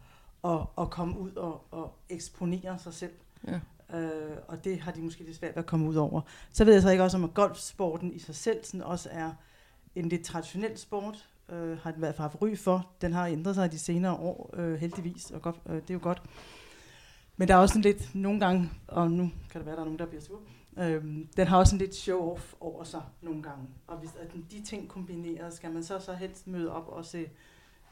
at, 0.44 0.60
at 0.78 0.90
komme 0.90 1.18
ud 1.18 1.32
og, 1.32 1.64
og 1.70 1.94
eksponere 2.08 2.78
sig 2.78 2.94
selv. 2.94 3.12
Ja. 3.46 3.60
Øh, 3.98 4.36
og 4.48 4.64
det 4.64 4.80
har 4.80 4.92
de 4.92 5.00
måske 5.00 5.24
lidt 5.24 5.36
svært 5.36 5.56
ved 5.56 5.62
at 5.62 5.66
komme 5.66 5.88
ud 5.88 5.94
over. 5.94 6.20
Så 6.52 6.64
ved 6.64 6.72
jeg 6.72 6.82
så 6.82 6.90
ikke 6.90 7.02
også, 7.02 7.16
om 7.16 7.24
at 7.24 7.34
golfsporten 7.34 8.12
i 8.12 8.18
sig 8.18 8.34
selv 8.34 8.64
sådan 8.64 8.82
også 8.82 9.08
er 9.12 9.30
en 9.94 10.08
lidt 10.08 10.24
traditionel 10.24 10.78
sport, 10.78 11.28
øh, 11.52 11.78
har 11.78 11.90
den 11.90 12.02
været 12.02 12.16
haft 12.16 12.42
ry 12.42 12.56
for. 12.56 12.90
Den 13.00 13.12
har 13.12 13.26
ændret 13.26 13.54
sig 13.54 13.72
de 13.72 13.78
senere 13.78 14.12
år, 14.12 14.50
øh, 14.54 14.74
heldigvis, 14.74 15.30
og 15.30 15.42
godt, 15.42 15.56
øh, 15.68 15.74
det 15.74 15.90
er 15.90 15.94
jo 15.94 16.00
godt. 16.02 16.22
Men 17.36 17.48
der 17.48 17.54
er 17.54 17.58
også 17.58 17.72
sådan 17.72 17.82
lidt, 17.82 18.14
nogle 18.14 18.40
gange, 18.40 18.70
og 18.86 19.10
nu 19.10 19.30
kan 19.50 19.58
det 19.58 19.66
være, 19.66 19.74
der 19.74 19.80
er 19.80 19.84
nogen, 19.84 19.98
der 19.98 20.06
bliver 20.06 20.22
sur, 20.22 20.40
øh, 20.78 21.04
den 21.36 21.46
har 21.46 21.58
også 21.58 21.70
sådan 21.70 21.86
lidt 21.86 22.08
show-off 22.08 22.54
over 22.60 22.84
sig 22.84 23.02
nogle 23.22 23.42
gange. 23.42 23.66
Og 23.86 23.98
hvis 23.98 24.10
at 24.20 24.34
de 24.50 24.62
ting 24.62 24.88
kombineres, 24.88 25.54
skal 25.54 25.72
man 25.72 25.82
så 25.82 25.98
så 25.98 26.12
helst 26.12 26.46
møde 26.46 26.72
op 26.72 26.88
og 26.88 27.04
se, 27.04 27.26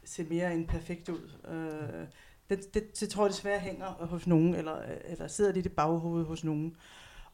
se 0.04 0.24
mere 0.24 0.54
end 0.54 0.68
perfekt 0.68 1.08
ud. 1.08 1.30
Øh, 1.48 2.06
det, 2.50 2.74
det, 2.74 3.00
det 3.00 3.08
tror 3.08 3.24
jeg 3.24 3.30
desværre 3.30 3.60
hænger 3.60 3.86
hos 3.86 4.26
nogen, 4.26 4.54
eller, 4.54 4.76
eller 5.04 5.26
sidder 5.26 5.52
lidt 5.52 5.66
i 5.66 5.68
baghovedet 5.68 6.26
hos 6.26 6.44
nogen. 6.44 6.76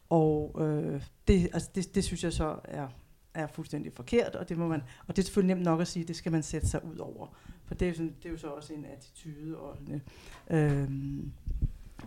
Og 0.08 0.56
øh, 0.58 1.02
det, 1.28 1.48
altså 1.52 1.70
det, 1.74 1.94
det 1.94 2.04
synes 2.04 2.24
jeg 2.24 2.32
så 2.32 2.56
er, 2.64 2.88
er 3.34 3.46
fuldstændig 3.46 3.92
forkert, 3.92 4.36
og 4.36 4.48
det, 4.48 4.58
må 4.58 4.68
man, 4.68 4.82
og 5.06 5.16
det 5.16 5.22
er 5.22 5.26
selvfølgelig 5.26 5.54
nemt 5.54 5.64
nok 5.64 5.80
at 5.80 5.88
sige, 5.88 6.04
det 6.04 6.16
skal 6.16 6.32
man 6.32 6.42
sætte 6.42 6.68
sig 6.68 6.84
ud 6.84 6.96
over. 6.96 7.26
For 7.64 7.74
det 7.74 7.88
er 7.88 7.92
sådan, 7.92 8.14
det 8.22 8.28
er 8.28 8.32
jo 8.32 8.38
så 8.38 8.48
også 8.48 8.72
en 8.72 8.84
attitude 8.84 9.58
og 9.58 9.76
en, 9.80 10.02
øh, 10.50 10.88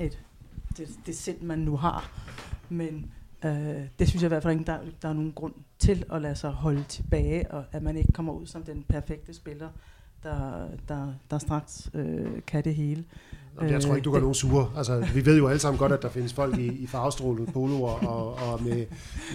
et, 0.05 0.23
det, 0.77 0.99
det 1.05 1.15
sind, 1.17 1.41
man 1.41 1.59
nu 1.59 1.77
har. 1.77 2.11
Men 2.69 3.11
øh, 3.45 3.88
det 3.99 4.09
synes 4.09 4.21
jeg 4.21 4.27
i 4.27 4.33
hvert 4.33 4.43
fald 4.43 4.53
ikke, 4.59 4.65
der, 4.65 4.79
der 5.01 5.09
er 5.09 5.13
nogen 5.13 5.33
grund 5.33 5.53
til 5.79 6.05
at 6.11 6.21
lade 6.21 6.35
sig 6.35 6.51
holde 6.51 6.83
tilbage, 6.83 7.51
og 7.51 7.65
at 7.71 7.83
man 7.83 7.97
ikke 7.97 8.11
kommer 8.11 8.33
ud 8.33 8.45
som 8.45 8.63
den 8.63 8.83
perfekte 8.83 9.33
spiller, 9.33 9.69
der, 10.23 10.69
der, 10.88 11.13
der 11.31 11.38
straks 11.38 11.89
øh, 11.93 12.41
kan 12.47 12.63
det 12.63 12.75
hele. 12.75 13.05
Og 13.58 13.72
jeg 13.72 13.82
tror 13.82 13.96
ikke, 13.96 14.06
du 14.06 14.12
gør 14.12 14.20
nogen 14.20 14.36
sure. 14.36 14.72
Altså, 14.78 15.08
vi 15.13 15.26
ved 15.26 15.38
jo 15.38 15.48
alle 15.48 15.60
sammen 15.60 15.80
godt, 15.80 15.91
at 15.91 16.02
der 16.02 16.10
findes 16.10 16.34
folk 16.34 16.58
i, 16.58 16.68
i 16.68 16.88
farvestrålede 16.88 17.52
poloer 17.52 18.08
og, 18.08 18.34
og 18.34 18.63
med, 18.63 18.86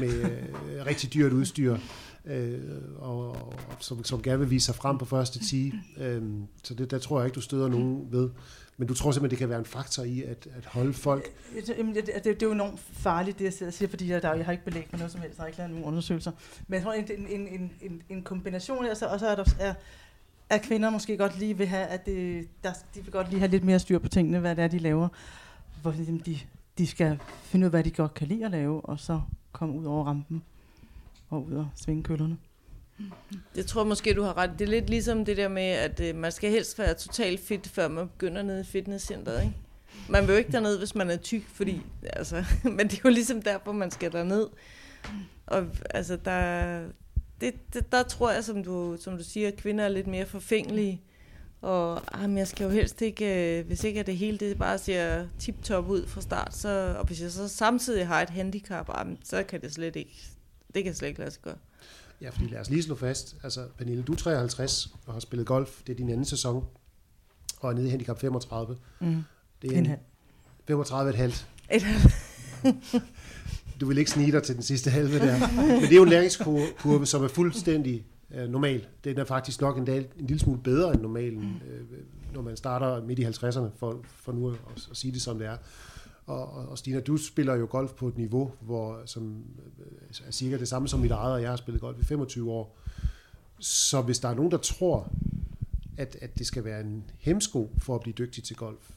med 0.01 0.23
øh, 0.23 0.87
rigtig 0.87 1.15
dyrt 1.15 1.33
udstyr, 1.33 1.77
øh, 2.25 2.59
og, 2.99 3.29
og, 3.29 3.55
som, 3.81 4.05
som 4.05 4.23
gerne 4.23 4.39
vil 4.39 4.51
vise 4.51 4.67
sig 4.67 4.75
frem 4.75 4.99
på 4.99 5.05
første 5.05 5.39
10. 5.39 5.73
Øh, 6.01 6.23
så 6.63 6.75
det, 6.75 6.91
der 6.91 6.99
tror 6.99 7.19
jeg 7.21 7.27
ikke, 7.27 7.35
du 7.35 7.41
støder 7.41 7.69
nogen 7.69 8.07
ved. 8.11 8.31
Men 8.77 8.89
du 8.89 8.95
tror 8.95 9.13
simpelthen, 9.13 9.31
det 9.31 9.39
kan 9.39 9.49
være 9.49 9.59
en 9.59 9.65
faktor 9.65 10.03
i 10.03 10.23
at, 10.23 10.49
at 10.57 10.67
holde 10.67 10.93
folk... 10.93 11.25
Jamen, 11.79 11.95
det, 11.95 12.07
det, 12.07 12.25
det 12.25 12.43
er 12.43 12.47
jo 12.47 12.53
enormt 12.53 12.81
farligt, 12.81 13.39
det 13.39 13.45
jeg 13.45 13.53
sidder 13.53 13.71
og 13.71 13.75
siger, 13.75 13.89
fordi 13.89 14.11
jeg, 14.11 14.23
der, 14.23 14.35
jeg 14.35 14.45
har 14.45 14.53
ikke 14.53 14.65
belæg 14.65 14.87
for 14.91 14.97
noget 14.97 15.13
som 15.13 15.21
helst, 15.21 15.37
jeg 15.37 15.43
har 15.43 15.47
ikke 15.47 15.59
lavet 15.59 15.71
nogen 15.71 15.87
undersøgelser. 15.87 16.33
Men 16.69 16.75
jeg 16.75 16.83
tror, 16.83 16.93
en, 16.93 17.07
en, 17.29 17.49
en, 17.49 17.71
en, 17.83 18.03
en 18.09 18.23
kombination 18.23 18.85
her, 18.85 18.95
så, 18.95 19.07
og 19.07 19.21
så 19.21 19.27
er 19.27 19.35
der 19.35 19.45
er, 19.59 19.75
at 20.51 20.63
kvinder 20.63 20.91
måske 20.91 21.17
godt 21.17 21.39
lige 21.39 21.59
vil 21.59 21.67
have, 21.67 21.87
at 21.87 22.07
det, 22.07 22.49
der, 22.65 22.73
de 22.95 23.01
vil 23.03 23.13
godt 23.13 23.31
lige 23.31 23.39
have 23.39 23.51
lidt 23.51 23.65
mere 23.65 23.79
styr 23.79 23.99
på 23.99 24.09
tingene, 24.09 24.39
hvad 24.39 24.57
det 24.57 24.65
er, 24.65 24.69
de 24.69 24.79
laver. 24.79 25.09
Hvor 25.83 25.91
de, 25.91 26.39
de 26.79 26.87
skal 26.87 27.19
finde 27.43 27.65
ud 27.65 27.67
af, 27.67 27.71
hvad 27.71 27.85
de 27.85 27.91
godt 27.91 28.15
kan 28.15 28.27
lide 28.29 28.45
at 28.45 28.51
lave, 28.51 28.81
og 28.81 29.01
så 29.01 29.21
komme 29.53 29.75
ud 29.75 29.85
over 29.85 30.05
rampen 30.05 30.43
og 31.29 31.47
ud 31.47 31.53
og 31.53 31.69
svinge 31.77 32.03
køllerne. 32.03 32.37
Det 33.55 33.67
tror 33.67 33.81
jeg 33.81 33.89
måske, 33.89 34.15
du 34.15 34.23
har 34.23 34.37
ret. 34.37 34.51
Det 34.59 34.65
er 34.65 34.71
lidt 34.71 34.91
ligesom 34.91 35.25
det 35.25 35.37
der 35.37 35.49
med, 35.49 35.63
at 35.63 36.01
øh, 36.01 36.17
man 36.17 36.33
skal 36.33 36.51
helst 36.51 36.79
være 36.79 36.95
totalt 36.95 37.41
fit, 37.41 37.69
før 37.69 37.89
man 37.89 38.09
begynder 38.09 38.43
nede 38.43 38.61
i 38.61 38.65
fitnesscenteret, 38.65 39.43
ikke? 39.43 39.57
Man 40.09 40.27
vil 40.27 40.33
jo 40.33 40.39
ikke 40.39 40.53
derned, 40.53 40.79
hvis 40.79 40.95
man 40.95 41.11
er 41.11 41.17
tyk, 41.17 41.49
fordi, 41.49 41.83
altså, 42.03 42.45
men 42.77 42.79
det 42.79 42.93
er 42.93 43.01
jo 43.05 43.11
ligesom 43.11 43.43
derfor, 43.43 43.73
man 43.73 43.91
skal 43.91 44.13
derned. 44.13 44.47
Og 45.47 45.67
altså, 45.91 46.17
der, 46.17 46.83
det, 47.41 47.55
det, 47.75 47.93
der 47.93 48.03
tror 48.03 48.31
jeg, 48.31 48.45
som 48.45 48.65
du, 48.65 48.97
som 49.01 49.17
du 49.17 49.25
siger, 49.25 49.49
at 49.49 49.57
kvinder 49.57 49.85
er 49.85 49.89
lidt 49.89 50.07
mere 50.07 50.27
forfængelige. 50.27 51.03
Og 51.61 52.03
jamen, 52.15 52.39
jeg 52.39 52.49
skal 52.49 52.65
jo 52.65 52.71
helst 52.71 53.03
ikke, 53.03 53.59
øh, 53.59 53.67
hvis 53.67 53.85
ikke 53.85 54.01
at 54.01 54.07
det 54.07 54.17
hele 54.17 54.39
det 54.39 54.59
bare 54.59 54.79
ser 54.79 55.27
tip-top 55.39 55.89
ud 55.89 56.07
fra 56.07 56.21
start, 56.21 56.55
så, 56.57 56.95
og 56.99 57.07
hvis 57.07 57.23
jeg 57.23 57.31
så 57.31 57.49
samtidig 57.49 58.07
har 58.07 58.23
et 58.23 58.31
handicap, 58.31 58.89
jamen, 58.99 59.19
så 59.25 59.43
kan 59.43 59.61
det 59.61 59.73
slet 59.73 59.97
ikke, 59.97 60.29
det 60.75 60.85
kan 60.85 60.95
slet 60.95 61.09
ikke 61.09 61.21
lade 61.21 61.31
sig 61.31 61.43
gøre. 61.43 61.57
Ja, 62.21 62.31
fordi 62.31 62.47
lad 62.47 62.61
os 62.61 62.71
lige 62.71 62.83
slå 62.83 62.95
fast. 62.95 63.37
Altså, 63.43 63.67
Pernille, 63.79 64.03
du 64.03 64.13
er 64.13 64.17
53 64.17 64.95
og 65.07 65.13
har 65.13 65.21
spillet 65.21 65.47
golf. 65.47 65.83
Det 65.87 65.93
er 65.93 65.97
din 65.97 66.09
anden 66.11 66.25
sæson. 66.25 66.67
Og 67.61 67.71
er 67.71 67.75
nede 67.75 67.87
i 67.87 67.91
handicap 67.91 68.21
35. 68.21 68.77
Mm. 69.01 69.23
Det 69.63 69.73
er 69.73 69.73
En 69.73 69.79
en 69.79 69.87
halv. 69.87 70.01
35 70.67 71.11
et 71.11 71.17
halvt. 71.17 71.47
Et, 71.73 71.83
Du 73.81 73.87
vil 73.87 73.99
ikke 73.99 74.11
snige 74.11 74.33
dig 74.33 74.43
til 74.43 74.55
den 74.55 74.63
sidste 74.63 74.91
halve 74.91 75.19
der. 75.19 75.39
Men 75.57 75.83
det 75.83 75.93
er 75.93 75.97
jo 75.97 76.03
en 76.03 76.09
læringskurve, 76.09 77.07
som 77.07 77.25
er 77.25 77.29
fuldstændig 77.29 78.07
øh, 78.35 78.49
normal. 78.49 78.87
Den 79.05 79.19
er 79.19 79.25
faktisk 79.25 79.61
nok 79.61 79.79
en, 79.79 79.85
dag, 79.85 79.99
en 79.99 80.27
lille 80.27 80.39
smule 80.41 80.61
bedre 80.61 80.93
end 80.95 81.03
normalen, 81.03 81.63
øh, 81.69 81.99
når 82.35 82.43
man 82.43 82.57
starter 82.57 83.05
midt 83.05 83.19
i 83.19 83.25
50'erne, 83.25 83.79
for, 83.79 84.05
for 84.05 84.33
nu 84.33 84.49
at, 84.49 84.57
at 84.91 84.97
sige 84.97 85.13
det 85.13 85.23
som 85.23 85.39
det 85.39 85.47
er. 85.47 85.57
Og, 86.27 86.53
og, 86.53 86.69
og 86.69 86.79
Stina, 86.79 87.01
du 87.01 87.17
spiller 87.17 87.55
jo 87.55 87.67
golf 87.71 87.93
på 87.93 88.09
et 88.09 88.19
niveau, 88.19 88.53
hvor, 88.61 89.03
som 89.07 89.45
øh, 89.79 90.27
er 90.27 90.31
cirka 90.31 90.59
det 90.59 90.69
samme 90.69 90.89
som 90.89 91.01
mit 91.01 91.11
eget, 91.11 91.33
og 91.33 91.43
jeg 91.43 91.51
har 91.51 91.57
spillet 91.57 91.81
golf 91.81 92.01
i 92.01 92.05
25 92.05 92.51
år. 92.51 92.79
Så 93.59 94.03
hvis 94.03 94.19
der 94.19 94.29
er 94.29 94.35
nogen, 94.35 94.51
der 94.51 94.59
tror, 94.59 95.13
at, 95.97 96.17
at 96.21 96.39
det 96.39 96.47
skal 96.47 96.65
være 96.65 96.81
en 96.81 97.05
hemsko 97.19 97.71
for 97.79 97.95
at 97.95 98.01
blive 98.01 98.15
dygtig 98.15 98.45
til 98.45 98.57
golf, 98.57 98.91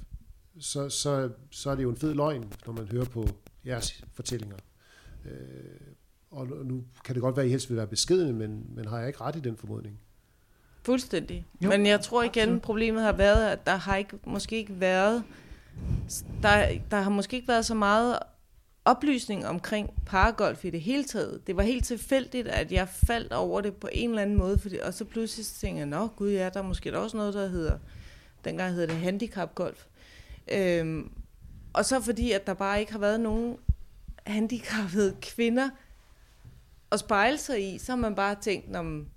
så, 0.60 0.90
så, 0.90 1.30
så 1.52 1.70
er 1.70 1.76
det 1.76 1.84
jo 1.84 1.90
en 1.90 1.98
fed 1.98 2.14
løgn, 2.14 2.54
når 2.66 2.74
man 2.74 2.88
hører 2.88 3.06
på 3.06 3.28
jeres 3.66 4.04
fortællinger. 4.14 4.56
Øh, 5.26 5.94
og 6.32 6.48
nu 6.48 6.84
kan 7.06 7.16
det 7.16 7.22
godt 7.22 7.36
være, 7.36 7.44
at 7.44 7.48
I 7.48 7.52
helst 7.52 7.70
vil 7.70 7.78
være 7.78 7.88
beskedende, 7.88 8.34
men, 8.34 8.66
men 8.76 8.88
har 8.88 9.00
jeg 9.00 9.08
ikke 9.08 9.22
ret 9.22 9.36
i 9.36 9.40
den 9.40 9.58
formodning? 9.58 10.00
Fuldstændig. 10.84 11.46
Jo, 11.62 11.70
Men 11.70 11.86
jeg 11.86 12.02
tror 12.02 12.24
igen, 12.24 12.42
absolut. 12.42 12.62
problemet 12.62 13.04
har 13.04 13.12
været, 13.12 13.52
at 13.52 13.66
der 13.66 13.76
har 13.76 13.96
ikke, 13.96 14.20
måske 14.26 14.56
ikke 14.56 14.80
været, 14.80 15.24
der, 16.42 16.68
der 16.92 17.02
har 17.02 17.10
måske 17.10 17.36
ikke 17.36 17.48
været 17.48 17.66
så 17.66 17.74
meget 17.74 18.20
oplysning 18.86 19.46
omkring 19.48 19.90
paragolf 20.06 20.66
i 20.66 20.70
det 20.70 20.82
hele 20.82 21.04
taget. 21.04 21.48
Det 21.48 21.58
var 21.58 21.64
helt 21.64 21.86
tilfældigt, 21.86 22.48
at 22.48 22.72
jeg 22.72 22.88
faldt 22.88 23.34
over 23.34 23.62
det 23.62 23.76
på 23.76 23.90
en 23.92 24.10
eller 24.10 24.22
anden 24.22 24.38
måde, 24.38 24.58
fordi, 24.58 24.78
og 24.78 24.94
så 24.94 25.06
pludselig 25.06 25.46
tænkte 25.46 25.80
jeg, 25.80 25.88
nå 25.88 26.08
gud 26.08 26.32
ja, 26.32 26.50
der 26.50 26.60
er 26.60 26.64
måske 26.64 27.00
også 27.00 27.18
noget, 27.18 27.34
der 27.34 27.48
hedder 27.48 27.78
dengang 28.46 28.74
hed 28.74 28.88
det 28.88 28.96
handicapgolf. 28.96 29.86
Øhm, 30.52 31.12
og 31.74 31.86
så 31.86 32.02
fordi, 32.02 32.32
at 32.32 32.48
der 32.48 32.54
bare 32.54 32.80
ikke 32.80 32.92
har 32.92 33.00
været 33.00 33.20
nogen 33.20 33.58
handicappede 34.26 35.16
kvinder 35.22 35.70
at 36.92 37.00
spejle 37.00 37.38
sig 37.38 37.74
i, 37.74 37.78
så 37.78 37.92
har 37.92 38.00
man 38.00 38.16
bare 38.16 38.36
tænkt, 38.42 38.76
om 38.76 39.08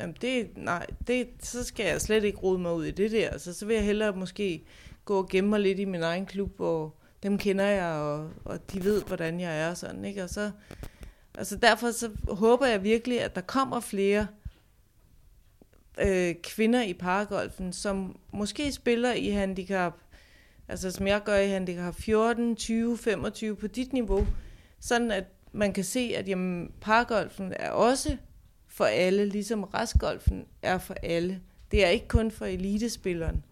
jamen 0.00 0.16
det, 0.20 0.50
nej, 0.56 0.86
det, 1.06 1.28
så 1.40 1.64
skal 1.64 1.86
jeg 1.86 2.00
slet 2.00 2.24
ikke 2.24 2.38
rode 2.38 2.58
mig 2.58 2.74
ud 2.74 2.84
i 2.84 2.90
det 2.90 3.10
der. 3.10 3.28
Altså, 3.28 3.54
så 3.54 3.66
vil 3.66 3.74
jeg 3.74 3.84
hellere 3.84 4.12
måske 4.12 4.64
gå 5.04 5.18
og 5.18 5.28
gemme 5.28 5.50
mig 5.50 5.60
lidt 5.60 5.78
i 5.78 5.84
min 5.84 6.02
egen 6.02 6.26
klub, 6.26 6.56
hvor 6.56 6.94
dem 7.22 7.38
kender 7.38 7.64
jeg, 7.64 7.92
og, 7.92 8.30
og 8.44 8.72
de 8.72 8.84
ved, 8.84 9.02
hvordan 9.02 9.40
jeg 9.40 9.60
er 9.60 9.70
og 9.70 9.76
sådan, 9.76 10.04
ikke? 10.04 10.22
Og 10.22 10.30
så, 10.30 10.50
altså 11.34 11.56
derfor 11.56 11.90
så 11.90 12.10
håber 12.28 12.66
jeg 12.66 12.82
virkelig, 12.82 13.20
at 13.20 13.34
der 13.34 13.40
kommer 13.40 13.80
flere 13.80 14.26
øh, 15.98 16.34
kvinder 16.42 16.82
i 16.82 16.94
paragolfen, 16.94 17.72
som 17.72 18.18
måske 18.32 18.72
spiller 18.72 19.12
i 19.12 19.28
handicap, 19.28 19.94
altså 20.72 20.90
som 20.90 21.06
jeg 21.06 21.22
gør 21.24 21.36
i 21.36 21.48
handicap 21.48 21.94
14, 21.94 22.56
20, 22.56 22.98
25 22.98 23.56
på 23.56 23.66
dit 23.66 23.92
niveau, 23.92 24.26
sådan 24.80 25.10
at 25.10 25.24
man 25.52 25.72
kan 25.72 25.84
se, 25.84 26.12
at 26.16 26.28
jamen, 26.28 26.72
pargolfen 26.80 27.52
er 27.56 27.70
også 27.70 28.16
for 28.68 28.84
alle, 28.84 29.26
ligesom 29.26 29.64
restgolfen 29.64 30.46
er 30.62 30.78
for 30.78 30.94
alle. 31.02 31.40
Det 31.70 31.84
er 31.84 31.88
ikke 31.88 32.08
kun 32.08 32.30
for 32.30 32.46
elitespilleren. 32.46 33.44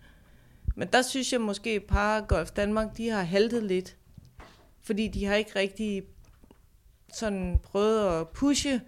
Men 0.77 0.89
der 0.89 1.03
synes 1.03 1.33
jeg 1.33 1.41
måske, 1.41 1.71
at 1.71 1.85
Paragolf 1.85 2.51
Danmark, 2.51 2.97
de 2.97 3.09
har 3.09 3.23
haltet 3.23 3.63
lidt. 3.63 3.97
Fordi 4.83 5.09
de 5.09 5.25
har 5.25 5.35
ikke 5.35 5.57
rigtig 5.57 6.03
sådan 7.13 7.61
prøvet 7.63 8.21
at 8.21 8.29
pushe 8.29 8.81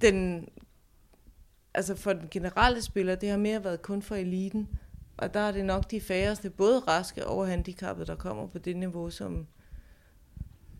den, 0.00 0.48
altså 1.74 1.94
for 1.94 2.12
den 2.12 2.28
generelle 2.30 2.82
spiller, 2.82 3.14
det 3.14 3.30
har 3.30 3.38
mere 3.38 3.64
været 3.64 3.82
kun 3.82 4.02
for 4.02 4.14
eliten. 4.14 4.68
Og 5.20 5.34
der 5.34 5.40
er 5.40 5.52
det 5.52 5.64
nok 5.64 5.90
de 5.90 6.00
færreste, 6.00 6.50
både 6.50 6.78
raske 6.78 7.26
og 7.26 7.46
handicappede, 7.46 8.06
der 8.06 8.14
kommer 8.14 8.46
på 8.46 8.58
det 8.58 8.76
niveau, 8.76 9.10
som, 9.10 9.46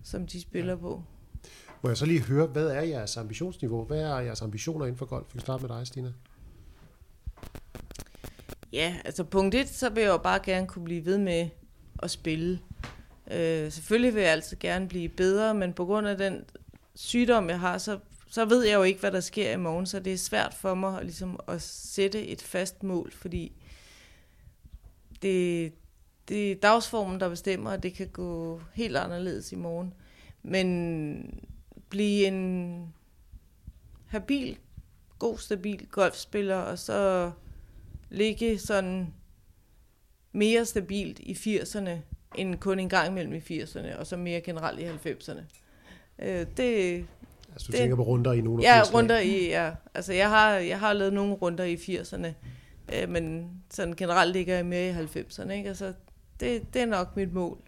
som 0.05 0.27
de 0.27 0.41
spiller 0.41 0.73
ja. 0.73 0.79
på. 0.79 1.03
Må 1.83 1.91
jeg 1.91 1.97
så 1.97 2.07
lige 2.07 2.21
høre, 2.21 2.47
hvad 2.47 2.67
er 2.67 2.81
jeres 2.81 3.17
ambitionsniveau? 3.17 3.85
Hvad 3.85 4.01
er 4.01 4.19
jeres 4.19 4.43
ambitioner 4.43 4.87
inden 4.87 4.99
for 4.99 5.07
golf? 5.07 5.27
Vi 5.27 5.33
kan 5.33 5.41
starte 5.41 5.67
med 5.67 5.77
dig, 5.77 5.87
Stina. 5.87 6.13
Ja, 8.73 8.97
altså 9.05 9.25
punkt 9.25 9.55
et, 9.55 9.69
så 9.69 9.91
vil 9.91 10.03
jeg 10.03 10.11
jo 10.11 10.19
bare 10.19 10.41
gerne 10.43 10.67
kunne 10.67 10.85
blive 10.85 11.05
ved 11.05 11.19
med 11.19 11.49
at 12.03 12.11
spille. 12.11 12.61
Øh, 13.31 13.73
selvfølgelig 13.73 14.15
vil 14.15 14.23
jeg 14.23 14.33
altid 14.33 14.57
gerne 14.57 14.89
blive 14.89 15.09
bedre, 15.09 15.55
men 15.55 15.73
på 15.73 15.85
grund 15.85 16.09
af 16.09 16.19
den 16.19 16.45
sygdom, 16.95 17.49
jeg 17.49 17.61
har, 17.61 17.79
så, 17.79 17.99
så 18.29 18.45
ved 18.45 18.65
jeg 18.65 18.75
jo 18.75 18.83
ikke, 18.83 19.01
hvad 19.01 19.13
der 19.13 19.21
sker 19.21 19.53
i 19.53 19.57
morgen, 19.57 19.87
så 19.87 20.01
det 20.01 20.13
er 20.13 20.19
svært 20.19 20.55
for 20.55 20.75
mig 20.75 21.03
ligesom, 21.03 21.41
at 21.49 21.63
sætte 21.63 22.27
et 22.27 22.43
fast 22.43 22.83
mål, 22.83 23.13
fordi 23.13 23.60
det, 25.23 25.73
det 26.29 26.53
er 26.53 26.57
dagsformen, 26.57 27.21
der 27.21 27.29
bestemmer, 27.29 27.71
at 27.71 27.83
det 27.83 27.95
kan 27.95 28.09
gå 28.09 28.61
helt 28.75 28.97
anderledes 28.97 29.53
i 29.53 29.57
morgen. 29.57 29.95
Men 30.43 31.41
blive 31.89 32.27
en 32.27 32.95
habil, 34.07 34.59
god, 35.19 35.39
stabil 35.39 35.87
golfspiller, 35.91 36.57
og 36.57 36.79
så 36.79 37.31
ligge 38.11 38.59
sådan 38.59 39.15
mere 40.33 40.65
stabilt 40.65 41.19
i 41.19 41.33
80'erne, 41.33 41.91
end 42.39 42.57
kun 42.57 42.79
en 42.79 42.89
gang 42.89 43.09
imellem 43.09 43.35
i 43.35 43.61
80'erne, 43.61 43.99
og 43.99 44.07
så 44.07 44.17
mere 44.17 44.41
generelt 44.41 44.81
i 44.81 45.09
90'erne. 45.09 45.43
Øh, 46.19 46.47
det, 46.57 47.07
altså 47.53 47.67
du 47.67 47.73
det, 47.73 47.75
tænker 47.75 47.97
på 47.97 48.03
runder 48.03 48.33
i 48.33 48.41
nogle 48.41 48.67
af 48.67 48.77
Ja, 48.77 48.83
runder 48.95 49.19
i, 49.19 49.49
ja. 49.49 49.73
Altså 49.95 50.13
jeg 50.13 50.29
har, 50.29 50.51
jeg 50.51 50.81
har 50.81 50.93
lavet 50.93 51.13
nogle 51.13 51.35
runder 51.35 51.65
i 51.65 51.75
80'erne, 51.75 52.29
øh, 52.95 53.09
men 53.09 53.51
sådan 53.71 53.95
generelt 53.95 54.33
ligger 54.33 54.55
jeg 54.55 54.67
mere 54.67 54.91
i 54.91 54.93
90'erne, 54.93 55.51
ikke? 55.51 55.69
Altså 55.69 55.93
det, 56.41 56.75
det 56.75 56.83
er 56.83 56.87
nok 56.87 57.17
mit 57.17 57.33
mål. 57.33 57.59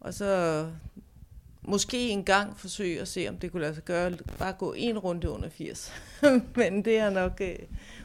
Og 0.00 0.14
så 0.14 0.66
måske 1.62 2.08
en 2.08 2.24
gang 2.24 2.58
forsøge 2.58 3.00
at 3.00 3.08
se, 3.08 3.28
om 3.28 3.36
det 3.36 3.52
kunne 3.52 3.62
lade 3.62 3.74
sig 3.74 3.84
gøre, 3.84 4.12
bare 4.38 4.52
gå 4.52 4.74
en 4.76 4.98
runde 4.98 5.30
under 5.30 5.48
80. 5.48 5.92
men 6.56 6.84
det 6.84 6.98
er 6.98 7.10
nok... 7.10 7.40
Øh, 7.40 7.56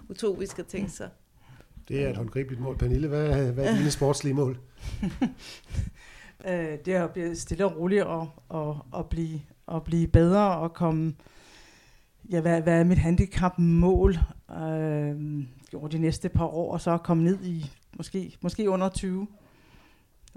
utopisk 0.09 0.59
at 0.59 0.67
tænke 0.67 0.91
sig. 0.91 1.09
Det 1.87 2.03
er 2.03 2.09
et 2.09 2.17
håndgribeligt 2.17 2.61
mål. 2.61 2.77
Pernille, 2.77 3.07
hvad, 3.07 3.51
hvad 3.51 3.65
er 3.65 3.77
dine 3.77 3.91
sportslige 3.99 4.33
mål? 4.33 4.59
øh, 6.47 6.77
det 6.85 6.87
er 6.87 7.03
at 7.03 7.11
blive 7.11 7.35
stille 7.35 7.65
og 7.65 7.77
roligt 7.77 8.03
og, 8.03 8.29
og, 8.49 8.85
og, 8.91 9.09
blive, 9.09 9.41
og 9.67 9.83
blive 9.83 10.07
bedre 10.07 10.57
og 10.57 10.73
komme... 10.73 11.13
Ja, 12.31 12.41
hvad, 12.41 12.61
hvad 12.61 12.79
er 12.79 12.83
mit 12.83 12.97
handicap-mål? 12.97 14.17
Øh, 14.51 15.43
over 15.75 15.87
de 15.87 15.97
næste 15.97 16.29
par 16.29 16.45
år, 16.45 16.73
og 16.73 16.81
så 16.81 16.97
komme 16.97 17.23
ned 17.23 17.43
i 17.43 17.71
måske, 17.97 18.37
måske 18.41 18.69
under 18.69 18.89
20. 18.89 19.27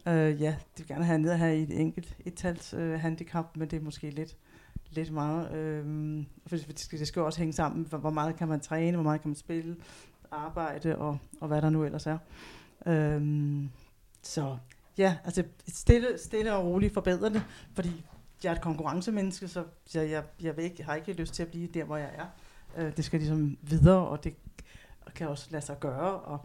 Øh, 0.06 0.42
ja, 0.42 0.56
det 0.76 0.78
vil 0.78 0.86
gerne 0.86 1.04
have 1.04 1.18
ned 1.18 1.36
her 1.36 1.48
i 1.48 1.62
et 1.62 1.80
enkelt 1.80 2.16
et-tals 2.24 2.74
øh, 2.74 3.00
handicap, 3.00 3.56
men 3.56 3.70
det 3.70 3.76
er 3.76 3.80
måske 3.80 4.10
lidt, 4.10 4.36
lidt 4.90 5.12
meget. 5.12 5.52
Øh, 5.54 6.24
for 6.46 6.56
det 6.56 6.78
skal, 6.80 6.98
det 6.98 7.08
skal 7.08 7.22
også 7.22 7.38
hænge 7.38 7.52
sammen, 7.52 7.86
hvor, 7.88 7.98
hvor 7.98 8.10
meget 8.10 8.36
kan 8.36 8.48
man 8.48 8.60
træne, 8.60 8.96
hvor 8.96 9.04
meget 9.04 9.20
kan 9.20 9.28
man 9.28 9.36
spille, 9.36 9.76
arbejde 10.30 10.98
og, 10.98 11.18
og 11.40 11.48
hvad 11.48 11.62
der 11.62 11.70
nu 11.70 11.84
ellers 11.84 12.06
er. 12.06 12.18
Øh, 12.86 13.62
så 14.22 14.56
ja, 14.98 15.16
altså 15.24 15.44
stille, 15.68 16.18
stille 16.18 16.54
og 16.54 16.64
roligt 16.64 16.94
forbedre 16.94 17.30
det, 17.30 17.42
fordi 17.74 18.04
jeg 18.44 18.50
er 18.50 18.54
et 18.54 18.62
konkurrencemenneske, 18.62 19.48
så 19.48 19.64
jeg, 19.94 20.10
jeg, 20.10 20.24
jeg, 20.42 20.56
vil 20.56 20.64
ikke, 20.64 20.84
har 20.84 20.94
ikke 20.94 21.12
lyst 21.12 21.34
til 21.34 21.42
at 21.42 21.48
blive 21.48 21.66
der, 21.66 21.84
hvor 21.84 21.96
jeg 21.96 22.10
er. 22.14 22.26
Øh, 22.76 22.96
det 22.96 23.04
skal 23.04 23.18
ligesom 23.20 23.58
videre, 23.62 24.08
og 24.08 24.24
det 24.24 24.34
kan 25.14 25.28
også 25.28 25.48
lade 25.50 25.64
sig 25.64 25.80
gøre, 25.80 26.20
og 26.20 26.38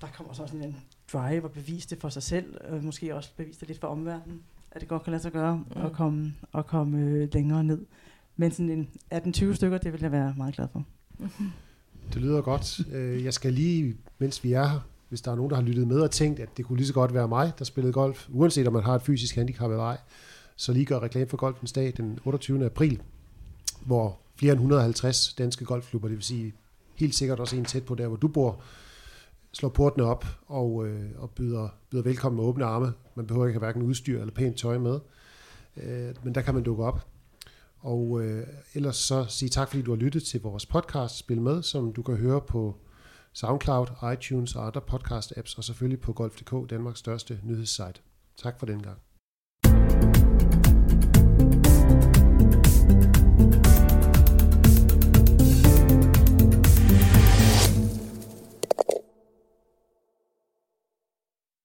der 0.00 0.06
kommer 0.06 0.32
så 0.32 0.46
sådan 0.46 0.64
en 0.64 0.76
drive 1.12 1.44
og 1.44 1.50
bevise 1.50 1.90
det 1.90 2.00
for 2.00 2.08
sig 2.08 2.22
selv, 2.22 2.56
øh, 2.68 2.84
måske 2.84 3.14
også 3.14 3.30
bevise 3.36 3.60
det 3.60 3.68
lidt 3.68 3.80
for 3.80 3.88
omverdenen 3.88 4.42
at 4.70 4.80
det 4.80 4.88
godt 4.88 5.02
kan 5.02 5.10
lade 5.10 5.22
sig 5.22 5.32
gøre 5.32 5.56
mm. 5.56 5.82
at 5.84 5.92
komme, 5.92 6.34
at 6.54 6.66
komme 6.66 6.98
øh, 6.98 7.28
længere 7.32 7.64
ned. 7.64 7.86
Men 8.36 8.50
sådan 8.50 8.70
en 8.70 8.88
18-20 9.14 9.54
stykker, 9.54 9.78
det 9.78 9.92
vil 9.92 10.00
jeg 10.00 10.12
være 10.12 10.34
meget 10.36 10.54
glad 10.54 10.68
for. 10.72 10.84
Det 12.12 12.22
lyder 12.22 12.40
godt. 12.40 12.80
Øh, 12.92 13.24
jeg 13.24 13.34
skal 13.34 13.52
lige, 13.52 13.96
mens 14.18 14.44
vi 14.44 14.52
er 14.52 14.66
her, 14.66 14.80
hvis 15.08 15.20
der 15.20 15.32
er 15.32 15.36
nogen, 15.36 15.50
der 15.50 15.56
har 15.56 15.62
lyttet 15.62 15.88
med 15.88 16.00
og 16.00 16.10
tænkt, 16.10 16.40
at 16.40 16.56
det 16.56 16.64
kunne 16.64 16.76
lige 16.76 16.86
så 16.86 16.94
godt 16.94 17.14
være 17.14 17.28
mig, 17.28 17.52
der 17.58 17.64
spillede 17.64 17.92
golf, 17.92 18.28
uanset 18.30 18.66
om 18.66 18.72
man 18.72 18.82
har 18.82 18.94
et 18.94 19.02
fysisk 19.02 19.34
handicap 19.34 19.70
eller 19.70 19.84
ej, 19.84 19.98
så 20.56 20.72
lige 20.72 20.84
gør 20.84 21.00
reklame 21.00 21.26
for 21.26 21.36
Golfens 21.36 21.72
Dag 21.72 21.92
den 21.96 22.18
28. 22.24 22.64
april, 22.64 23.02
hvor 23.86 24.18
flere 24.36 24.52
end 24.52 24.58
150 24.58 25.34
danske 25.34 25.64
golfklubber, 25.64 26.08
det 26.08 26.16
vil 26.16 26.24
sige 26.24 26.52
helt 27.00 27.14
sikkert 27.14 27.40
også 27.40 27.56
en 27.56 27.64
tæt 27.64 27.84
på 27.84 27.94
der, 27.94 28.08
hvor 28.08 28.16
du 28.16 28.28
bor, 28.28 28.62
slår 29.52 29.68
portene 29.68 30.04
op 30.04 30.24
og, 30.46 30.86
øh, 30.86 31.10
og 31.16 31.30
byder, 31.30 31.68
byder 31.90 32.02
velkommen 32.02 32.36
med 32.36 32.44
åbne 32.44 32.64
arme. 32.64 32.92
Man 33.14 33.26
behøver 33.26 33.46
ikke 33.46 33.54
have 33.54 33.66
hverken 33.66 33.82
udstyr 33.82 34.20
eller 34.20 34.34
pænt 34.34 34.56
tøj 34.56 34.78
med, 34.78 35.00
øh, 35.76 36.14
men 36.24 36.34
der 36.34 36.40
kan 36.40 36.54
man 36.54 36.62
dukke 36.62 36.84
op. 36.84 37.06
Og 37.78 38.22
øh, 38.22 38.46
ellers 38.74 38.96
så 38.96 39.24
sige 39.28 39.48
tak, 39.48 39.68
fordi 39.68 39.82
du 39.82 39.90
har 39.90 39.98
lyttet 39.98 40.22
til 40.22 40.42
vores 40.42 40.66
podcast 40.66 41.16
Spil 41.16 41.40
Med, 41.40 41.62
som 41.62 41.92
du 41.92 42.02
kan 42.02 42.16
høre 42.16 42.40
på 42.40 42.76
SoundCloud, 43.32 43.86
iTunes 44.12 44.56
og 44.56 44.66
andre 44.66 44.80
podcast-apps, 44.92 45.54
og 45.56 45.64
selvfølgelig 45.64 46.00
på 46.00 46.12
Golf.dk, 46.12 46.70
Danmarks 46.70 46.98
største 46.98 47.40
nyhedssite. 47.44 48.00
Tak 48.36 48.58
for 48.58 48.66
den 48.66 48.82
gang. 48.82 49.09